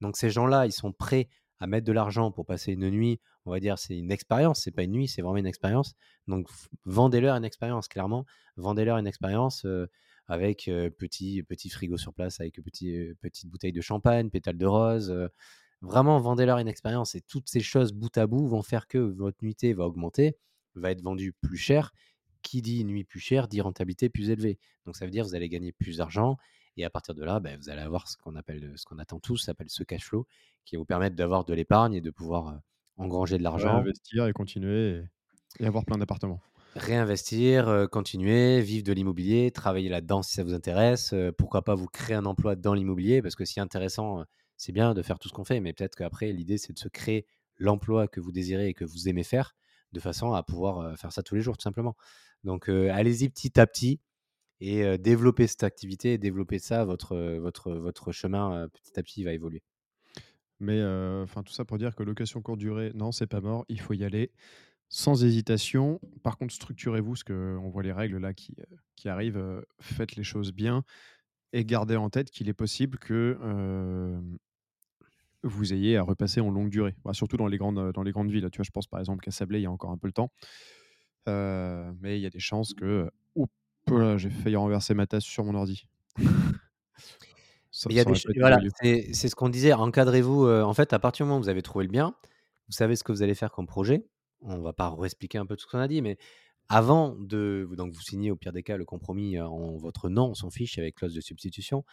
Donc 0.02 0.18
ces 0.18 0.30
gens-là, 0.30 0.68
ils 0.68 0.72
sont 0.72 0.92
prêts 0.92 1.30
à 1.60 1.68
mettre 1.68 1.88
de 1.88 1.92
l'argent 1.92 2.32
pour 2.32 2.46
passer 2.46 2.74
une 2.74 2.90
nuit. 2.90 3.20
On 3.46 3.52
va 3.52 3.60
dire, 3.60 3.80
c'est 3.80 3.98
une 3.98 4.12
expérience, 4.12 4.62
c'est 4.64 4.72
pas 4.72 4.84
une 4.84 4.92
nuit, 4.92 5.08
c'est 5.08 5.24
vraiment 5.24 5.38
une 5.38 5.48
expérience. 5.48 5.94
Donc 6.28 6.48
vendez-leur 6.84 7.36
une 7.36 7.46
expérience, 7.46 7.88
clairement. 7.88 8.26
Vendez-leur 8.58 8.98
une 8.98 9.08
expérience 9.08 9.66
avec 10.28 10.70
petit, 10.98 11.42
petit 11.44 11.70
frigo 11.70 11.98
sur 11.98 12.14
place, 12.14 12.40
avec 12.40 12.62
petit, 12.62 13.14
petite 13.22 13.50
bouteille 13.50 13.72
de 13.72 13.82
champagne, 13.82 14.30
pétales 14.30 14.58
de 14.58 14.66
rose. 14.68 15.30
Vraiment, 15.86 16.20
vendez-leur 16.20 16.58
une 16.58 16.68
expérience. 16.68 17.16
Et 17.16 17.22
toutes 17.22 17.48
ces 17.48 17.62
choses 17.62 17.94
bout 17.94 18.16
à 18.18 18.28
bout 18.28 18.48
vont 18.48 18.62
faire 18.62 18.88
que 18.88 18.98
votre 18.98 19.38
nuitée 19.42 19.74
va 19.74 19.86
augmenter, 19.86 20.38
va 20.76 20.92
être 20.92 21.02
vendue 21.02 21.34
plus 21.34 21.58
cher 21.58 21.92
qui 22.42 22.62
dit 22.62 22.86
nuit 22.86 23.04
plus 23.04 23.20
chère 23.20 23.48
dit 23.48 23.60
rentabilité 23.62 24.10
plus 24.10 24.30
élevée. 24.30 24.60
Donc 24.86 24.96
ça 24.96 25.06
veut 25.06 25.12
dire 25.12 25.24
que 25.24 25.30
vous 25.30 25.36
allez 25.36 25.50
gagner 25.50 25.72
plus 25.72 25.98
d'argent 25.98 26.38
et 26.78 26.86
à 26.86 26.90
partir 26.90 27.16
de 27.16 27.24
là, 27.24 27.40
ben, 27.40 27.58
vous 27.58 27.70
allez 27.70 27.82
avoir 27.82 28.08
ce 28.08 28.18
qu'on 28.18 28.36
appelle, 28.36 28.74
ce 28.76 28.86
qu'on 28.86 29.00
attend 29.00 29.20
tous, 29.20 29.38
s'appelle 29.38 29.70
ce 29.70 29.84
cash 29.84 30.04
flow, 30.04 30.28
qui 30.66 30.76
va 30.76 30.80
vous 30.80 30.86
permettre 30.86 31.16
d'avoir 31.16 31.46
de 31.46 31.54
l'épargne 31.54 31.94
et 31.94 32.02
de 32.02 32.12
pouvoir 32.12 32.60
engranger 32.98 33.38
de 33.38 33.44
l'argent. 33.44 33.78
investir 33.78 34.28
et 34.28 34.34
continuer 34.34 35.04
et, 35.60 35.66
avoir 35.66 35.86
plein 35.86 35.98
d'appartements. 35.98 36.42
Réinvestir, 36.76 37.88
continuer, 37.90 38.60
vivre 38.60 38.84
de 38.84 38.92
l'immobilier, 38.92 39.50
travailler 39.52 39.88
là-dedans 39.88 40.22
si 40.22 40.34
ça 40.34 40.44
vous 40.44 40.54
intéresse. 40.54 41.16
pourquoi 41.38 41.64
pas 41.64 41.74
vous 41.74 41.88
créer 41.88 42.18
un 42.18 42.26
emploi 42.26 42.58
dans 42.58 42.74
l'immobilier 42.74 43.22
parce 43.22 43.36
que 43.36 43.46
si 43.46 43.62
intéressant, 43.62 44.26
c'est 44.58 44.72
bien 44.72 44.94
de 44.94 45.02
faire 45.02 45.20
tout 45.20 45.30
ce 45.30 45.34
qu'on 45.34 45.46
fait, 45.46 45.60
mais 45.60 45.74
peut-être 45.74 45.96
qu'après 45.96 46.32
l'idée 46.32 46.58
c'est 46.58 46.74
de 46.74 46.80
se 46.80 46.88
créer 46.88 47.26
l'emploi 47.58 48.08
que 48.08 48.20
vous 48.20 48.32
désirez 48.32 48.70
et 48.70 48.74
que 48.74 48.86
vous 48.86 49.10
aimez 49.10 49.24
faire 49.24 49.56
de 49.94 50.00
façon 50.00 50.34
à 50.34 50.44
pouvoir 50.44 50.98
faire 51.00 51.12
ça 51.12 51.24
tous 51.24 51.36
les 51.36 51.42
jours 51.42 51.58
tout 51.58 51.64
simplement. 51.64 51.96
Donc, 52.44 52.70
allez-y 52.70 53.30
petit 53.30 53.60
à 53.60 53.66
petit 53.66 54.00
et 54.62 54.98
développez 54.98 55.48
cette 55.48 55.64
activité 55.64 56.18
développez 56.18 56.60
ça. 56.60 56.86
Votre, 56.86 57.18
votre, 57.40 57.72
votre 57.74 58.12
chemin, 58.12 58.68
petit 58.70 59.00
à 59.00 59.04
petit, 59.04 59.24
va 59.24 59.34
évoluer. 59.34 59.64
Mais 60.60 60.84
enfin, 61.24 61.44
tout 61.44 61.54
ça 61.54 61.66
pour 61.66 61.78
dire 61.78 61.96
que 61.96 62.04
location 62.04 62.42
courte 62.42 62.60
durée, 62.60 62.92
non, 62.94 63.12
c'est 63.12 63.28
pas 63.28 63.42
mort. 63.42 63.66
Il 63.68 63.80
faut 63.80 63.94
y 63.94 64.04
aller 64.04 64.32
sans 64.90 65.24
hésitation. 65.24 66.00
Par 66.24 66.38
contre, 66.38 66.54
structurez-vous, 66.54 67.14
parce 67.14 67.24
qu'on 67.24 67.70
voit 67.70 67.84
les 67.84 67.92
règles 67.92 68.18
là 68.18 68.34
qui, 68.34 68.56
qui 68.96 69.10
arrivent. 69.10 69.64
faites 69.80 70.16
les 70.16 70.24
choses 70.24 70.54
bien 70.54 70.84
et 71.54 71.66
gardez 71.66 71.96
en 71.96 72.10
tête 72.10 72.32
qu'il 72.32 72.50
est 72.50 72.54
possible 72.54 72.98
que 73.00 73.40
vous 75.46 75.74
ayez 75.74 75.98
à 75.98 76.04
repasser 76.04 76.42
en 76.42 76.50
longue 76.50 76.70
durée. 76.70 76.96
Bah, 77.06 77.14
surtout 77.14 77.38
dans 77.38 77.48
les, 77.48 77.58
grandes, 77.58 77.92
dans 77.92 78.04
les 78.04 78.12
grandes 78.12 78.32
villes. 78.32 78.48
Tu 78.52 78.58
vois, 78.58 78.66
je 78.66 78.72
pense 78.72 78.88
par 78.88 79.00
exemple 79.00 79.24
qu'à 79.24 79.32
Sablé, 79.32 79.60
il 79.60 79.64
y 79.64 79.68
a 79.68 79.72
encore 79.72 79.92
un 79.92 79.98
peu 79.98 80.08
le 80.08 80.14
temps. 80.14 80.32
Euh, 81.28 81.92
mais 82.02 82.20
il 82.20 82.22
y 82.22 82.26
a 82.26 82.30
des 82.30 82.40
chances 82.40 82.74
que. 82.74 83.10
J'ai 84.18 84.30
failli 84.32 84.56
renverser 84.56 84.96
ma 84.96 85.06
tasse 85.06 85.24
sur 85.24 85.44
mon 85.44 85.54
ordi. 85.54 85.86
c'est 87.72 89.30
ce 89.30 89.36
qu'on 89.36 89.50
disait. 89.50 89.74
Encadrez-vous. 89.74 90.46
Euh, 90.46 90.64
en 90.64 90.74
fait, 90.74 90.94
à 90.94 91.00
partir 91.00 91.26
du 91.26 91.28
moment 91.30 91.40
où 91.40 91.44
vous 91.44 91.50
avez 91.50 91.62
trouvé 91.62 91.86
le 91.86 91.92
bien, 91.92 92.16
vous 92.68 92.74
savez 92.74 92.96
ce 92.96 93.04
que 93.04 93.12
vous 93.12 93.22
allez 93.22 93.36
faire 93.36 93.52
comme 93.52 93.68
projet. 93.68 94.08
On 94.42 94.60
va 94.62 94.74
pas 94.74 94.90
réexpliquer 94.90 95.38
un 95.38 95.46
peu 95.46 95.56
tout 95.56 95.64
ce 95.64 95.68
qu'on 95.68 95.80
a 95.80 95.88
dit, 95.88 96.02
mais 96.02 96.18
avant 96.68 97.16
de. 97.20 97.70
Donc, 97.78 97.94
vous 97.94 98.02
signez 98.02 98.32
au 98.32 98.36
pire 98.36 98.54
des 98.54 98.64
cas 98.64 98.78
le 98.78 98.86
compromis 98.86 99.38
euh, 99.38 99.46
en 99.46 99.78
votre 99.78 100.10
nom, 100.10 100.30
on 100.30 100.34
s'en 100.34 100.50
fiche 100.50 100.80
avec 100.80 100.96
clause 100.96 101.14
de 101.14 101.22
substitution. 101.22 101.84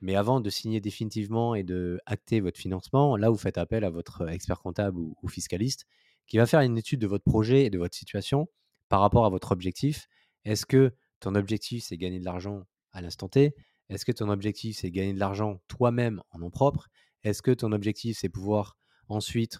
Mais 0.00 0.16
avant 0.16 0.40
de 0.40 0.48
signer 0.50 0.80
définitivement 0.80 1.54
et 1.54 1.62
de 1.62 2.00
acter 2.06 2.40
votre 2.40 2.58
financement, 2.58 3.16
là, 3.16 3.28
vous 3.28 3.36
faites 3.36 3.58
appel 3.58 3.84
à 3.84 3.90
votre 3.90 4.28
expert 4.28 4.60
comptable 4.60 4.98
ou 4.98 5.28
fiscaliste 5.28 5.86
qui 6.26 6.38
va 6.38 6.46
faire 6.46 6.60
une 6.60 6.78
étude 6.78 7.00
de 7.00 7.06
votre 7.06 7.24
projet 7.24 7.64
et 7.64 7.70
de 7.70 7.78
votre 7.78 7.94
situation 7.94 8.48
par 8.88 9.00
rapport 9.00 9.26
à 9.26 9.28
votre 9.28 9.52
objectif. 9.52 10.08
Est-ce 10.44 10.64
que 10.64 10.94
ton 11.18 11.34
objectif, 11.34 11.84
c'est 11.84 11.96
gagner 11.98 12.18
de 12.18 12.24
l'argent 12.24 12.64
à 12.92 13.02
l'instant 13.02 13.28
T? 13.28 13.54
Est-ce 13.88 14.04
que 14.04 14.12
ton 14.12 14.28
objectif, 14.28 14.78
c'est 14.78 14.90
gagner 14.90 15.12
de 15.12 15.18
l'argent 15.18 15.60
toi-même 15.68 16.22
en 16.30 16.38
nom 16.38 16.50
propre? 16.50 16.88
Est-ce 17.24 17.42
que 17.42 17.50
ton 17.50 17.72
objectif, 17.72 18.16
c'est 18.18 18.28
pouvoir 18.28 18.78
ensuite 19.08 19.58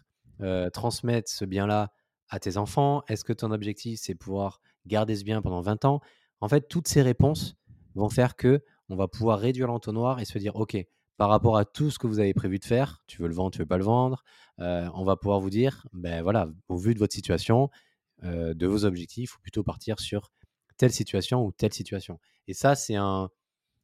transmettre 0.73 1.31
ce 1.31 1.45
bien-là 1.45 1.93
à 2.29 2.39
tes 2.39 2.57
enfants? 2.57 3.03
Est-ce 3.09 3.25
que 3.25 3.35
ton 3.35 3.51
objectif, 3.51 4.01
c'est 4.01 4.15
pouvoir 4.15 4.63
garder 4.87 5.17
ce 5.17 5.25
bien 5.25 5.43
pendant 5.43 5.61
20 5.61 5.85
ans? 5.85 6.01
En 6.41 6.49
fait, 6.49 6.69
toutes 6.69 6.89
ces 6.89 7.03
réponses 7.03 7.57
vont 7.95 8.09
faire 8.09 8.37
que 8.37 8.63
on 8.91 8.97
va 8.97 9.09
pouvoir 9.09 9.39
réduire 9.39 9.67
l'entonnoir 9.67 10.21
et 10.21 10.25
se 10.25 10.39
dire, 10.39 10.57
OK, 10.57 10.77
par 11.17 11.29
rapport 11.29 11.57
à 11.57 11.65
tout 11.65 11.91
ce 11.91 11.99
que 11.99 12.07
vous 12.07 12.19
avez 12.19 12.35
prévu 12.35 12.59
de 12.59 12.65
faire, 12.65 13.03
tu 13.07 13.23
veux 13.23 13.29
le 13.29 13.35
vendre, 13.35 13.51
tu 13.51 13.59
veux 13.59 13.67
pas 13.67 13.79
le 13.79 13.85
vendre, 13.85 14.25
on 14.59 15.05
va 15.05 15.17
pouvoir 15.17 15.41
vous 15.41 15.51
dire, 15.51 15.87
ben 15.93 16.23
voilà, 16.23 16.49
au 16.69 16.77
vu 16.77 16.95
de 16.95 16.99
votre 16.99 17.15
situation, 17.15 17.71
euh, 18.23 18.53
de 18.53 18.67
vos 18.67 18.85
objectifs 18.85 19.37
ou 19.37 19.41
plutôt 19.41 19.63
partir 19.63 19.99
sur 19.99 20.31
telle 20.77 20.93
situation 20.93 21.43
ou 21.47 21.53
telle 21.53 21.73
situation. 21.73 22.19
Et 22.49 22.55
ça, 22.55 22.75
c'est 22.75 22.97
un. 22.97 23.31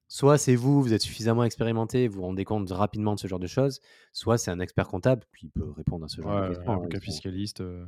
Soit 0.08 0.38
c'est 0.38 0.54
vous, 0.54 0.82
vous 0.82 0.92
êtes 0.92 1.02
suffisamment 1.02 1.42
expérimenté, 1.42 2.06
vous 2.06 2.16
vous 2.16 2.22
rendez 2.22 2.44
compte 2.44 2.70
rapidement 2.70 3.14
de 3.14 3.18
ce 3.18 3.26
genre 3.26 3.40
de 3.40 3.46
choses, 3.46 3.80
soit 4.12 4.38
c'est 4.38 4.52
un 4.52 4.60
expert 4.60 4.86
comptable 4.86 5.24
qui 5.36 5.48
peut 5.48 5.70
répondre 5.72 6.04
à 6.04 6.08
ce 6.08 6.20
genre 6.20 6.42
de 6.42 6.48
questions. 6.48 6.70
Hein, 6.70 6.76
avocat 6.76 7.00
fiscaliste. 7.00 7.60
Euh, 7.60 7.86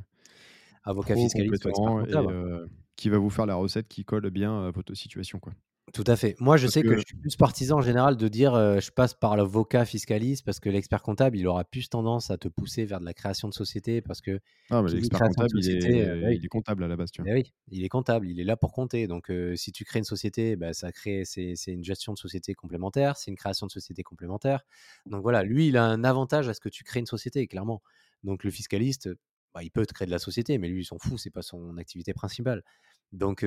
avocat 0.83 1.15
fiscaliste 1.15 1.65
ou 1.65 1.69
expert 1.69 1.85
comptable. 1.85 2.33
Euh, 2.33 2.67
qui 2.97 3.09
va 3.09 3.19
vous 3.19 3.29
faire 3.29 3.45
la 3.45 3.55
recette 3.55 3.87
qui 3.87 4.03
colle 4.03 4.29
bien 4.31 4.65
à 4.65 4.71
votre 4.71 4.93
situation. 4.95 5.39
Quoi. 5.39 5.53
Tout 5.93 6.03
à 6.07 6.15
fait. 6.15 6.35
Moi, 6.39 6.57
je 6.57 6.67
sais 6.67 6.81
que... 6.81 6.95
je 6.95 7.03
suis 7.05 7.17
plus 7.17 7.35
partisan 7.35 7.77
en 7.77 7.81
général 7.81 8.17
de 8.17 8.27
dire 8.27 8.53
je 8.79 8.91
passe 8.91 9.13
par 9.13 9.35
l'avocat 9.35 9.85
fiscaliste 9.85 10.45
parce 10.45 10.59
que 10.59 10.69
l'expert 10.69 11.01
comptable, 11.01 11.37
il 11.37 11.47
aura 11.47 11.63
plus 11.63 11.89
tendance 11.89 12.31
à 12.31 12.37
te 12.37 12.47
pousser 12.47 12.85
vers 12.85 12.99
de 12.99 13.05
la 13.05 13.13
création 13.13 13.47
de 13.47 13.53
société 13.53 14.01
parce 14.01 14.21
que. 14.21 14.39
Ah, 14.69 14.81
mais 14.81 14.91
l'expert 14.91 15.19
comptable, 15.19 15.49
il, 15.55 15.69
est, 15.69 16.35
il, 16.35 16.45
est, 16.45 16.47
comptable 16.47 16.83
à 16.83 16.87
la 16.87 16.95
base. 16.95 17.11
Tu 17.11 17.21
vois. 17.21 17.31
Eh 17.31 17.33
oui, 17.33 17.53
il 17.71 17.83
est 17.83 17.89
comptable, 17.89 18.27
il 18.27 18.39
est 18.39 18.43
là 18.43 18.57
pour 18.57 18.71
compter. 18.71 19.07
Donc, 19.07 19.31
si 19.55 19.71
tu 19.71 19.85
crées 19.85 19.99
une 19.99 20.05
société, 20.05 20.55
bah, 20.55 20.73
ça 20.73 20.91
crée, 20.91 21.23
c'est, 21.25 21.55
une 21.67 21.83
gestion 21.83 22.13
de 22.13 22.17
société 22.17 22.53
complémentaire, 22.53 23.17
c'est 23.17 23.31
une 23.31 23.37
création 23.37 23.67
de 23.67 23.71
société 23.71 24.03
complémentaire. 24.03 24.61
Donc 25.05 25.21
voilà, 25.21 25.43
lui, 25.43 25.67
il 25.67 25.77
a 25.77 25.83
un 25.83 26.03
avantage 26.03 26.49
à 26.49 26.53
ce 26.53 26.59
que 26.59 26.69
tu 26.69 26.83
crées 26.83 26.99
une 26.99 27.05
société, 27.05 27.47
clairement. 27.47 27.81
Donc, 28.23 28.43
le 28.43 28.51
fiscaliste, 28.51 29.09
bah, 29.53 29.63
il 29.63 29.71
peut 29.71 29.85
te 29.85 29.93
créer 29.93 30.05
de 30.05 30.11
la 30.11 30.19
société, 30.19 30.57
mais 30.57 30.67
lui, 30.67 30.81
il 30.81 30.85
s'en 30.85 30.97
fout, 30.99 31.17
c'est 31.19 31.29
pas 31.29 31.41
son 31.41 31.77
activité 31.77 32.13
principale. 32.13 32.63
Donc, 33.11 33.45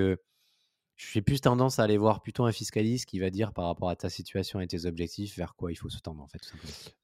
j'ai 0.96 1.22
plus 1.22 1.40
tendance 1.40 1.78
à 1.78 1.84
aller 1.84 1.96
voir 1.96 2.22
plutôt 2.22 2.44
un 2.44 2.52
fiscaliste 2.52 3.06
qui 3.06 3.18
va 3.18 3.30
dire 3.30 3.52
par 3.52 3.66
rapport 3.66 3.88
à 3.90 3.96
ta 3.96 4.08
situation 4.08 4.60
et 4.60 4.66
tes 4.66 4.86
objectifs 4.86 5.36
vers 5.36 5.54
quoi 5.54 5.72
il 5.72 5.76
faut 5.76 5.88
se 5.88 5.98
tendre 5.98 6.22
en 6.22 6.28
fait. 6.28 6.52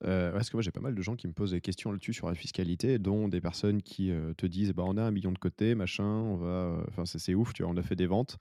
Euh, 0.05 0.33
parce 0.33 0.51
que 0.51 0.57
moi 0.57 0.63
j'ai 0.63 0.71
pas 0.71 0.81
mal 0.81 0.95
de 0.95 1.03
gens 1.03 1.17
qui 1.17 1.27
me 1.27 1.33
posent 1.33 1.53
des 1.53 1.61
questions 1.61 1.91
là-dessus 1.91 2.13
sur 2.13 2.29
la 2.29 2.35
fiscalité, 2.35 2.99
dont 2.99 3.29
des 3.29 3.41
personnes 3.41 3.83
qui 3.83 4.11
euh, 4.11 4.35
te 4.35 4.47
disent 4.47 4.73
bah 4.73 4.85
on 4.87 4.97
a 4.97 5.03
un 5.03 5.11
million 5.11 5.33
de 5.33 5.39
côté, 5.39 5.75
machin, 5.75 6.05
on 6.05 6.37
va, 6.37 6.47
euh, 6.47 6.85
enfin 6.89 7.05
c'est 7.07 7.35
ouf, 7.35 7.53
tu 7.53 7.63
vois, 7.63 7.73
on 7.73 7.77
a 7.77 7.83
fait 7.83 7.97
des 7.97 8.07
ventes, 8.07 8.37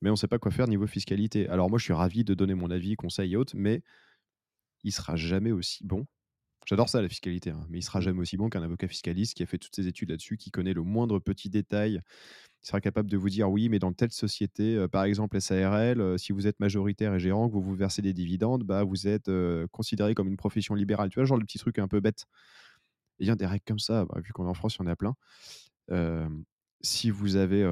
mais 0.00 0.10
on 0.10 0.16
sait 0.16 0.28
pas 0.28 0.38
quoi 0.38 0.50
faire 0.50 0.68
niveau 0.68 0.86
fiscalité. 0.86 1.48
Alors 1.48 1.68
moi 1.70 1.78
je 1.78 1.84
suis 1.84 1.94
ravi 1.94 2.24
de 2.24 2.34
donner 2.34 2.54
mon 2.54 2.70
avis, 2.70 2.96
conseil 2.96 3.32
et 3.32 3.36
autres, 3.36 3.54
mais 3.56 3.82
il 4.84 4.92
sera 4.92 5.16
jamais 5.16 5.52
aussi 5.52 5.84
bon. 5.84 6.06
J'adore 6.68 6.88
ça 6.90 7.00
la 7.00 7.08
fiscalité, 7.08 7.50
hein, 7.50 7.66
mais 7.70 7.78
il 7.78 7.82
sera 7.82 7.98
mmh. 7.98 8.02
jamais 8.02 8.20
aussi 8.20 8.36
bon 8.36 8.50
qu'un 8.50 8.62
avocat 8.62 8.88
fiscaliste 8.88 9.34
qui 9.34 9.42
a 9.42 9.46
fait 9.46 9.56
toutes 9.58 9.74
ses 9.74 9.88
études 9.88 10.10
là-dessus, 10.10 10.36
qui 10.36 10.50
connaît 10.50 10.74
le 10.74 10.82
moindre 10.82 11.18
petit 11.18 11.48
détail 11.48 12.02
il 12.62 12.66
sera 12.66 12.80
capable 12.80 13.08
de 13.08 13.16
vous 13.16 13.30
dire 13.30 13.50
oui, 13.50 13.68
mais 13.68 13.78
dans 13.78 13.92
telle 13.92 14.10
société, 14.10 14.76
euh, 14.76 14.88
par 14.88 15.04
exemple 15.04 15.40
SARL, 15.40 16.00
euh, 16.00 16.18
si 16.18 16.32
vous 16.32 16.46
êtes 16.46 16.58
majoritaire 16.60 17.14
et 17.14 17.20
gérant, 17.20 17.48
que 17.48 17.52
vous 17.54 17.62
vous 17.62 17.74
versez 17.74 18.02
des 18.02 18.12
dividendes, 18.12 18.64
bah, 18.64 18.82
vous 18.84 19.06
êtes 19.06 19.28
euh, 19.28 19.66
considéré 19.70 20.14
comme 20.14 20.28
une 20.28 20.36
profession 20.36 20.74
libérale. 20.74 21.08
Tu 21.10 21.16
vois, 21.16 21.24
genre 21.24 21.38
le 21.38 21.44
petit 21.44 21.58
truc 21.58 21.78
un 21.78 21.88
peu 21.88 22.00
bête. 22.00 22.26
Il 23.20 23.26
y 23.26 23.30
a 23.30 23.36
des 23.36 23.46
règles 23.46 23.64
comme 23.66 23.78
ça, 23.78 24.04
bah, 24.04 24.20
vu 24.20 24.32
qu'on 24.32 24.46
est 24.46 24.48
en 24.48 24.54
France, 24.54 24.76
il 24.76 24.82
y 24.82 24.82
en 24.84 24.86
a 24.88 24.96
plein. 24.96 25.14
si 26.80 27.10
vous 27.10 27.36
avez 27.36 27.62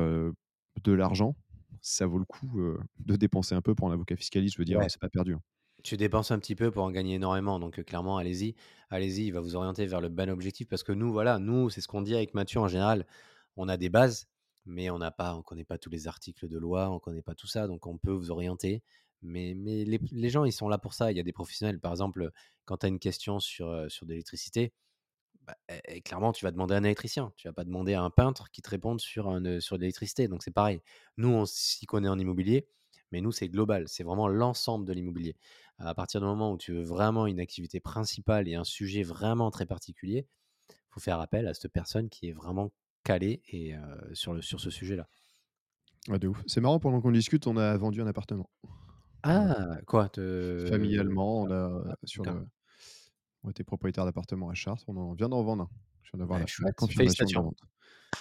de 0.83 0.93
l'argent, 0.93 1.37
ça 1.81 2.07
vaut 2.07 2.19
le 2.19 2.25
coup 2.25 2.61
de 2.99 3.17
dépenser 3.17 3.55
un 3.55 3.63
peu 3.63 3.75
pour 3.75 3.89
un 3.89 3.93
avocat 3.93 4.17
fiscaliste. 4.17 4.55
Je 4.57 4.59
veux 4.61 4.65
dire, 4.65 4.81
c'est 4.89 5.01
pas 5.01 5.09
perdu. 5.09 5.35
Hein. 5.35 5.41
Tu 5.83 5.97
dépenses 5.97 6.31
un 6.31 6.39
petit 6.39 6.57
peu 6.57 6.71
pour 6.71 6.85
en 6.85 6.91
gagner 6.91 7.15
énormément. 7.15 7.59
Donc, 7.61 7.83
clairement, 7.85 8.19
allez-y. 8.19 8.55
Allez-y, 8.91 9.27
il 9.27 9.33
va 9.33 9.41
vous 9.41 9.57
orienter 9.57 9.87
vers 9.87 10.01
le 10.01 10.09
bon 10.09 10.31
objectif. 10.31 10.69
Parce 10.69 10.83
que 10.83 10.93
nous, 10.93 11.13
voilà, 11.13 11.39
nous, 11.39 11.71
c'est 11.71 11.81
ce 11.81 11.89
qu'on 11.89 12.03
dit 12.03 12.15
avec 12.15 12.35
Mathieu 12.35 12.61
en 12.61 12.69
général. 12.69 13.07
On 13.57 13.69
a 13.69 13.77
des 13.77 13.89
bases 13.89 14.29
mais 14.67 14.91
on 14.91 14.99
n'a 14.99 15.11
pas, 15.11 15.35
on 15.35 15.43
connaît 15.43 15.65
pas 15.65 15.79
tous 15.79 15.91
les 15.91 16.09
articles 16.09 16.49
de 16.49 16.59
loi, 16.59 16.91
on 16.91 16.99
connaît 16.99 17.23
pas 17.23 17.35
tout 17.35 17.47
ça, 17.47 17.67
donc 17.69 17.87
on 17.87 17.97
peut 17.97 18.13
vous 18.13 18.31
orienter. 18.31 18.83
Mais, 19.23 19.55
mais 19.57 19.85
les, 19.85 20.29
gens, 20.29 20.45
ils 20.45 20.53
sont 20.53 20.69
là 20.69 20.79
pour 20.79 20.93
ça. 20.93 21.11
Il 21.11 21.17
y 21.17 21.21
a 21.21 21.23
des 21.23 21.33
professionnels, 21.33 21.81
par 21.81 21.93
exemple, 21.93 22.31
quand 22.65 22.79
tu 22.79 22.87
as 22.87 22.89
une 22.89 22.99
question 22.99 23.41
sur, 23.41 23.91
sur 23.91 24.07
de 24.07 24.11
l'électricité, 24.11 24.73
bah, 25.43 25.57
clairement, 26.05 26.33
tu 26.33 26.45
vas 26.45 26.51
demander 26.51 26.75
à 26.75 26.79
un 26.79 26.85
électricien. 26.85 27.33
Tu 27.37 27.49
vas 27.49 27.55
pas 27.55 27.65
demander 27.65 27.95
à 27.95 28.03
un 28.03 28.11
peintre 28.11 28.51
qui 28.51 28.63
te 28.63 28.69
réponde 28.69 29.01
sur, 29.01 29.29
un, 29.29 29.61
sur 29.61 29.77
de 29.77 29.83
l'électricité. 29.83 30.29
Donc 30.29 30.43
c'est 30.43 30.51
pareil. 30.51 30.83
Nous, 31.17 31.29
on 31.29 31.47
s'y 31.47 31.87
connaît 31.87 32.09
en 32.09 32.19
immobilier, 32.19 32.69
mais 33.13 33.21
nous, 33.21 33.33
c'est 33.33 33.49
global. 33.49 33.85
C'est 33.89 34.03
vraiment 34.03 34.29
l'ensemble 34.29 34.85
de 34.87 34.93
l'immobilier. 34.93 35.37
À 35.79 35.95
partir 35.95 36.21
du 36.21 36.27
moment 36.27 36.53
où 36.53 36.59
tu 36.59 36.73
veux 36.73 36.83
vraiment 36.83 37.27
une 37.27 37.41
activité 37.41 37.81
principale 37.81 38.49
et 38.49 38.55
un 38.55 38.65
sujet 38.65 39.03
vraiment 39.03 39.51
très 39.51 39.67
particulier, 39.67 40.27
il 40.71 40.75
faut 40.91 41.01
faire 41.01 41.21
appel 41.21 41.47
à 41.47 41.55
cette 41.55 41.73
personne 41.73 42.09
qui 42.09 42.29
est 42.29 42.33
vraiment 42.33 42.73
calé 43.05 43.43
et, 43.49 43.75
sur, 44.15 44.33
le, 44.33 44.43
sur 44.43 44.61
ce 44.61 44.71
sujet-là. 44.71 45.07
Ah, 46.11 46.19
de 46.19 46.29
ouf. 46.29 46.43
C'est 46.47 46.61
marrant, 46.61 46.79
pendant 46.79 47.01
qu'on 47.01 47.13
discute, 47.13 47.47
on 47.47 47.57
a 47.57 47.77
vendu 47.77 48.01
un 48.01 48.07
appartement. 48.07 48.49
Ah, 49.23 49.79
quoi? 49.87 50.09
Familialement, 50.15 51.43
on 51.43 51.51
a, 51.51 51.83
ah, 51.91 51.97
sur 52.05 52.25
on 53.47 53.51
était 53.51 53.65
propriétaire 53.65 54.05
d'appartement 54.05 54.51
à 54.51 54.55
Chartres. 54.55 54.85
On 54.89 54.97
en 54.97 55.15
vient 55.15 55.29
d'en 55.29 55.43
vendre 55.43 55.65
un. 55.65 55.69
Je 56.03 56.11
viens 56.11 56.19
d'avoir 56.19 56.41
la, 56.41 56.73
confirmation 56.73 57.25
de 57.25 57.35
vente. 57.35 57.59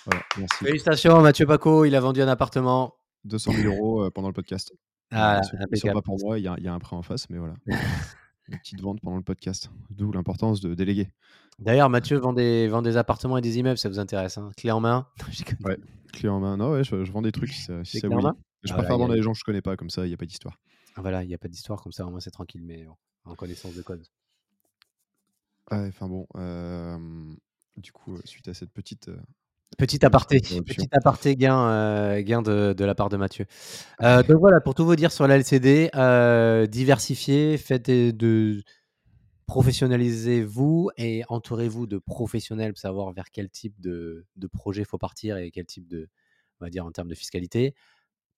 Voilà, 0.06 0.21
merci. 0.38 0.63
Félicitations, 0.63 1.21
Mathieu 1.21 1.48
Paco. 1.48 1.86
Il 1.86 1.95
a 1.95 2.00
vendu 2.00 2.21
un 2.21 2.28
appartement. 2.28 2.95
200 3.25 3.51
000 3.51 3.73
euros 3.73 4.09
pendant 4.11 4.27
le 4.27 4.33
podcast. 4.33 4.73
Ah, 5.11 5.41
c'est 5.43 5.91
pas 5.91 6.01
pour 6.01 6.19
moi, 6.19 6.39
il 6.39 6.43
y, 6.43 6.47
a, 6.47 6.55
y, 6.59 6.67
a 6.67 6.73
un 6.73 6.79
prêt 6.79 6.95
en 6.95 7.01
face, 7.01 7.29
mais 7.29 7.38
voilà. 7.38 7.55
Une 8.47 8.59
petite 8.59 8.81
vente 8.81 9.01
pendant 9.01 9.17
le 9.17 9.23
podcast. 9.23 9.71
D'où 9.89 10.11
l'importance 10.11 10.61
de 10.61 10.75
déléguer. 10.75 11.09
D'ailleurs, 11.57 11.89
Mathieu 11.89 12.17
vend 12.17 12.33
des, 12.33 12.67
vend 12.67 12.81
des 12.81 12.95
appartements 12.97 13.38
et 13.38 13.41
des 13.41 13.57
immeubles, 13.57 13.77
ça 13.77 13.89
vous 13.89 13.99
intéresse. 13.99 14.38
Hein 14.38 14.51
clé 14.55 14.71
en 14.71 14.79
main 14.79 15.07
Ouais, 15.63 15.77
clé 16.13 16.29
en 16.29 16.39
main. 16.39 16.57
Non, 16.57 16.71
ouais, 16.71 16.83
je, 16.83 16.95
vends 17.11 17.23
des 17.23 17.31
trucs 17.31 17.51
si 17.51 17.71
si 17.83 17.99
ça 17.99 18.07
oui. 18.07 18.23
Je 18.63 18.73
ah, 18.73 18.77
préfère 18.77 18.97
vendre 18.97 19.13
à 19.13 19.15
des 19.15 19.21
gens 19.21 19.31
que 19.31 19.39
je 19.39 19.43
connais 19.43 19.61
pas, 19.61 19.75
comme 19.77 19.89
ça, 19.89 20.05
il 20.05 20.09
n'y 20.09 20.13
a 20.13 20.17
pas 20.17 20.25
d'histoire. 20.25 20.59
Ah, 20.95 21.01
voilà, 21.01 21.23
il 21.23 21.27
n'y 21.27 21.33
a 21.33 21.38
pas 21.38 21.47
d'histoire, 21.47 21.81
comme 21.81 21.91
ça, 21.91 22.05
au 22.05 22.09
moins 22.09 22.19
c'est 22.19 22.31
tranquille, 22.31 22.63
mais 22.63 22.85
en 23.25 23.35
connaissance 23.35 23.75
de 23.75 23.81
code. 23.81 24.03
Ouais, 25.71 25.88
enfin 25.88 26.07
bon. 26.07 26.27
Euh, 26.35 26.97
du 27.77 27.91
coup, 27.91 28.17
suite 28.25 28.47
à 28.47 28.53
cette 28.53 28.71
petite. 28.71 29.09
Euh, 29.09 29.17
Petit 29.77 30.05
aparté, 30.05 30.39
petit 30.39 30.88
aparté 30.91 31.35
gain, 31.35 31.67
euh, 31.67 32.21
gain 32.21 32.41
de, 32.41 32.73
de, 32.73 32.85
la 32.85 32.95
part 32.95 33.09
de 33.09 33.17
Mathieu. 33.17 33.45
Euh, 34.01 34.23
donc 34.23 34.39
voilà, 34.39 34.61
pour 34.61 34.73
tout 34.73 34.85
vous 34.85 34.95
dire 34.95 35.11
sur 35.11 35.27
la 35.27 35.35
LCD, 35.35 35.89
euh, 35.95 36.65
diversifiez, 36.65 37.57
faites 37.57 37.89
de, 37.89 38.63
professionnalisez-vous 39.47 40.91
et 40.97 41.23
entourez-vous 41.27 41.88
de 41.88 41.97
professionnels 41.97 42.73
pour 42.73 42.79
savoir 42.79 43.11
vers 43.11 43.31
quel 43.31 43.49
type 43.49 43.79
de, 43.81 44.25
de 44.35 44.47
projet 44.47 44.83
il 44.83 44.88
faut 44.88 44.97
partir 44.97 45.38
et 45.38 45.51
quel 45.51 45.65
type 45.65 45.88
de, 45.88 46.09
on 46.61 46.65
va 46.65 46.69
dire 46.69 46.85
en 46.85 46.91
termes 46.91 47.09
de 47.09 47.15
fiscalité. 47.15 47.75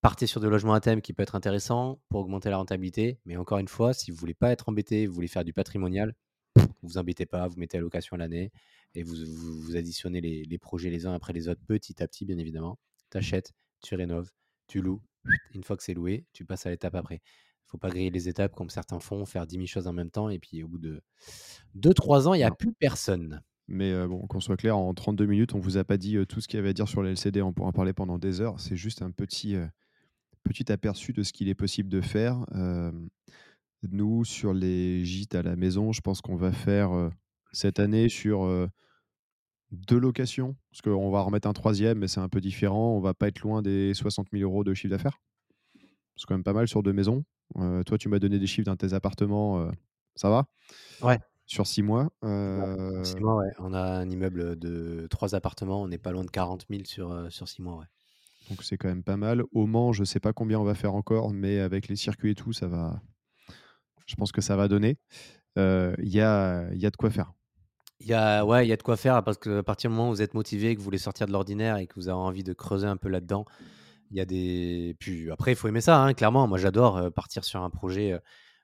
Partez 0.01 0.27
sur 0.27 0.41
des 0.41 0.47
logements 0.47 0.73
à 0.73 0.79
thème 0.79 1.01
qui 1.01 1.13
peut 1.13 1.23
être 1.23 1.35
intéressant 1.35 1.99
pour 2.09 2.21
augmenter 2.21 2.49
la 2.49 2.57
rentabilité. 2.57 3.19
Mais 3.25 3.35
encore 3.37 3.57
une 3.57 3.67
fois, 3.67 3.93
si 3.93 4.11
vous 4.11 4.17
voulez 4.17 4.33
pas 4.33 4.51
être 4.51 4.69
embêté, 4.69 5.07
vous 5.07 5.13
voulez 5.13 5.27
faire 5.27 5.43
du 5.43 5.53
patrimonial, 5.53 6.13
vous 6.55 6.63
vous 6.83 6.97
embêtez 6.97 7.25
pas, 7.25 7.47
vous 7.47 7.57
mettez 7.57 7.77
à 7.77 7.81
location 7.81 8.15
l'année 8.17 8.51
et 8.95 9.03
vous, 9.03 9.15
vous, 9.25 9.75
additionnez 9.75 10.21
les, 10.21 10.57
projets 10.57 10.89
les 10.89 11.05
uns 11.05 11.13
après 11.13 11.33
les 11.33 11.47
autres 11.47 11.61
petit 11.67 12.01
à 12.01 12.07
petit, 12.07 12.25
bien 12.25 12.37
évidemment. 12.37 12.79
Tu 13.11 13.17
achètes, 13.17 13.53
tu 13.81 13.95
rénoves, 13.95 14.29
tu 14.67 14.81
loues. 14.81 15.01
Une 15.53 15.63
fois 15.63 15.77
que 15.77 15.83
c'est 15.83 15.93
loué, 15.93 16.25
tu 16.33 16.45
passes 16.45 16.65
à 16.65 16.69
l'étape 16.69 16.95
après. 16.95 17.21
Il 17.23 17.69
faut 17.69 17.77
pas 17.77 17.89
griller 17.89 18.09
les 18.09 18.29
étapes 18.29 18.55
comme 18.55 18.69
certains 18.69 18.99
font, 18.99 19.25
faire 19.25 19.45
10 19.45 19.55
000 19.55 19.65
choses 19.67 19.87
en 19.87 19.93
même 19.93 20.09
temps 20.09 20.29
et 20.29 20.39
puis 20.39 20.63
au 20.63 20.67
bout 20.67 20.79
de 20.79 21.01
2-3 21.75 22.27
ans, 22.27 22.33
il 22.33 22.37
n'y 22.37 22.43
a 22.43 22.51
plus 22.51 22.73
personne. 22.73 23.41
Mais 23.67 23.91
euh, 23.91 24.07
bon, 24.07 24.25
qu'on 24.27 24.39
soit 24.39 24.55
clair, 24.55 24.77
en 24.77 24.93
32 24.93 25.25
minutes, 25.25 25.53
on 25.53 25.59
vous 25.59 25.77
a 25.77 25.83
pas 25.83 25.97
dit 25.97 26.15
euh, 26.15 26.25
tout 26.25 26.39
ce 26.39 26.47
qu'il 26.47 26.57
y 26.57 26.59
avait 26.59 26.69
à 26.69 26.73
dire 26.73 26.87
sur 26.87 27.03
la 27.03 27.11
LCD. 27.11 27.41
On 27.41 27.51
pourra 27.51 27.69
en 27.69 27.73
parler 27.73 27.93
pendant 27.93 28.17
des 28.17 28.39
heures. 28.39 28.59
C'est 28.59 28.77
juste 28.77 29.01
un 29.01 29.11
petit, 29.11 29.55
euh, 29.55 29.67
petit 30.43 30.71
aperçu 30.71 31.11
de 31.11 31.23
ce 31.23 31.33
qu'il 31.33 31.49
est 31.49 31.55
possible 31.55 31.89
de 31.89 32.01
faire. 32.01 32.45
nous, 33.91 34.25
sur 34.25 34.53
les 34.53 35.05
gîtes 35.05 35.35
à 35.35 35.43
la 35.43 35.55
maison, 35.55 35.91
je 35.91 36.01
pense 36.01 36.21
qu'on 36.21 36.35
va 36.35 36.51
faire 36.51 37.11
cette 37.51 37.79
année 37.79 38.09
sur 38.09 38.67
deux 39.71 39.99
locations, 39.99 40.55
parce 40.71 40.81
qu'on 40.81 41.09
va 41.11 41.21
remettre 41.21 41.47
un 41.47 41.53
troisième, 41.53 41.99
mais 41.99 42.07
c'est 42.07 42.19
un 42.19 42.29
peu 42.29 42.39
différent. 42.41 42.95
On 42.95 42.99
va 43.01 43.13
pas 43.13 43.27
être 43.27 43.41
loin 43.41 43.61
des 43.61 43.93
60 43.93 44.27
000 44.31 44.43
euros 44.43 44.63
de 44.63 44.73
chiffre 44.73 44.91
d'affaires. 44.91 45.19
C'est 46.15 46.25
quand 46.27 46.33
même 46.35 46.43
pas 46.43 46.53
mal 46.53 46.67
sur 46.67 46.83
deux 46.83 46.93
maisons. 46.93 47.23
toi, 47.55 47.97
tu 47.99 48.09
m'as 48.09 48.19
donné 48.19 48.39
des 48.39 48.47
chiffres 48.47 48.65
dans 48.65 48.75
tes 48.75 48.93
appartements. 48.93 49.69
ça 50.15 50.29
va? 50.29 50.45
Ouais. 51.01 51.19
Sur 51.45 51.65
six 51.67 51.81
mois. 51.83 52.09
Six 53.03 53.15
mois, 53.17 53.35
ouais. 53.37 53.51
On 53.59 53.73
a 53.73 53.81
un 53.81 54.09
immeuble 54.09 54.57
de 54.57 55.07
trois 55.09 55.35
appartements. 55.35 55.81
On 55.81 55.87
n'est 55.87 55.97
pas 55.97 56.11
loin 56.11 56.23
de 56.23 56.29
40 56.31 56.65
000 56.69 56.83
sur, 56.85 57.31
sur 57.31 57.47
six 57.47 57.61
mois, 57.61 57.77
ouais. 57.77 57.85
Donc 58.49 58.63
c'est 58.63 58.77
quand 58.77 58.87
même 58.87 59.03
pas 59.03 59.17
mal. 59.17 59.43
Au 59.51 59.65
Mans, 59.65 59.91
je 59.91 60.05
sais 60.05 60.21
pas 60.21 60.31
combien 60.31 60.59
on 60.59 60.63
va 60.63 60.75
faire 60.75 60.95
encore, 60.95 61.31
mais 61.33 61.59
avec 61.59 61.89
les 61.89 61.97
circuits 61.97 62.31
et 62.31 62.35
tout, 62.35 62.53
ça 62.53 62.67
va. 62.67 63.01
Je 64.05 64.15
pense 64.15 64.31
que 64.31 64.39
ça 64.39 64.55
va 64.55 64.69
donner. 64.69 64.97
Il 65.57 65.95
y, 65.99 66.21
a, 66.21 66.69
y 66.73 66.85
a 66.85 66.89
de 66.89 66.95
quoi 66.97 67.09
faire. 67.09 67.33
Il 67.99 68.07
y 68.07 68.13
a, 68.13 68.45
ouais, 68.45 68.65
il 68.65 68.69
y 68.69 68.73
a 68.73 68.77
de 68.77 68.83
quoi 68.83 68.95
faire 68.95 69.23
parce 69.23 69.37
que 69.37 69.59
à 69.59 69.63
partir 69.63 69.89
du 69.89 69.95
moment 69.95 70.09
où 70.09 70.13
vous 70.13 70.21
êtes 70.21 70.35
motivé, 70.35 70.73
que 70.75 70.79
vous 70.79 70.85
voulez 70.85 70.99
sortir 70.99 71.25
de 71.25 71.31
l'ordinaire 71.31 71.77
et 71.77 71.87
que 71.87 71.95
vous 71.95 72.09
avez 72.09 72.17
envie 72.17 72.43
de 72.43 72.53
creuser 72.53 72.85
un 72.85 72.97
peu 72.97 73.09
là-dedans, 73.09 73.45
il 74.11 74.17
y 74.17 74.21
a 74.21 74.25
des. 74.25 74.95
Puis 74.99 75.31
après, 75.31 75.53
il 75.53 75.55
faut 75.55 75.67
aimer 75.67 75.81
ça, 75.81 76.01
hein, 76.03 76.13
clairement. 76.13 76.47
Moi, 76.47 76.57
j'adore 76.57 77.11
partir 77.13 77.43
sur 77.43 77.61
un 77.61 77.69
projet 77.69 78.17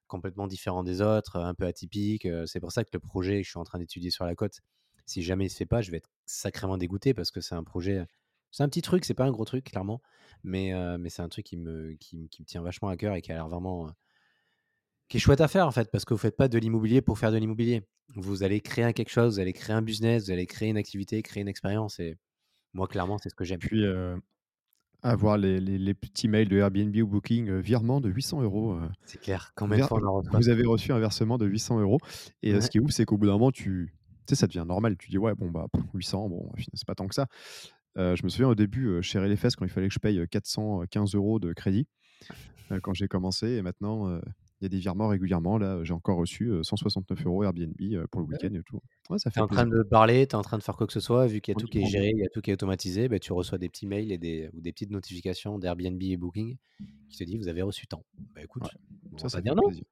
complètement 0.07 0.47
différent 0.47 0.83
des 0.83 1.01
autres, 1.01 1.37
un 1.37 1.53
peu 1.55 1.65
atypique. 1.65 2.27
C'est 2.45 2.59
pour 2.59 2.71
ça 2.71 2.83
que 2.83 2.89
le 2.93 2.99
projet 2.99 3.39
que 3.41 3.45
je 3.45 3.49
suis 3.49 3.59
en 3.59 3.63
train 3.63 3.79
d'étudier 3.79 4.11
sur 4.11 4.25
la 4.25 4.35
côte, 4.35 4.61
si 5.05 5.23
jamais 5.23 5.47
il 5.47 5.49
se 5.49 5.57
fait 5.57 5.65
pas, 5.65 5.81
je 5.81 5.91
vais 5.91 5.97
être 5.97 6.09
sacrément 6.25 6.77
dégoûté 6.77 7.13
parce 7.13 7.31
que 7.31 7.41
c'est 7.41 7.55
un 7.55 7.63
projet. 7.63 8.05
C'est 8.51 8.63
un 8.63 8.69
petit 8.69 8.83
truc, 8.83 9.03
c'est 9.05 9.15
pas 9.15 9.25
un 9.25 9.31
gros 9.31 9.45
truc, 9.45 9.65
clairement. 9.65 10.01
Mais, 10.43 10.73
mais 10.99 11.09
c'est 11.09 11.23
un 11.23 11.29
truc 11.29 11.45
qui 11.45 11.57
me, 11.57 11.93
qui, 11.95 12.29
qui, 12.29 12.41
me 12.43 12.45
tient 12.45 12.61
vachement 12.61 12.89
à 12.89 12.97
cœur 12.97 13.15
et 13.15 13.21
qui 13.21 13.31
a 13.31 13.35
l'air 13.35 13.49
vraiment 13.49 13.91
qui 15.09 15.17
est 15.17 15.19
chouette 15.19 15.41
à 15.41 15.47
faire 15.47 15.67
en 15.67 15.71
fait, 15.71 15.91
parce 15.91 16.05
que 16.05 16.13
vous 16.13 16.17
ne 16.17 16.21
faites 16.21 16.37
pas 16.37 16.47
de 16.47 16.57
l'immobilier 16.57 17.01
pour 17.01 17.19
faire 17.19 17.31
de 17.31 17.37
l'immobilier. 17.37 17.83
Vous 18.15 18.43
allez 18.43 18.61
créer 18.61 18.93
quelque 18.93 19.09
chose, 19.09 19.35
vous 19.35 19.39
allez 19.39 19.53
créer 19.53 19.75
un 19.75 19.81
business, 19.81 20.25
vous 20.25 20.31
allez 20.31 20.45
créer 20.45 20.69
une 20.69 20.77
activité, 20.77 21.21
créer 21.21 21.41
une 21.41 21.47
expérience. 21.47 21.99
Et 21.99 22.17
moi, 22.73 22.87
clairement, 22.87 23.17
c'est 23.17 23.29
ce 23.29 23.35
que 23.35 23.43
j'aime. 23.43 23.59
Puis 23.59 23.85
euh, 23.85 24.17
avoir 25.01 25.37
les, 25.37 25.59
les, 25.59 25.93
petits 25.93 26.27
mails 26.27 26.47
de 26.47 26.57
Airbnb 26.57 26.95
ou 26.95 27.07
Booking, 27.07 27.49
euh, 27.49 27.59
virement 27.59 28.01
de 28.01 28.09
800 28.09 28.41
euros. 28.41 28.73
Euh, 28.73 28.87
c'est 29.05 29.19
clair. 29.19 29.53
Fois 29.57 29.67
on 29.67 30.37
Vous 30.37 30.49
avez 30.49 30.65
reçu 30.65 30.91
un 30.91 30.99
versement 30.99 31.37
de 31.37 31.45
800 31.45 31.79
euros. 31.81 31.99
Et 32.41 32.59
ce 32.59 32.69
qui 32.69 32.77
est 32.77 32.81
ouf, 32.81 32.91
c'est 32.91 33.05
qu'au 33.05 33.17
bout 33.17 33.27
d'un 33.27 33.33
moment, 33.33 33.51
tu 33.51 33.93
sais, 34.27 34.35
ça 34.35 34.47
devient 34.47 34.65
normal. 34.67 34.97
Tu 34.97 35.09
dis, 35.09 35.17
ouais, 35.17 35.35
bon, 35.35 35.49
bah, 35.49 35.67
800, 35.93 36.29
bon, 36.29 36.51
c'est 36.57 36.87
pas 36.87 36.95
tant 36.95 37.07
que 37.07 37.15
ça. 37.15 37.27
je 37.95 38.23
me 38.23 38.29
souviens 38.29 38.49
au 38.49 38.55
début, 38.55 39.01
chez 39.01 39.19
les 39.19 39.35
fesses, 39.35 39.55
quand 39.55 39.65
il 39.65 39.71
fallait 39.71 39.87
que 39.87 39.93
je 39.93 39.99
paye 39.99 40.23
415 40.29 41.15
euros 41.15 41.39
de 41.39 41.53
crédit, 41.53 41.87
quand 42.81 42.93
j'ai 42.93 43.07
commencé 43.07 43.47
et 43.51 43.61
maintenant, 43.61 44.19
y 44.63 44.65
a 44.65 44.69
des 44.69 44.79
virements 44.79 45.07
régulièrement. 45.07 45.57
Là, 45.57 45.83
j'ai 45.83 45.93
encore 45.93 46.17
reçu 46.17 46.51
169 46.61 47.25
euros 47.25 47.43
Airbnb 47.43 47.73
pour 48.11 48.21
le 48.21 48.27
week-end 48.27 48.53
et 48.53 48.63
tout. 48.63 48.79
Ouais, 49.09 49.19
ça 49.19 49.29
fait 49.29 49.35
tu 49.35 49.39
es 49.39 49.43
en 49.43 49.47
train 49.47 49.67
de 49.67 49.83
parler, 49.83 50.25
tu 50.27 50.31
es 50.31 50.35
en 50.35 50.41
train 50.41 50.57
de 50.57 50.63
faire 50.63 50.75
quoi 50.75 50.87
que 50.87 50.93
ce 50.93 50.99
soit, 50.99 51.27
vu 51.27 51.41
qu'il 51.41 51.53
y 51.53 51.57
a 51.57 51.59
tout 51.59 51.67
qui 51.67 51.79
est 51.79 51.85
géré, 51.85 52.11
il 52.13 52.19
y 52.19 52.25
a 52.25 52.29
tout 52.29 52.41
qui 52.41 52.49
est 52.51 52.53
automatisé, 52.53 53.07
bah, 53.09 53.19
tu 53.19 53.33
reçois 53.33 53.57
des 53.57 53.69
petits 53.69 53.87
mails 53.87 54.11
et 54.11 54.17
des, 54.17 54.49
ou 54.53 54.61
des 54.61 54.71
petites 54.71 54.91
notifications 54.91 55.59
d'Airbnb 55.59 56.01
et 56.01 56.17
Booking 56.17 56.57
qui 57.09 57.17
te 57.17 57.23
disent 57.23 57.37
vous 57.37 57.47
avez 57.47 57.61
reçu 57.61 57.87
tant. 57.87 58.03
Bah 58.33 58.41
écoute, 58.43 58.63
ça, 59.17 59.29
ça 59.29 59.41
fait 59.41 59.49
non. 59.49 59.67
Plaisir. 59.67 59.83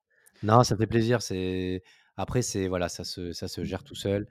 Non, 0.44 0.64
ça 0.64 0.76
fait 0.76 0.88
plaisir. 0.88 1.22
C'est 1.22 1.84
après, 2.18 2.42
c'est 2.42 2.68
voilà, 2.68 2.90
ça 2.90 3.04
se, 3.04 3.34
ça 3.34 3.48
se 3.48 3.64
gère 3.64 3.84
tout 3.84 3.96
seul. 3.96 4.28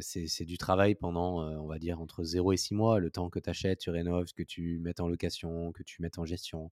c'est 0.00 0.44
du 0.44 0.58
travail 0.58 0.94
pendant, 0.94 1.42
on 1.42 1.66
va 1.66 1.78
dire, 1.78 2.00
entre 2.00 2.22
0 2.22 2.52
et 2.52 2.56
6 2.56 2.74
mois, 2.74 3.00
le 3.00 3.10
temps 3.10 3.30
que 3.30 3.38
tu 3.38 3.50
achètes, 3.50 3.80
tu 3.80 3.90
rénoves, 3.90 4.32
que 4.34 4.42
tu 4.42 4.78
mettes 4.80 5.00
en 5.00 5.08
location, 5.08 5.72
que 5.72 5.82
tu 5.82 6.02
mettes 6.02 6.18
en 6.18 6.24
gestion 6.24 6.70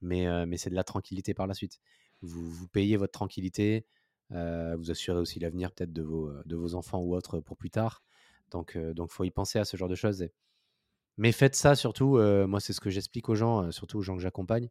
mais, 0.00 0.56
c'est 0.56 0.70
de 0.70 0.74
la 0.74 0.84
tranquillité 0.84 1.34
par 1.34 1.46
la 1.46 1.54
suite. 1.54 1.78
Vous, 2.22 2.68
payez 2.68 2.96
votre 2.96 3.12
tranquillité, 3.12 3.86
vous 4.30 4.90
assurez 4.90 5.18
aussi 5.18 5.40
l'avenir 5.40 5.72
peut-être 5.72 5.92
de 5.92 6.02
vos, 6.02 6.74
enfants 6.74 7.00
ou 7.00 7.14
autres 7.14 7.40
pour 7.40 7.56
plus 7.56 7.70
tard. 7.70 8.02
Donc, 8.50 8.76
donc 8.76 9.10
faut 9.10 9.24
y 9.24 9.30
penser 9.30 9.58
à 9.58 9.64
ce 9.64 9.76
genre 9.76 9.88
de 9.88 9.94
choses. 9.94 10.28
Mais 11.16 11.32
faites 11.32 11.54
ça 11.54 11.74
surtout, 11.74 12.18
moi 12.46 12.60
c'est 12.60 12.72
ce 12.72 12.80
que 12.80 12.90
j'explique 12.90 13.28
aux 13.28 13.34
gens, 13.34 13.70
surtout 13.70 13.98
aux 13.98 14.02
gens 14.02 14.16
que 14.16 14.22
j'accompagne. 14.22 14.68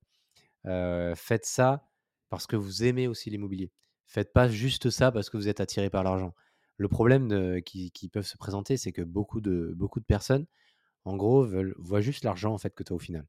faites 0.63 1.45
ça 1.45 1.88
parce 2.30 2.47
que 2.47 2.55
vous 2.55 2.84
aimez 2.84 3.07
aussi 3.07 3.30
l'immobilier. 3.30 3.71
Faites 4.05 4.34
pas 4.34 4.47
juste 4.47 4.89
ça 4.89 5.11
parce 5.11 5.30
que 5.30 5.38
vous 5.38 5.47
êtes 5.47 5.59
attiré 5.59 5.89
par 5.89 6.03
l'argent. 6.03 6.34
Le 6.78 6.88
problème 6.88 7.61
qui, 7.61 7.91
qui, 7.91 8.09
peuvent 8.09 8.26
se 8.26 8.38
présenter, 8.38 8.78
c'est 8.78 8.91
que 8.91 9.01
beaucoup 9.01 9.41
de, 9.41 9.74
beaucoup 9.76 9.99
de 9.99 10.05
personnes, 10.05 10.47
en 11.05 11.15
gros, 11.15 11.47
voient 11.78 12.01
juste 12.01 12.24
l'argent 12.24 12.53
en 12.53 12.57
fait 12.57 12.74
que 12.74 12.84
tu 12.84 12.93
as 12.93 12.95
au 12.95 12.99
final. 12.99 13.26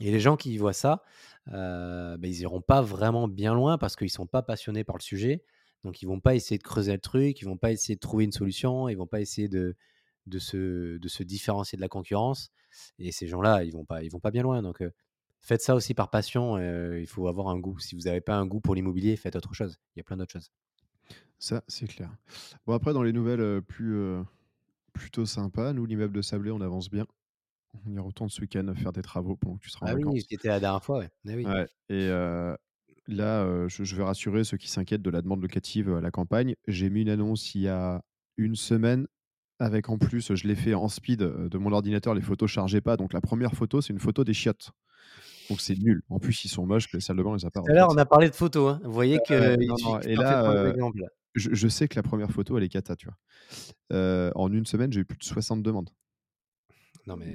Et 0.00 0.10
les 0.10 0.20
gens 0.20 0.36
qui 0.36 0.56
voient 0.58 0.72
ça, 0.72 1.02
bah, 1.46 2.16
ils 2.22 2.40
iront 2.40 2.60
pas 2.60 2.82
vraiment 2.82 3.28
bien 3.28 3.54
loin 3.54 3.78
parce 3.78 3.96
qu'ils 3.96 4.10
sont 4.10 4.26
pas 4.26 4.42
passionnés 4.42 4.84
par 4.84 4.96
le 4.96 5.02
sujet. 5.02 5.42
Donc, 5.84 6.02
ils 6.02 6.06
vont 6.06 6.20
pas 6.20 6.34
essayer 6.34 6.58
de 6.58 6.62
creuser 6.62 6.92
le 6.92 6.98
truc, 6.98 7.40
ils 7.40 7.44
vont 7.44 7.56
pas 7.56 7.70
essayer 7.70 7.94
de 7.94 8.00
trouver 8.00 8.24
une 8.24 8.32
solution, 8.32 8.88
ils 8.88 8.96
vont 8.96 9.06
pas 9.06 9.20
essayer 9.20 9.48
de, 9.48 9.76
de, 10.26 10.38
se, 10.38 10.98
de 10.98 11.08
se 11.08 11.22
différencier 11.22 11.76
de 11.76 11.80
la 11.80 11.88
concurrence. 11.88 12.50
Et 12.98 13.12
ces 13.12 13.26
gens-là, 13.26 13.64
ils 13.64 13.72
vont 13.72 13.86
vont 13.88 14.20
pas 14.20 14.30
bien 14.30 14.42
loin. 14.42 14.62
Donc, 14.62 14.82
faites 15.40 15.62
ça 15.62 15.74
aussi 15.74 15.94
par 15.94 16.10
passion. 16.10 16.58
il 16.58 17.06
faut 17.06 17.28
avoir 17.28 17.48
un 17.48 17.58
goût. 17.58 17.78
Si 17.78 17.94
vous 17.94 18.02
n'avez 18.02 18.20
pas 18.20 18.36
un 18.36 18.46
goût 18.46 18.60
pour 18.60 18.74
l'immobilier, 18.74 19.16
faites 19.16 19.36
autre 19.36 19.54
chose. 19.54 19.78
Il 19.94 19.98
y 19.98 20.00
a 20.00 20.04
plein 20.04 20.16
d'autres 20.16 20.32
choses. 20.32 20.50
Ça, 21.38 21.62
c'est 21.68 21.86
clair. 21.86 22.10
Bon, 22.66 22.74
après, 22.74 22.92
dans 22.92 23.04
les 23.04 23.12
nouvelles 23.12 23.62
plus, 23.62 23.96
plutôt 24.92 25.26
sympas, 25.26 25.72
nous, 25.72 25.86
l'immeuble 25.86 26.14
de 26.14 26.22
Sablé, 26.22 26.50
on 26.50 26.60
avance 26.60 26.90
bien. 26.90 27.06
On 27.86 27.94
y 27.94 27.98
retourne 27.98 28.28
ce 28.30 28.40
week-end 28.40 28.72
faire 28.76 28.92
des 28.92 29.02
travaux 29.02 29.36
pendant 29.36 29.56
que 29.56 29.62
tu 29.62 29.70
seras 29.70 29.86
en 29.86 29.90
ah 29.90 29.94
oui, 29.94 30.24
c'était 30.28 30.48
la 30.48 30.60
dernière 30.60 30.82
fois, 30.82 30.98
ouais. 30.98 31.08
Ah 31.26 31.32
oui. 31.34 31.46
et 31.88 32.08
là, 33.08 33.68
je, 33.68 33.96
vais 33.96 34.02
rassurer 34.02 34.44
ceux 34.44 34.56
qui 34.56 34.68
s'inquiètent 34.68 35.02
de 35.02 35.10
la 35.10 35.22
demande 35.22 35.42
locative 35.42 35.94
à 35.94 36.00
la 36.00 36.10
campagne. 36.10 36.54
J'ai 36.66 36.90
mis 36.90 37.02
une 37.02 37.08
annonce 37.08 37.54
il 37.54 37.62
y 37.62 37.68
a 37.68 38.02
une 38.36 38.54
semaine 38.54 39.06
avec 39.60 39.88
en 39.88 39.98
plus, 39.98 40.34
je 40.34 40.46
l'ai 40.46 40.54
fait 40.54 40.74
en 40.74 40.88
speed 40.88 41.20
de 41.20 41.58
mon 41.58 41.72
ordinateur, 41.72 42.14
les 42.14 42.20
photos 42.20 42.50
chargeaient 42.50 42.80
pas. 42.80 42.96
Donc 42.96 43.12
la 43.12 43.20
première 43.20 43.54
photo, 43.54 43.80
c'est 43.80 43.92
une 43.92 43.98
photo 43.98 44.24
des 44.24 44.34
chiottes. 44.34 44.70
Donc 45.50 45.60
c'est 45.60 45.76
nul. 45.76 46.02
En 46.10 46.18
plus, 46.18 46.44
ils 46.44 46.48
sont 46.48 46.66
moches, 46.66 46.92
les 46.92 47.00
salles 47.00 47.16
de 47.16 47.22
bain, 47.22 47.34
les 47.34 47.44
apparts. 47.44 47.64
Tout 47.64 47.72
à 47.72 47.74
l'heure, 47.74 47.88
on 47.90 47.96
a 47.96 48.06
parlé 48.06 48.28
de 48.28 48.34
photos. 48.34 48.74
Hein. 48.74 48.80
Vous 48.84 48.92
voyez 48.92 49.18
que. 49.26 49.56
et 50.06 50.14
là, 50.14 50.74
je, 51.34 51.68
sais 51.68 51.88
que 51.88 51.96
la 51.96 52.02
première 52.02 52.30
photo, 52.30 52.56
elle 52.58 52.64
est 52.64 52.68
cata, 52.68 52.94
tu 52.96 53.08
vois. 53.08 54.32
en 54.34 54.52
une 54.52 54.66
semaine, 54.66 54.92
j'ai 54.92 55.00
eu 55.00 55.04
plus 55.04 55.18
de 55.18 55.24
60 55.24 55.62
demandes. 55.62 55.90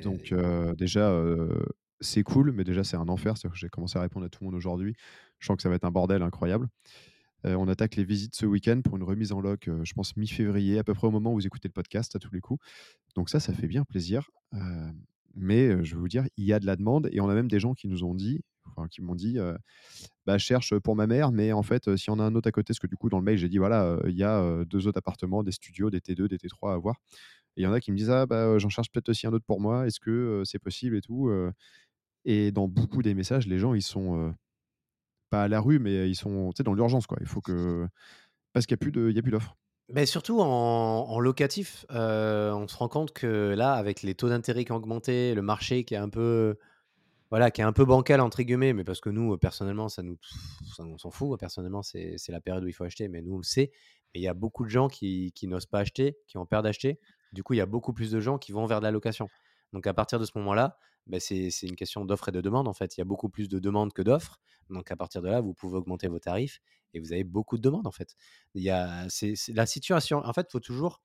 Donc 0.03 0.33
déjà, 0.77 1.13
c'est 1.99 2.23
cool, 2.23 2.51
mais 2.51 2.63
déjà 2.63 2.83
c'est 2.83 2.97
un 2.97 3.07
enfer. 3.09 3.37
cest 3.37 3.51
que 3.51 3.57
j'ai 3.57 3.69
commencé 3.69 3.97
à 3.97 4.01
répondre 4.01 4.25
à 4.25 4.29
tout 4.29 4.39
le 4.41 4.45
monde 4.45 4.55
aujourd'hui. 4.55 4.95
Je 5.39 5.47
sens 5.47 5.55
que 5.57 5.63
ça 5.63 5.69
va 5.69 5.75
être 5.75 5.85
un 5.85 5.91
bordel 5.91 6.21
incroyable. 6.21 6.67
on 7.43 7.67
attaque 7.67 7.95
les 7.95 8.03
visites 8.03 8.35
ce 8.35 8.45
week-end 8.45 8.81
pour 8.83 8.95
une 8.97 9.03
remise 9.03 9.31
en 9.31 9.41
loc, 9.41 9.69
je 9.83 9.93
pense 9.93 10.15
mi-février, 10.15 10.79
à 10.79 10.83
peu 10.83 10.93
près 10.93 11.07
au 11.07 11.11
moment 11.11 11.31
où 11.31 11.35
vous 11.35 11.47
écoutez 11.47 11.67
le 11.67 11.73
podcast 11.73 12.15
à 12.15 12.19
tous 12.19 12.33
les 12.33 12.41
coups. 12.41 12.63
Donc 13.15 13.29
ça, 13.29 13.39
ça 13.39 13.53
fait 13.53 13.67
bien 13.67 13.83
plaisir. 13.83 14.29
mais 15.35 15.83
je 15.83 15.95
vais 15.95 16.01
vous 16.01 16.07
dire, 16.07 16.25
il 16.37 16.45
y 16.45 16.53
a 16.53 16.59
de 16.59 16.65
la 16.65 16.75
demande 16.75 17.09
et 17.11 17.19
on 17.19 17.29
a 17.29 17.33
même 17.33 17.47
des 17.47 17.59
gens 17.59 17.73
qui 17.73 17.87
nous 17.87 18.03
ont 18.03 18.13
dit, 18.15 18.41
enfin, 18.65 18.87
qui 18.87 19.01
m'ont 19.01 19.15
dit, 19.15 19.37
bah, 20.25 20.37
cherche 20.37 20.77
pour 20.79 20.95
ma 20.95 21.07
mère, 21.07 21.31
mais 21.31 21.51
en 21.51 21.63
fait, 21.63 21.95
si 21.97 22.09
on 22.09 22.19
a 22.19 22.23
un 22.23 22.35
autre 22.35 22.47
à 22.47 22.51
côté, 22.51 22.67
parce 22.67 22.79
que 22.79 22.87
du 22.87 22.95
coup, 22.95 23.09
dans 23.09 23.19
le 23.19 23.25
mail, 23.25 23.37
j'ai 23.37 23.49
dit, 23.49 23.57
voilà, 23.57 23.99
il 24.07 24.15
y 24.15 24.23
a 24.23 24.63
deux 24.65 24.87
autres 24.87 24.99
appartements, 24.99 25.43
des 25.43 25.51
studios, 25.51 25.89
des 25.89 25.99
T2, 25.99 26.27
des 26.27 26.37
T3 26.37 26.73
à 26.73 26.77
voir. 26.77 26.97
Il 27.55 27.63
y 27.63 27.67
en 27.67 27.73
a 27.73 27.79
qui 27.79 27.91
me 27.91 27.97
disent 27.97 28.09
«Ah 28.09 28.25
bah, 28.25 28.57
j'en 28.57 28.69
cherche 28.69 28.91
peut-être 28.91 29.09
aussi 29.09 29.27
un 29.27 29.33
autre 29.33 29.45
pour 29.45 29.59
moi, 29.61 29.87
est-ce 29.87 29.99
que 29.99 30.43
c'est 30.45 30.59
possible 30.59 30.97
et 30.97 31.01
tout?» 31.01 31.31
et 32.25 32.51
dans 32.51 32.67
beaucoup 32.67 33.01
des 33.01 33.13
messages, 33.13 33.47
les 33.47 33.59
gens, 33.59 33.73
ils 33.73 33.81
sont, 33.81 34.33
pas 35.29 35.43
à 35.43 35.47
la 35.47 35.59
rue, 35.59 35.79
mais 35.79 36.09
ils 36.09 36.15
sont, 36.15 36.51
dans 36.63 36.73
l'urgence, 36.73 37.07
quoi. 37.07 37.17
Il 37.21 37.27
faut 37.27 37.41
que 37.41 37.87
parce 38.53 38.65
qu'il 38.65 38.73
y 38.73 38.79
a 38.79 38.83
plus 38.83 38.91
de 38.91 39.09
il 39.09 39.15
y 39.15 39.19
a 39.19 39.21
plus 39.21 39.31
d'offres. 39.31 39.57
Mais 39.89 40.05
surtout 40.05 40.39
en 40.39 41.19
locatif, 41.19 41.85
on 41.89 42.67
se 42.67 42.77
rend 42.77 42.87
compte 42.87 43.11
que 43.13 43.53
là, 43.55 43.73
avec 43.73 44.03
les 44.03 44.15
taux 44.15 44.29
d'intérêt 44.29 44.63
qui 44.63 44.71
ont 44.71 44.77
augmenté, 44.77 45.33
le 45.33 45.41
marché 45.41 45.83
qui 45.83 45.95
est 45.95 45.97
un 45.97 46.09
peu 46.09 46.57
voilà, 47.29 47.49
qui 47.49 47.61
est 47.61 47.63
un 47.63 47.73
peu 47.73 47.83
bancal 47.83 48.21
entre 48.21 48.43
guillemets, 48.43 48.73
mais 48.73 48.83
parce 48.83 49.01
que 49.01 49.09
nous, 49.09 49.35
personnellement, 49.39 49.89
ça 49.89 50.03
nous 50.03 50.17
on 50.77 50.99
s'en 50.99 51.09
fout. 51.09 51.39
Personnellement, 51.39 51.81
c'est 51.81 52.15
la 52.29 52.39
période 52.39 52.63
où 52.63 52.67
il 52.67 52.73
faut 52.73 52.83
acheter, 52.83 53.07
mais 53.07 53.23
nous, 53.23 53.33
on 53.33 53.37
le 53.37 53.43
sait. 53.43 53.71
Mais 54.13 54.21
il 54.21 54.23
y 54.23 54.27
a 54.27 54.35
beaucoup 54.35 54.63
de 54.63 54.69
gens 54.69 54.87
qui 54.87 55.31
qui 55.33 55.47
n'osent 55.47 55.65
pas 55.65 55.79
acheter, 55.79 56.15
qui 56.27 56.37
ont 56.37 56.45
peur 56.45 56.61
d'acheter. 56.61 56.99
Du 57.33 57.43
coup, 57.43 57.53
il 57.53 57.57
y 57.57 57.61
a 57.61 57.65
beaucoup 57.65 57.93
plus 57.93 58.11
de 58.11 58.19
gens 58.19 58.37
qui 58.37 58.51
vont 58.51 58.65
vers 58.65 58.79
de 58.79 58.85
la 58.85 58.91
location. 58.91 59.27
Donc 59.73 59.87
à 59.87 59.93
partir 59.93 60.19
de 60.19 60.25
ce 60.25 60.31
moment-là, 60.35 60.77
bah, 61.07 61.19
c'est 61.19 61.49
une 61.63 61.75
question 61.75 62.05
d'offre 62.05 62.29
et 62.29 62.31
de 62.31 62.39
demande. 62.39 62.67
En 62.67 62.73
fait, 62.73 62.95
il 62.95 62.99
y 62.99 63.01
a 63.01 63.05
beaucoup 63.05 63.27
plus 63.27 63.49
de 63.49 63.59
demandes 63.59 63.91
que 63.91 64.01
d'offres. 64.01 64.39
Donc 64.69 64.91
à 64.91 64.95
partir 64.95 65.21
de 65.21 65.27
là, 65.27 65.41
vous 65.41 65.53
pouvez 65.53 65.77
augmenter 65.77 66.07
vos 66.07 66.19
tarifs 66.19 66.61
et 66.93 66.99
vous 66.99 67.11
avez 67.11 67.23
beaucoup 67.23 67.57
de 67.57 67.61
demandes. 67.61 67.87
En 67.87 67.91
fait, 67.91 68.15
la 68.55 69.09
situation. 69.65 70.19
En 70.19 70.31
fait, 70.31 70.47
il 70.47 70.51
faut 70.51 70.59
toujours 70.59 71.01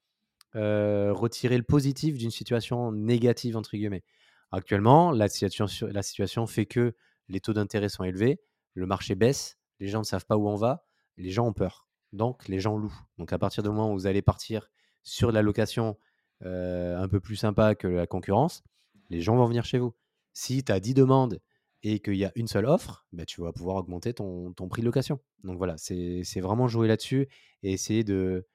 retirer 0.54 1.56
le 1.56 1.64
positif 1.64 2.18
d'une 2.18 2.30
situation 2.30 2.92
négative 2.92 3.56
entre 3.56 3.70
guillemets. 3.76 4.04
Actuellement, 4.52 5.10
la 5.10 5.28
situation, 5.28 5.66
la 5.90 6.02
situation 6.02 6.46
fait 6.46 6.66
que 6.66 6.94
les 7.28 7.40
taux 7.40 7.52
d'intérêt 7.52 7.88
sont 7.88 8.04
élevés, 8.04 8.40
le 8.74 8.86
marché 8.86 9.14
baisse, 9.14 9.58
les 9.80 9.88
gens 9.88 9.98
ne 9.98 10.04
savent 10.04 10.24
pas 10.24 10.36
où 10.36 10.48
on 10.48 10.56
va, 10.56 10.86
les 11.16 11.30
gens 11.30 11.46
ont 11.46 11.52
peur. 11.52 11.88
Donc 12.12 12.48
les 12.48 12.60
gens 12.60 12.76
louent. 12.76 12.98
Donc 13.18 13.32
à 13.32 13.38
partir 13.38 13.62
du 13.62 13.68
moment 13.68 13.92
où 13.92 13.94
vous 13.94 14.06
allez 14.06 14.22
partir 14.22 14.70
sur 15.02 15.32
la 15.32 15.42
location 15.42 15.98
un 16.42 17.08
peu 17.08 17.20
plus 17.20 17.36
sympa 17.36 17.74
que 17.74 17.88
la 17.88 18.06
concurrence, 18.06 18.62
les 19.10 19.20
gens 19.20 19.36
vont 19.36 19.46
venir 19.46 19.64
chez 19.64 19.78
vous. 19.78 19.94
Si 20.32 20.62
tu 20.62 20.72
as 20.72 20.80
10 20.80 20.94
demandes 20.94 21.40
et 21.82 22.00
qu'il 22.00 22.16
y 22.16 22.24
a 22.24 22.32
une 22.34 22.48
seule 22.48 22.66
offre, 22.66 23.06
bah, 23.12 23.24
tu 23.24 23.40
vas 23.40 23.52
pouvoir 23.52 23.76
augmenter 23.76 24.14
ton, 24.14 24.52
prix 24.68 24.82
de 24.82 24.86
location. 24.86 25.20
Donc 25.44 25.58
voilà, 25.58 25.76
c'est 25.78 26.40
vraiment 26.40 26.68
jouer 26.68 26.88
là-dessus 26.88 27.28
et 27.62 27.72
essayer 27.72 28.04
de, 28.04 28.46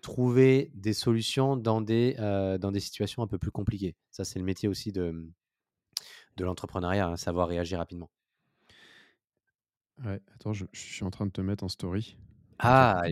trouver 0.00 0.70
des 0.74 0.92
solutions 0.92 1.56
dans 1.56 1.80
des, 1.80 2.14
dans 2.60 2.72
des 2.72 2.80
situations 2.80 3.22
un 3.22 3.26
peu 3.26 3.38
plus 3.38 3.50
compliquées. 3.50 3.96
Ça, 4.10 4.24
c'est 4.24 4.38
le 4.38 4.44
métier 4.44 4.68
aussi 4.68 4.92
de, 4.92 5.30
de 6.36 6.44
l'entrepreneuriat, 6.44 7.08
hein, 7.08 7.16
savoir 7.16 7.48
réagir 7.48 7.78
rapidement. 7.78 8.10
Ouais, 10.04 10.20
attends, 10.34 10.52
je, 10.52 10.64
suis 10.72 11.04
en 11.04 11.10
train 11.10 11.26
de 11.26 11.30
te 11.30 11.40
mettre 11.40 11.64
en 11.64 11.68
story. 11.68 12.16
Ah, 12.58 13.02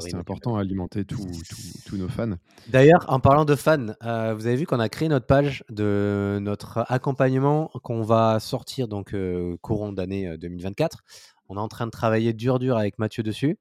c'est 0.00 0.14
important 0.14 0.56
à 0.56 0.60
alimenter 0.60 1.04
tous 1.04 1.96
nos 1.96 2.08
fans. 2.08 2.34
D'ailleurs, 2.68 3.04
en 3.08 3.20
parlant 3.20 3.44
de 3.44 3.54
fans, 3.54 3.86
euh, 4.04 4.34
vous 4.34 4.46
avez 4.46 4.56
vu 4.56 4.66
qu'on 4.66 4.80
a 4.80 4.88
créé 4.88 5.08
notre 5.08 5.26
page 5.26 5.64
de 5.70 6.38
notre 6.42 6.84
accompagnement 6.88 7.70
qu'on 7.82 8.02
va 8.02 8.40
sortir 8.40 8.88
donc 8.88 9.14
euh, 9.14 9.56
courant 9.62 9.92
d'année 9.92 10.36
2024. 10.36 10.96
Euh, 10.96 11.00
on 11.48 11.56
est 11.56 11.60
en 11.60 11.68
train 11.68 11.86
de 11.86 11.90
travailler 11.90 12.32
dur 12.34 12.58
dur 12.58 12.76
avec 12.76 12.98
Mathieu 12.98 13.22
dessus. 13.22 13.58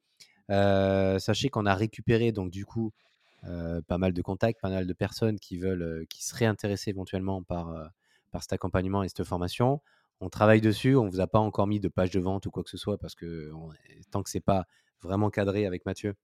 sachez 0.50 1.50
qu'on 1.50 1.66
a 1.66 1.74
récupéré 1.74 2.32
donc 2.32 2.52
du 2.52 2.66
coup 2.66 2.92
pas 3.88 3.98
mal 3.98 4.12
de 4.12 4.22
contacts, 4.22 4.60
pas 4.62 4.70
mal 4.70 4.86
de 4.86 4.94
personnes 4.94 5.40
qui 5.40 5.58
veulent, 5.58 6.06
qui 6.10 6.26
seraient 6.26 6.46
intéressées 6.46 6.90
éventuellement 6.90 7.44
par 7.44 7.74
par 8.32 8.42
cet 8.42 8.54
accompagnement 8.54 9.04
et 9.04 9.08
cette 9.08 9.24
formation. 9.24 9.80
On 10.20 10.30
travaille 10.30 10.62
dessus. 10.62 10.96
On 10.96 11.08
vous 11.08 11.22
a 11.22 11.28
pas 11.28 11.40
encore 11.40 11.68
mis 11.68 11.80
de 11.80 11.88
page 11.88 12.10
de 12.10 12.20
vente 12.20 12.46
ou 12.46 12.52
quoi 12.52 12.64
que 12.64 12.70
ce 12.70 12.78
soit 12.78 12.98
parce 12.98 13.16
que 13.16 13.52
tant 14.12 14.24
que 14.24 14.30
c'est 14.30 14.42
pas 14.42 14.66
vraiment 15.02 15.30
cadré 15.30 15.66
avec 15.66 15.86
Mathieu. 15.86 16.16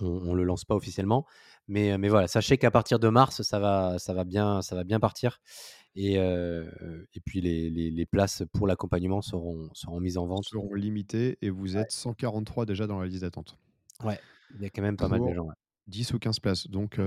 On 0.00 0.32
ne 0.32 0.34
le 0.34 0.44
lance 0.44 0.64
pas 0.64 0.74
officiellement. 0.74 1.26
Mais, 1.68 1.96
mais 1.98 2.08
voilà, 2.08 2.26
sachez 2.26 2.58
qu'à 2.58 2.70
partir 2.70 2.98
de 2.98 3.08
mars, 3.08 3.42
ça 3.42 3.58
va, 3.58 3.98
ça 3.98 4.14
va, 4.14 4.24
bien, 4.24 4.62
ça 4.62 4.74
va 4.74 4.84
bien 4.84 4.98
partir. 4.98 5.40
Et, 5.94 6.14
et 6.14 7.20
puis 7.24 7.40
les, 7.40 7.70
les, 7.70 7.90
les, 7.90 8.06
places 8.06 8.42
pour 8.52 8.66
l'accompagnement 8.66 9.22
seront, 9.22 9.70
seront 9.72 10.00
mises 10.00 10.18
en 10.18 10.26
vente. 10.26 10.44
Seront 10.44 10.74
limitées 10.74 11.38
et 11.40 11.50
vous 11.50 11.76
êtes 11.76 11.90
143 11.90 12.66
déjà 12.66 12.86
dans 12.86 13.00
la 13.00 13.06
liste 13.06 13.22
d'attente. 13.22 13.56
Ouais, 14.04 14.18
il 14.54 14.62
y 14.62 14.66
a 14.66 14.70
quand 14.70 14.82
même 14.82 14.96
pas 14.96 15.08
mal 15.08 15.20
de 15.20 15.32
gens. 15.32 15.48
10 15.86 16.14
ou 16.14 16.18
15 16.18 16.40
places. 16.40 16.68
Donc, 16.68 16.98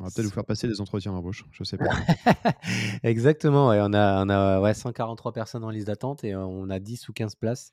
on 0.00 0.04
va 0.04 0.10
peut-être 0.10 0.26
vous 0.26 0.32
faire 0.32 0.44
passer 0.44 0.68
des 0.68 0.80
entretiens 0.80 1.12
d'embauche, 1.12 1.44
je 1.52 1.64
sais 1.64 1.78
pas. 1.78 1.86
Exactement, 3.02 3.68
on 3.68 3.92
a, 3.92 4.24
on 4.24 4.28
a 4.28 4.60
ouais, 4.60 4.74
143 4.74 5.32
personnes 5.32 5.64
en 5.64 5.70
liste 5.70 5.86
d'attente 5.86 6.24
et 6.24 6.34
on 6.36 6.68
a 6.70 6.78
10 6.78 7.08
ou 7.08 7.12
15 7.12 7.34
places 7.36 7.72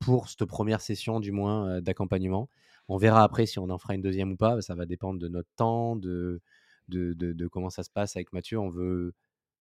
pour 0.00 0.28
cette 0.28 0.44
première 0.44 0.80
session 0.80 1.20
du 1.20 1.32
moins 1.32 1.80
d'accompagnement. 1.80 2.48
On 2.88 2.96
verra 2.96 3.22
après 3.22 3.46
si 3.46 3.58
on 3.58 3.70
en 3.70 3.78
fera 3.78 3.94
une 3.94 4.02
deuxième 4.02 4.32
ou 4.32 4.36
pas, 4.36 4.60
ça 4.62 4.74
va 4.74 4.84
dépendre 4.86 5.18
de 5.20 5.28
notre 5.28 5.48
temps, 5.56 5.96
de, 5.96 6.40
de, 6.88 7.12
de, 7.14 7.46
comment 7.46 7.70
ça 7.70 7.82
se 7.82 7.90
passe 7.90 8.16
avec 8.16 8.32
Mathieu. 8.32 8.58
On 8.58 8.68
veut 8.68 9.12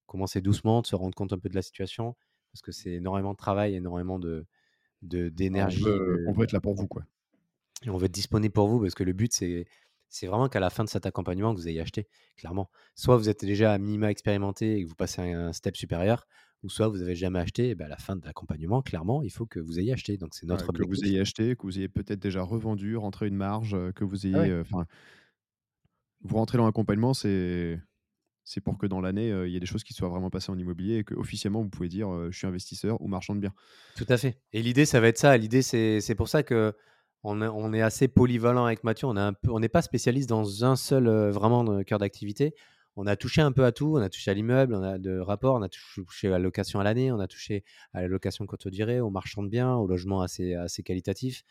commencer 0.07 0.41
doucement, 0.41 0.81
de 0.81 0.87
se 0.87 0.95
rendre 0.95 1.13
compte 1.15 1.31
un 1.33 1.37
peu 1.39 1.49
de 1.49 1.55
la 1.55 1.61
situation. 1.61 2.15
parce 2.51 2.61
que 2.63 2.71
c'est 2.71 2.91
énormément 2.93 3.33
de 3.33 3.37
travail, 3.37 3.75
énormément 3.75 4.17
de 4.19 4.45
Ah, 5.03 5.05
d'énergie. 5.29 5.83
on, 5.85 5.89
veut, 5.89 6.25
on 6.27 6.31
de- 6.31 6.37
veut 6.37 6.43
être 6.45 6.51
là 6.53 6.59
pour 6.59 6.73
vous, 6.73 6.87
quoi. 6.87 7.03
et 7.85 7.89
on 7.91 7.97
veut 7.97 8.05
être 8.05 8.11
disponible 8.11 8.51
pour 8.53 8.67
vous 8.67 8.79
parce 8.81 8.95
que 8.95 9.03
le 9.03 9.13
but, 9.13 9.31
c'est 9.31 9.67
c'est 10.09 10.27
vraiment 10.27 10.49
qu'à 10.49 10.59
la 10.59 10.69
fin 10.69 10.83
de 10.83 10.89
cet 10.89 11.05
accompagnement, 11.05 11.53
que 11.53 11.59
vous 11.59 11.67
ayez 11.67 11.81
acheté, 11.81 12.07
clairement. 12.37 12.69
Soit 12.95 13.17
vous 13.17 13.29
êtes 13.29 13.45
déjà 13.45 13.73
à 13.73 13.77
minima 13.77 14.09
expérimenté 14.11 14.77
et 14.77 14.83
que 14.83 14.89
vous 14.89 14.95
passez 14.95 15.21
à 15.21 15.25
un 15.25 15.53
step 15.53 15.75
supérieur, 15.77 16.25
ou 16.63 16.69
soit 16.69 16.87
vous 16.89 17.01
avez 17.01 17.15
jamais 17.15 17.39
acheté, 17.39 17.69
et 17.69 17.75
ben 17.75 17.85
à 17.85 17.89
la 17.89 17.97
fin 17.97 18.15
de 18.17 18.25
l'accompagnement, 18.25 18.81
clairement, 18.81 19.23
il 19.23 19.29
faut 19.31 19.45
que 19.45 19.59
vous 19.59 19.79
ayez 19.79 19.93
acheté. 19.93 20.17
Donc 20.17 20.33
c'est 20.33 20.45
notre 20.47 20.71
Ouais, 20.71 20.73
que 20.73 20.83
vous 20.83 21.05
ayez 21.05 21.19
acheté, 21.21 21.55
que 21.55 21.63
vous 21.63 21.77
ayez 21.77 21.89
peut-être 21.89 22.19
déjà 22.19 22.41
revendu, 22.43 22.97
rentré 22.97 23.27
une 23.27 23.35
marge, 23.35 23.77
que 23.95 24.03
vous 24.03 24.27
Ah 24.31 24.39
ayez. 24.39 24.49
euh, 24.49 24.63
vous 26.21 26.35
rentrez 26.37 26.57
dans 26.57 26.65
l'accompagnement, 26.65 27.13
c'est 27.13 27.79
c'est 28.45 28.61
pour 28.61 28.77
que 28.79 28.87
dans 28.87 29.01
l'année, 29.01 29.31
euh, 29.31 29.47
il 29.47 29.53
y 29.53 29.57
ait 29.57 29.61
des 29.61 29.67
choses 29.67 29.83
qui 29.83 29.93
soient 29.93 30.09
vraiment 30.09 30.29
passées 30.31 30.51
en 30.51 30.57
immobilier 30.59 30.97
et 30.99 31.03
que 31.05 31.15
officiellement 31.15 31.61
vous 31.63 31.69
pouvez 31.69 31.89
dire 31.89 32.13
euh, 32.13 32.31
je 32.31 32.37
suis 32.37 32.47
investisseur 32.47 33.01
ou 33.01 33.07
marchand 33.07 33.35
de 33.35 33.41
biens. 33.41 33.53
Tout 33.95 34.05
à 34.09 34.17
fait. 34.17 34.41
Et 34.53 34.61
l'idée, 34.61 34.85
ça 34.85 34.99
va 34.99 35.07
être 35.07 35.17
ça. 35.17 35.35
L'idée, 35.37 35.61
c'est 35.61 35.99
c'est 36.01 36.15
pour 36.15 36.29
ça 36.29 36.43
que 36.43 36.73
on 37.23 37.73
est, 37.73 37.81
assez 37.81 38.07
polyvalent 38.07 38.65
avec 38.65 38.83
Mathieu. 38.83 39.07
On 39.07 39.59
n'est 39.59 39.69
pas 39.69 39.81
spécialiste 39.81 40.29
dans 40.29 40.65
un 40.65 40.75
seul 40.75 41.07
euh, 41.07 41.31
vraiment 41.31 41.83
cœur 41.83 41.99
d'activité. 41.99 42.53
On 42.95 43.07
a 43.07 43.15
touché 43.15 43.41
un 43.41 43.51
peu 43.51 43.65
à 43.65 43.71
tout. 43.71 43.95
On 43.95 44.01
a 44.01 44.09
touché 44.09 44.31
à 44.31 44.33
l'immeuble, 44.33 44.73
on 44.75 44.83
a 44.83 44.97
de 44.97 45.19
rapport, 45.19 45.55
on 45.55 45.61
a 45.61 45.69
touché 45.69 46.27
à 46.27 46.31
la 46.31 46.39
location 46.39 46.79
à 46.79 46.83
l'année, 46.83 47.11
on 47.11 47.19
a 47.19 47.27
touché 47.27 47.63
à 47.93 48.01
la 48.01 48.07
location 48.07 48.45
courte 48.45 48.67
durée, 48.67 48.99
au 48.99 49.09
marchand 49.09 49.43
de 49.43 49.49
biens, 49.49 49.75
au 49.75 49.87
logement 49.87 50.21
assez, 50.21 50.53
assez 50.53 50.83
qualitatif. 50.83 51.43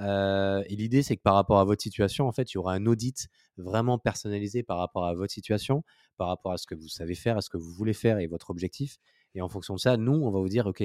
Euh, 0.00 0.62
et 0.68 0.76
l'idée, 0.76 1.02
c'est 1.02 1.16
que 1.16 1.22
par 1.22 1.34
rapport 1.34 1.58
à 1.58 1.64
votre 1.64 1.82
situation, 1.82 2.26
en 2.26 2.32
fait, 2.32 2.52
il 2.52 2.54
y 2.54 2.58
aura 2.58 2.74
un 2.74 2.86
audit 2.86 3.28
vraiment 3.56 3.98
personnalisé 3.98 4.62
par 4.62 4.78
rapport 4.78 5.06
à 5.06 5.14
votre 5.14 5.32
situation, 5.32 5.84
par 6.16 6.28
rapport 6.28 6.52
à 6.52 6.58
ce 6.58 6.66
que 6.66 6.74
vous 6.74 6.88
savez 6.88 7.14
faire, 7.14 7.36
à 7.36 7.40
ce 7.40 7.50
que 7.50 7.56
vous 7.56 7.72
voulez 7.72 7.92
faire 7.92 8.18
et 8.18 8.26
votre 8.26 8.50
objectif. 8.50 8.98
Et 9.34 9.42
en 9.42 9.48
fonction 9.48 9.74
de 9.74 9.80
ça, 9.80 9.96
nous, 9.96 10.14
on 10.14 10.30
va 10.30 10.40
vous 10.40 10.48
dire, 10.48 10.66
OK, 10.66 10.82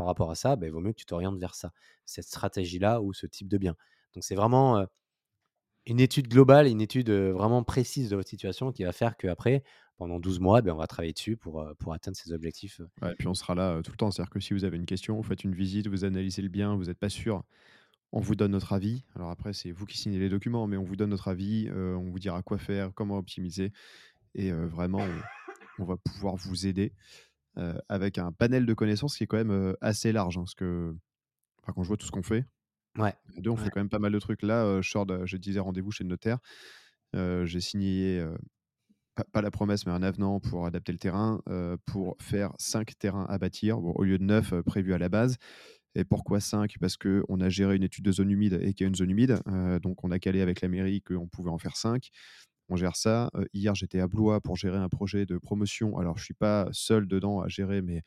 par 0.00 0.06
rapport 0.06 0.30
à 0.30 0.34
ça, 0.34 0.56
ben, 0.56 0.66
il 0.66 0.72
vaut 0.72 0.80
mieux 0.80 0.92
que 0.92 0.98
tu 0.98 1.04
t'orientes 1.04 1.38
vers 1.38 1.54
ça, 1.54 1.72
cette 2.06 2.24
stratégie-là 2.24 3.02
ou 3.02 3.12
ce 3.12 3.26
type 3.26 3.48
de 3.48 3.58
bien. 3.58 3.76
Donc, 4.14 4.24
c'est 4.24 4.34
vraiment 4.34 4.86
une 5.84 6.00
étude 6.00 6.26
globale, 6.26 6.68
une 6.68 6.80
étude 6.80 7.10
vraiment 7.10 7.62
précise 7.64 8.08
de 8.08 8.16
votre 8.16 8.30
situation 8.30 8.72
qui 8.72 8.84
va 8.84 8.92
faire 8.92 9.18
qu'après, 9.18 9.62
pendant 9.98 10.18
12 10.18 10.40
mois, 10.40 10.62
ben, 10.62 10.72
on 10.72 10.78
va 10.78 10.86
travailler 10.86 11.12
dessus 11.12 11.36
pour, 11.36 11.62
pour 11.78 11.92
atteindre 11.92 12.16
ces 12.16 12.32
objectifs. 12.32 12.80
et 13.02 13.14
puis 13.18 13.28
on 13.28 13.34
sera 13.34 13.54
là 13.54 13.82
tout 13.82 13.90
le 13.90 13.98
temps. 13.98 14.10
C'est-à-dire 14.10 14.30
que 14.30 14.40
si 14.40 14.54
vous 14.54 14.64
avez 14.64 14.78
une 14.78 14.86
question, 14.86 15.16
vous 15.16 15.22
faites 15.22 15.44
une 15.44 15.54
visite, 15.54 15.86
vous 15.86 16.06
analysez 16.06 16.40
le 16.40 16.48
bien, 16.48 16.74
vous 16.74 16.84
n'êtes 16.84 16.98
pas 16.98 17.10
sûr, 17.10 17.44
on 18.12 18.20
vous 18.20 18.36
donne 18.36 18.52
notre 18.52 18.72
avis. 18.72 19.04
Alors 19.14 19.28
après, 19.28 19.52
c'est 19.52 19.70
vous 19.70 19.84
qui 19.84 19.98
signez 19.98 20.18
les 20.18 20.30
documents, 20.30 20.66
mais 20.66 20.78
on 20.78 20.82
vous 20.82 20.96
donne 20.96 21.10
notre 21.10 21.28
avis, 21.28 21.68
on 21.70 22.08
vous 22.08 22.18
dira 22.18 22.42
quoi 22.42 22.56
faire, 22.56 22.90
comment 22.94 23.18
optimiser. 23.18 23.70
Et 24.34 24.50
vraiment, 24.50 25.06
on 25.78 25.84
va 25.84 25.98
pouvoir 25.98 26.36
vous 26.36 26.66
aider 26.66 26.94
euh, 27.58 27.74
avec 27.88 28.18
un 28.18 28.32
panel 28.32 28.66
de 28.66 28.74
connaissances 28.74 29.16
qui 29.16 29.24
est 29.24 29.26
quand 29.26 29.36
même 29.38 29.50
euh, 29.50 29.74
assez 29.80 30.12
large. 30.12 30.38
hein, 30.38 30.42
parce 30.42 30.54
que 30.54 30.94
enfin, 31.62 31.72
quand 31.74 31.82
je 31.84 31.88
vois 31.88 31.96
tout 31.96 32.06
ce 32.06 32.12
qu'on 32.12 32.22
fait, 32.22 32.46
Ouais. 32.98 33.14
à 33.36 33.40
deux, 33.40 33.50
on 33.50 33.56
Ouais. 33.56 33.64
fait 33.64 33.70
quand 33.70 33.80
même 33.80 33.88
pas 33.90 33.98
mal 34.00 34.12
de 34.12 34.18
trucs. 34.20 34.42
Là, 34.42 34.64
euh, 34.64 34.80
de- 35.06 35.26
je 35.26 35.36
disais 35.36 35.60
rendez-vous 35.60 35.90
chez 35.92 36.04
le 36.04 36.10
notaire. 36.10 36.38
Euh, 37.16 37.46
J'ai 37.46 37.60
signé, 37.60 38.24
pas, 39.14 39.24
pas 39.32 39.42
la 39.42 39.50
promesse, 39.50 39.86
mais 39.86 39.92
un 39.92 40.02
avenant 40.02 40.40
pour 40.40 40.66
adapter 40.66 40.92
le 40.92 40.98
terrain, 40.98 41.40
pour 41.86 42.16
faire 42.20 42.52
cinq 42.58 42.96
terrains 42.98 43.26
à 43.28 43.38
bâtir, 43.38 43.78
bon, 43.80 43.92
au 43.92 44.04
lieu 44.04 44.18
de 44.18 44.24
neuf 44.24 44.54
prévus 44.62 44.94
à 44.94 44.98
la 44.98 45.08
base. 45.08 45.36
Et 45.96 46.04
pourquoi 46.04 46.40
5 46.40 46.76
Parce 46.80 46.96
qu'on 46.96 47.40
a 47.40 47.48
géré 47.48 47.76
une 47.76 47.82
étude 47.82 48.04
de 48.04 48.12
zone 48.12 48.30
humide 48.30 48.60
et 48.62 48.74
qu'il 48.74 48.84
y 48.84 48.86
a 48.86 48.88
une 48.88 48.94
zone 48.94 49.10
humide. 49.10 49.40
donc, 49.82 50.04
on 50.04 50.10
a 50.12 50.18
calé 50.20 50.40
avec 50.40 50.60
la 50.62 50.68
mairie 50.68 51.02
qu'on 51.02 51.28
pouvait 51.28 51.50
en 51.50 51.58
faire 51.58 51.76
5. 51.76 52.10
On 52.70 52.76
gère 52.76 52.96
ça. 52.96 53.30
Euh, 53.36 53.44
hier, 53.52 53.74
j'étais 53.74 54.00
à 54.00 54.08
Blois 54.08 54.40
pour 54.40 54.56
gérer 54.56 54.78
un 54.78 54.88
projet 54.88 55.26
de 55.26 55.38
promotion. 55.38 55.98
Alors, 55.98 56.16
je 56.18 56.22
ne 56.22 56.26
suis 56.26 56.34
pas 56.34 56.68
seul 56.72 57.08
dedans 57.08 57.40
à 57.42 57.48
gérer, 57.48 57.82
mais 57.82 58.02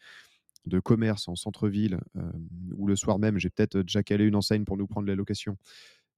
de 0.65 0.79
commerce 0.79 1.27
en 1.27 1.35
centre-ville, 1.35 1.99
euh, 2.17 2.31
où 2.77 2.87
le 2.87 2.95
soir 2.95 3.19
même, 3.19 3.37
j'ai 3.39 3.49
peut-être 3.49 3.79
déjà 3.81 4.03
calé 4.03 4.25
une 4.25 4.35
enseigne 4.35 4.65
pour 4.65 4.77
nous 4.77 4.87
prendre 4.87 5.07
la 5.07 5.15
location. 5.15 5.57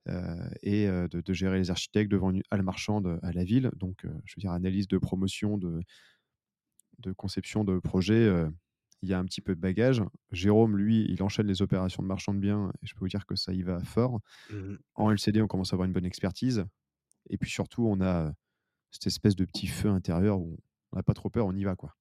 euh, 0.10 0.50
et 0.64 0.88
euh, 0.88 1.08
de, 1.08 1.22
de 1.22 1.34
gérer 1.34 1.58
les 1.60 1.72
architectes 1.72 2.12
devant 2.12 2.32
une 2.32 2.43
halle 2.52 2.64
marchande 2.64 3.20
à 3.24 3.32
la 3.34 3.43
ville. 3.43 3.72
Donc, 3.78 4.06
euh, 4.06 4.10
je 4.26 4.36
veux 4.38 4.41
dire, 4.41 4.52
analyse 4.52 4.88
de 4.88 4.98
promotion, 5.00 5.58
de, 5.58 5.82
de 7.00 7.12
conception 7.12 7.64
de 7.64 7.80
projet, 7.80 8.14
euh, 8.14 8.50
il 9.02 9.10
y 9.10 9.14
a 9.14 9.20
un 9.20 9.26
petit 9.26 9.41
peu 9.41 9.56
de 9.56 9.60
bagage. 9.60 10.02
Jérôme, 10.32 10.78
lui, 10.78 11.06
il 11.10 11.22
enchaîne 11.22 11.48
les 11.48 11.62
opérations 11.62 12.02
de 12.02 12.08
marchand 12.08 12.34
de 12.34 12.39
biens 12.39 12.72
et 12.82 12.88
je 12.88 12.93
peux 12.93 13.02
vous 13.02 13.08
dire 13.10 13.26
que 13.26 13.36
ça 13.36 13.54
y 13.54 13.62
va 13.62 13.84
fort. 13.84 14.20
Mhm. 14.50 14.80
En 14.96 15.12
LCD, 15.12 15.41
on 15.41 15.48
commence 15.48 15.74
à 15.74 15.76
avoir 15.76 15.86
une 15.88 15.93
bonne 15.93 16.06
expertise. 16.06 16.66
Et 17.30 17.38
puis 17.38 17.49
surtout, 17.49 17.88
on 17.88 18.01
a 18.01 18.32
cette 18.91 19.07
espèce 19.07 19.36
de 19.36 19.45
petit 19.45 19.67
feu 19.67 19.89
intérieur 19.89 20.39
où 20.39 20.57
on 20.91 20.97
n'a 20.97 21.03
pas 21.03 21.13
trop 21.13 21.30
peur, 21.30 21.45
on 21.45 21.53
y 21.53 21.63
va. 21.63 21.76
quoi. 21.76 21.95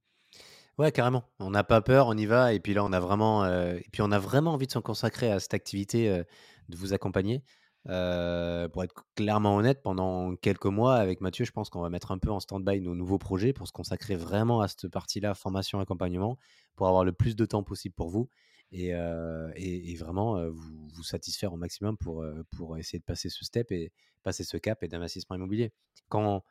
Ouais, 0.78 0.90
carrément. 0.92 1.24
On 1.38 1.50
n'a 1.50 1.64
pas 1.64 1.80
peur, 1.80 2.08
on 2.08 2.16
y 2.16 2.26
va. 2.26 2.52
Et 2.52 2.60
puis 2.60 2.74
là, 2.74 2.84
on 2.84 2.92
a 2.92 3.00
vraiment, 3.00 3.46
et 3.46 3.86
puis 3.92 4.02
on 4.02 4.10
a 4.10 4.18
vraiment 4.18 4.54
envie 4.54 4.66
de 4.66 4.72
se 4.72 4.78
consacrer 4.78 5.30
à 5.30 5.40
cette 5.40 5.54
activité, 5.54 6.22
de 6.68 6.76
vous 6.76 6.92
accompagner. 6.92 7.42
Pour 7.84 8.82
être 8.82 9.04
clairement 9.14 9.56
honnête, 9.56 9.82
pendant 9.82 10.34
quelques 10.36 10.66
mois 10.66 10.96
avec 10.96 11.20
Mathieu, 11.20 11.44
je 11.44 11.52
pense 11.52 11.68
qu'on 11.68 11.80
va 11.80 11.90
mettre 11.90 12.12
un 12.12 12.18
peu 12.18 12.30
en 12.30 12.40
stand-by 12.40 12.80
nos 12.80 12.94
nouveaux 12.94 13.18
projets 13.18 13.52
pour 13.52 13.68
se 13.68 13.72
consacrer 13.72 14.16
vraiment 14.16 14.60
à 14.60 14.68
cette 14.68 14.88
partie-là, 14.88 15.34
formation, 15.34 15.80
accompagnement, 15.80 16.38
pour 16.76 16.88
avoir 16.88 17.04
le 17.04 17.12
plus 17.12 17.36
de 17.36 17.44
temps 17.44 17.62
possible 17.62 17.94
pour 17.94 18.08
vous 18.08 18.28
et, 18.72 18.94
euh, 18.94 19.50
et- 19.56 19.94
vraiment 19.96 20.36
euh, 20.36 20.50
vous, 20.50 20.88
vous 20.94 21.02
satisfaire 21.02 21.52
au 21.52 21.56
maximum 21.56 21.96
pour, 21.96 22.22
euh, 22.22 22.42
pour 22.56 22.76
essayer 22.76 22.98
de 22.98 23.04
passer 23.04 23.28
ce 23.28 23.44
step 23.44 23.70
et 23.72 23.92
passer 24.22 24.44
ce 24.44 24.56
cap 24.56 24.82
et 24.82 24.88
d'investissement 24.88 25.36
immobilier. 25.36 25.72
Quand, 26.08 26.42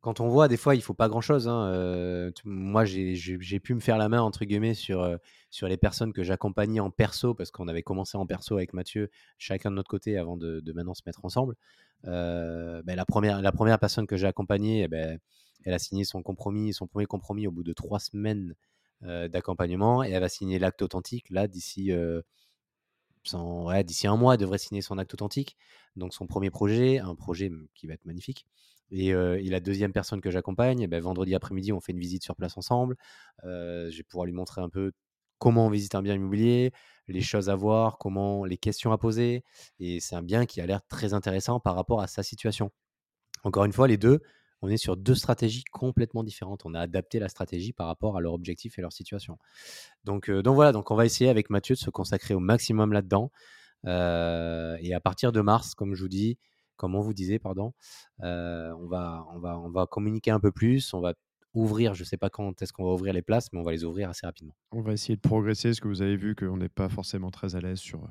quand 0.00 0.20
on 0.20 0.28
voit, 0.28 0.48
des 0.48 0.56
fois, 0.56 0.74
il 0.74 0.82
faut 0.82 0.94
pas 0.94 1.08
grand-chose. 1.08 1.46
hein, 1.48 2.30
moi, 2.44 2.84
j'ai 2.86 3.60
pu 3.60 3.74
me 3.74 3.80
faire 3.80 3.98
la 3.98 4.08
main, 4.08 4.22
entre 4.22 4.44
guillemets, 4.46 4.74
sur, 4.74 5.18
sur 5.50 5.68
les 5.68 5.76
personnes 5.76 6.12
que 6.14 6.22
j'accompagnais 6.22 6.80
en 6.80 6.90
perso, 6.90 7.34
parce 7.34 7.50
qu'on 7.50 7.68
avait 7.68 7.82
commencé 7.82 8.16
en 8.16 8.26
perso 8.26 8.56
avec 8.56 8.72
Mathieu, 8.72 9.10
chacun 9.36 9.70
de 9.70 9.76
notre 9.76 9.90
côté, 9.90 10.16
avant 10.16 10.38
de, 10.38 10.62
maintenant 10.74 10.94
se 10.94 11.02
mettre 11.04 11.24
ensemble. 11.24 11.54
Ben, 12.04 12.82
la, 12.86 13.04
première, 13.04 13.42
la 13.42 13.52
première 13.52 13.78
personne 13.78 14.06
que 14.06 14.16
j'ai 14.16 14.26
accompagnée, 14.26 14.84
eh 14.84 14.88
ben, 14.88 15.18
elle 15.64 15.74
a 15.74 15.78
signé 15.78 16.04
son 16.04 16.22
compromis, 16.22 16.72
son 16.72 16.86
premier 16.86 17.06
compromis 17.06 17.46
au 17.46 17.50
bout 17.50 17.62
de 17.62 17.74
trois 17.74 18.00
semaines 18.00 18.54
d'accompagnement, 19.02 20.04
et 20.04 20.10
elle 20.10 20.20
va 20.20 20.28
signer 20.28 20.58
l'acte 20.58 20.82
authentique, 20.82 21.30
là, 21.30 21.48
d'ici... 21.48 21.92
euh, 21.92 22.22
d'ici 23.84 24.06
un 24.06 24.16
mois, 24.16 24.34
elle 24.34 24.40
devrait 24.40 24.58
signer 24.58 24.82
son 24.82 24.98
acte 24.98 25.14
authentique. 25.14 25.56
Donc 25.96 26.14
son 26.14 26.26
premier 26.26 26.50
projet, 26.50 26.98
un 26.98 27.14
projet 27.14 27.48
mm, 27.50 27.68
qui 27.74 27.86
va 27.86 27.94
être 27.94 28.04
magnifique. 28.04 28.46
Et, 28.90 29.12
euh, 29.14 29.40
la 29.42 29.60
deuxième 29.60 29.92
personne 29.92 30.20
que 30.20 30.30
j'accompagne, 30.30 30.80
eh 30.80 30.86
ben, 30.86 31.00
vendredi 31.00 31.34
après-midi, 31.34 31.72
on 31.72 31.80
fait 31.80 31.92
une 31.92 31.98
visite 32.00 32.24
sur 32.24 32.36
place 32.36 32.56
ensemble. 32.56 32.96
Euh, 33.44 33.90
je 33.90 33.96
vais 33.98 34.02
pouvoir 34.02 34.26
lui 34.26 34.32
montrer 34.32 34.60
un 34.60 34.68
peu 34.68 34.92
comment 35.38 35.66
on 35.66 35.70
visite 35.70 35.94
un 35.94 36.02
bien 36.02 36.14
immobilier, 36.14 36.72
les 37.08 37.22
choses 37.22 37.48
à 37.48 37.54
voir, 37.54 37.98
comment 37.98 38.44
les 38.44 38.58
questions 38.58 38.92
à 38.92 38.98
poser. 38.98 39.44
Et 39.78 40.00
c'est 40.00 40.16
un 40.16 40.22
bien 40.22 40.46
qui 40.46 40.60
a 40.60 40.66
l'air 40.66 40.86
très 40.86 41.14
intéressant 41.14 41.60
par 41.60 41.74
rapport 41.76 42.00
à 42.02 42.06
sa 42.06 42.22
situation. 42.22 42.70
Encore 43.44 43.64
une 43.64 43.72
fois, 43.72 43.88
les 43.88 43.96
deux, 43.96 44.20
on 44.62 44.68
est 44.68 44.76
sur 44.76 44.96
deux 44.96 45.14
stratégies 45.14 45.64
complètement 45.64 46.22
différentes. 46.22 46.62
On 46.64 46.74
a 46.74 46.80
adapté 46.80 47.18
la 47.18 47.28
stratégie 47.28 47.72
par 47.72 47.86
rapport 47.86 48.16
à 48.16 48.20
leur 48.20 48.32
objectif 48.34 48.78
et 48.78 48.82
leur 48.82 48.92
situation. 48.92 49.38
Donc, 50.04 50.28
euh, 50.28 50.42
donc 50.42 50.54
voilà, 50.54 50.72
donc 50.72 50.90
on 50.90 50.94
va 50.96 51.06
essayer 51.06 51.30
avec 51.30 51.50
Mathieu 51.50 51.74
de 51.74 51.80
se 51.80 51.90
consacrer 51.90 52.34
au 52.34 52.40
maximum 52.40 52.92
là-dedans. 52.92 53.30
Euh, 53.86 54.76
et 54.80 54.92
à 54.92 55.00
partir 55.00 55.32
de 55.32 55.40
mars, 55.40 55.74
comme 55.74 55.94
je 55.94 56.02
vous 56.02 56.08
dis, 56.08 56.38
comme 56.76 56.94
on 56.94 57.00
vous 57.00 57.14
disait, 57.14 57.38
pardon, 57.38 57.72
euh, 58.22 58.72
on, 58.78 58.86
va, 58.86 59.26
on, 59.34 59.38
va, 59.38 59.58
on 59.58 59.70
va 59.70 59.86
communiquer 59.86 60.30
un 60.30 60.40
peu 60.40 60.52
plus. 60.52 60.92
On 60.94 61.00
va 61.00 61.14
ouvrir, 61.54 61.94
je 61.94 62.02
ne 62.02 62.06
sais 62.06 62.16
pas 62.16 62.30
quand 62.30 62.62
est-ce 62.62 62.72
qu'on 62.72 62.84
va 62.84 62.92
ouvrir 62.92 63.12
les 63.12 63.22
places, 63.22 63.52
mais 63.52 63.58
on 63.58 63.62
va 63.62 63.72
les 63.72 63.84
ouvrir 63.84 64.08
assez 64.08 64.26
rapidement. 64.26 64.54
On 64.72 64.82
va 64.82 64.92
essayer 64.92 65.16
de 65.16 65.20
progresser, 65.20 65.70
parce 65.70 65.80
que 65.80 65.88
vous 65.88 66.02
avez 66.02 66.16
vu 66.16 66.34
qu'on 66.34 66.58
n'est 66.58 66.68
pas 66.68 66.88
forcément 66.88 67.30
très 67.30 67.56
à 67.56 67.60
l'aise 67.60 67.80
sur 67.80 68.08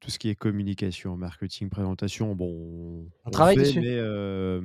tout 0.00 0.10
ce 0.10 0.18
qui 0.18 0.28
est 0.28 0.34
communication, 0.34 1.16
marketing, 1.16 1.70
présentation. 1.70 2.34
Bon, 2.34 3.08
On 3.24 3.30
travaille 3.30 3.56
fait, 3.56 3.62
dessus. 3.62 3.80
mais 3.80 3.96
euh, 3.96 4.60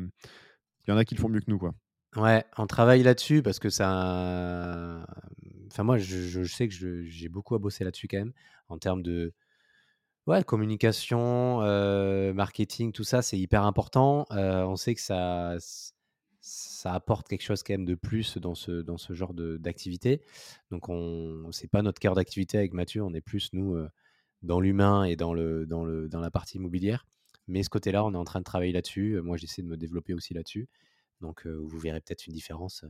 il 0.90 0.94
y 0.94 0.96
en 0.96 0.98
a 0.98 1.06
qui 1.06 1.14
le 1.14 1.22
font 1.22 1.30
mieux 1.30 1.40
que 1.40 1.50
nous. 1.52 1.60
quoi. 1.60 1.76
Ouais, 2.16 2.44
on 2.58 2.66
travaille 2.66 3.04
là-dessus 3.04 3.44
parce 3.44 3.60
que 3.60 3.70
ça. 3.70 5.06
Enfin, 5.72 5.84
moi, 5.84 6.00
je, 6.00 6.44
sais 6.44 6.68
que 6.68 7.04
j'ai 7.04 7.30
beaucoup 7.30 7.54
à 7.54 7.60
bosser 7.60 7.84
là-dessus 7.84 8.08
quand 8.08 8.18
même, 8.18 8.34
en 8.70 8.80
termes 8.80 9.04
de 9.04 9.34
communication, 10.46 11.62
euh, 11.62 12.34
marketing, 12.34 12.92
tout 12.92 13.04
ça, 13.04 13.22
c'est 13.22 13.38
hyper 13.38 13.64
important. 13.64 14.26
Euh, 14.32 14.64
on 14.64 14.76
sait 14.76 14.94
que 14.94 15.02
ça, 15.02 15.58
ça 16.40 16.94
apporte 16.94 17.28
quelque 17.28 17.42
chose 17.42 17.64
quand 17.64 17.74
même 17.74 17.86
de 17.86 17.96
plus 17.96 18.38
dans 18.38 18.56
ce, 18.56 18.82
dans 18.82 18.98
ce 18.98 19.14
genre 19.14 19.34
d'activité. 19.34 20.22
Donc, 20.72 20.90
on 20.90 21.50
c'est 21.52 21.68
pas 21.68 21.82
notre 21.82 22.00
cœur 22.00 22.16
d'activité 22.16 22.58
avec 22.58 22.74
Mathieu, 22.74 23.04
on 23.04 23.14
est 23.14 23.22
plus, 23.22 23.50
nous, 23.54 23.76
euh, 23.76 23.90
dans 24.44 24.60
l'humain 24.60 25.04
et 25.04 25.16
dans, 25.16 25.34
le, 25.34 25.66
dans, 25.66 25.84
le, 25.84 26.08
dans 26.08 26.20
la 26.20 26.32
partie 26.32 26.58
immobilière. 26.58 27.06
Mais 27.50 27.64
ce 27.64 27.70
côté-là, 27.70 28.06
on 28.06 28.14
est 28.14 28.18
en 28.18 28.24
train 28.24 28.40
de 28.40 28.44
travailler 28.46 28.72
là-dessus. 28.72 29.14
Euh, 29.16 29.22
Moi, 29.22 29.36
j'essaie 29.38 29.62
de 29.64 29.68
me 29.68 29.76
développer 29.76 30.14
aussi 30.14 30.34
là-dessus. 30.34 30.70
Donc, 31.20 31.46
euh, 31.46 31.58
vous 31.62 31.80
verrez 31.80 32.00
peut-être 32.00 32.28
une 32.28 32.34
différence 32.34 32.84
euh, 32.84 32.90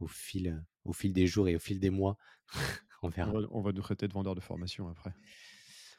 au, 0.00 0.06
fil, 0.06 0.64
au 0.84 0.92
fil 0.92 1.12
des 1.12 1.26
jours 1.26 1.48
et 1.48 1.56
au 1.56 1.58
fil 1.58 1.80
des 1.80 1.90
mois. 1.90 2.16
on 3.02 3.08
On 3.08 3.10
verra. 3.10 3.32
va, 3.32 3.40
on 3.50 3.60
va 3.60 3.72
nous 3.72 3.82
traiter 3.82 4.08
de 4.08 4.12
vendeurs 4.12 4.34
de 4.34 4.40
formation 4.40 4.88
après. 4.88 5.12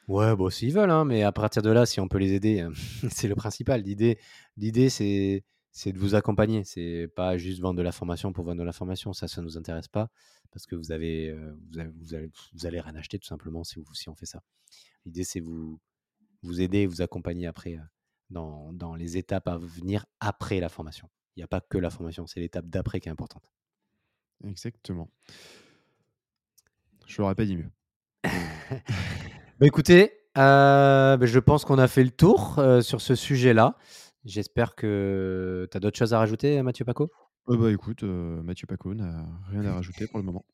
Ouais, 0.07 0.35
bon, 0.35 0.49
s'ils 0.49 0.73
veulent, 0.73 0.89
hein, 0.89 1.05
mais 1.05 1.23
à 1.23 1.31
partir 1.31 1.61
de 1.61 1.69
là, 1.69 1.85
si 1.85 1.99
on 1.99 2.07
peut 2.07 2.17
les 2.17 2.33
aider, 2.33 2.61
euh, 2.61 2.71
c'est 3.11 3.27
le 3.27 3.35
principal. 3.35 3.81
L'idée, 3.83 4.17
l'idée, 4.57 4.89
c'est, 4.89 5.43
c'est 5.71 5.91
de 5.91 5.99
vous 5.99 6.15
accompagner. 6.15 6.63
C'est 6.63 7.07
pas 7.15 7.37
juste 7.37 7.59
vendre 7.59 7.77
de 7.77 7.83
la 7.83 7.91
formation 7.91 8.33
pour 8.33 8.45
vendre 8.45 8.59
de 8.59 8.65
la 8.65 8.71
formation. 8.73 9.13
Ça, 9.13 9.27
ça 9.27 9.41
nous 9.41 9.57
intéresse 9.57 9.87
pas 9.87 10.09
parce 10.51 10.65
que 10.65 10.75
vous 10.75 10.91
avez, 10.91 11.31
vous, 11.33 11.81
vous, 11.99 12.15
allez, 12.15 12.31
vous 12.53 12.65
allez 12.65 12.79
rien 12.79 12.95
acheter 12.95 13.19
tout 13.19 13.27
simplement 13.27 13.63
si, 13.63 13.75
vous, 13.79 13.93
si 13.93 14.09
on 14.09 14.15
fait 14.15 14.25
ça. 14.25 14.41
L'idée, 15.05 15.23
c'est 15.23 15.41
vous, 15.41 15.79
vous 16.43 16.61
aider, 16.61 16.85
vous 16.85 17.01
accompagner 17.01 17.47
après 17.47 17.77
dans, 18.29 18.73
dans 18.73 18.95
les 18.95 19.17
étapes 19.17 19.47
à 19.47 19.57
venir 19.57 20.05
après 20.19 20.59
la 20.59 20.69
formation. 20.69 21.09
Il 21.35 21.39
n'y 21.39 21.43
a 21.43 21.47
pas 21.47 21.61
que 21.61 21.77
la 21.77 21.89
formation, 21.89 22.27
c'est 22.27 22.39
l'étape 22.39 22.65
d'après 22.67 22.99
qui 22.99 23.09
est 23.09 23.11
importante. 23.11 23.51
Exactement. 24.43 25.09
Je 27.07 27.21
l'aurais 27.21 27.35
pas 27.35 27.45
dit 27.45 27.57
mieux. 27.57 27.71
bah 28.23 29.65
écoutez, 29.65 30.11
euh, 30.37 31.17
bah, 31.17 31.25
je 31.25 31.39
pense 31.39 31.65
qu'on 31.65 31.79
a 31.79 31.87
fait 31.87 32.03
le 32.03 32.11
tour 32.11 32.59
euh, 32.59 32.81
sur 32.81 33.01
ce 33.01 33.15
sujet-là. 33.15 33.77
J'espère 34.25 34.75
que 34.75 35.67
tu 35.71 35.77
as 35.77 35.79
d'autres 35.79 35.97
choses 35.97 36.13
à 36.13 36.19
rajouter, 36.19 36.61
Mathieu 36.61 36.85
Paco? 36.85 37.11
Euh, 37.49 37.57
bah 37.57 37.71
écoute, 37.71 38.03
Mathieu 38.03 38.67
Paco 38.67 38.93
n'a 38.93 39.25
rien 39.49 39.65
à 39.65 39.73
rajouter 39.73 40.07
pour 40.07 40.19
le 40.19 40.25
moment. 40.25 40.45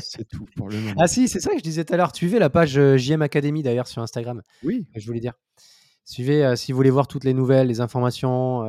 C'est 0.00 0.26
tout 0.28 0.46
pour 0.56 0.68
le 0.68 0.80
moment. 0.80 0.94
Ah 0.98 1.06
si, 1.06 1.28
c'est 1.28 1.40
ça 1.40 1.50
que 1.50 1.58
je 1.58 1.62
disais 1.62 1.84
tout 1.84 1.94
à 1.94 1.96
l'heure. 1.96 2.14
Suivez 2.14 2.38
la 2.38 2.50
page 2.50 2.78
JM 2.96 3.22
Academy 3.22 3.62
d'ailleurs 3.62 3.86
sur 3.86 4.02
Instagram. 4.02 4.42
Oui. 4.62 4.86
Je 4.94 5.06
voulais 5.06 5.20
dire. 5.20 5.34
Suivez 6.04 6.56
si 6.56 6.72
vous 6.72 6.76
voulez 6.76 6.90
voir 6.90 7.06
toutes 7.06 7.24
les 7.24 7.34
nouvelles, 7.34 7.68
les 7.68 7.80
informations, 7.80 8.62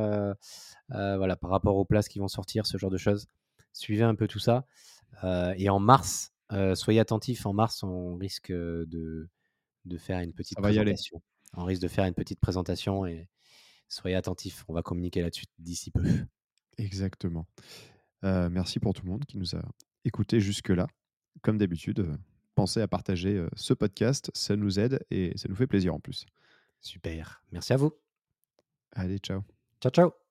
voilà, 0.88 1.36
par 1.36 1.50
rapport 1.50 1.76
aux 1.76 1.84
places 1.84 2.08
qui 2.08 2.18
vont 2.18 2.28
sortir, 2.28 2.66
ce 2.66 2.78
genre 2.78 2.90
de 2.90 2.98
choses. 2.98 3.26
Suivez 3.72 4.04
un 4.04 4.14
peu 4.14 4.28
tout 4.28 4.38
ça. 4.38 4.66
et 5.56 5.68
en 5.68 5.80
mars, 5.80 6.32
soyez 6.74 7.00
attentifs. 7.00 7.44
En 7.46 7.52
mars, 7.52 7.82
on 7.82 8.14
risque 8.16 8.52
de, 8.52 9.28
de 9.84 9.98
faire 9.98 10.20
une 10.20 10.32
petite 10.32 10.58
présentation. 10.58 11.22
On 11.56 11.64
risque 11.64 11.82
de 11.82 11.88
faire 11.88 12.04
une 12.04 12.14
petite 12.14 12.40
présentation 12.40 13.06
et 13.06 13.28
soyez 13.88 14.16
attentifs. 14.16 14.64
On 14.68 14.74
va 14.74 14.82
communiquer 14.82 15.22
là-dessus 15.22 15.46
d'ici 15.58 15.90
peu. 15.90 16.02
Exactement. 16.78 17.46
merci 18.22 18.78
pour 18.80 18.94
tout 18.94 19.04
le 19.04 19.10
monde 19.10 19.24
qui 19.24 19.38
nous 19.38 19.54
a 19.56 19.62
écoutés 20.04 20.40
jusque-là. 20.40 20.86
Comme 21.42 21.58
d'habitude, 21.58 22.18
pensez 22.54 22.80
à 22.80 22.88
partager 22.88 23.44
ce 23.56 23.74
podcast. 23.74 24.30
Ça 24.34 24.56
nous 24.56 24.78
aide 24.78 25.04
et 25.10 25.32
ça 25.36 25.48
nous 25.48 25.56
fait 25.56 25.66
plaisir 25.66 25.94
en 25.94 26.00
plus. 26.00 26.26
Super. 26.80 27.42
Merci 27.50 27.72
à 27.72 27.76
vous. 27.76 27.92
Allez, 28.92 29.18
ciao. 29.18 29.42
Ciao, 29.80 29.90
ciao. 29.90 30.23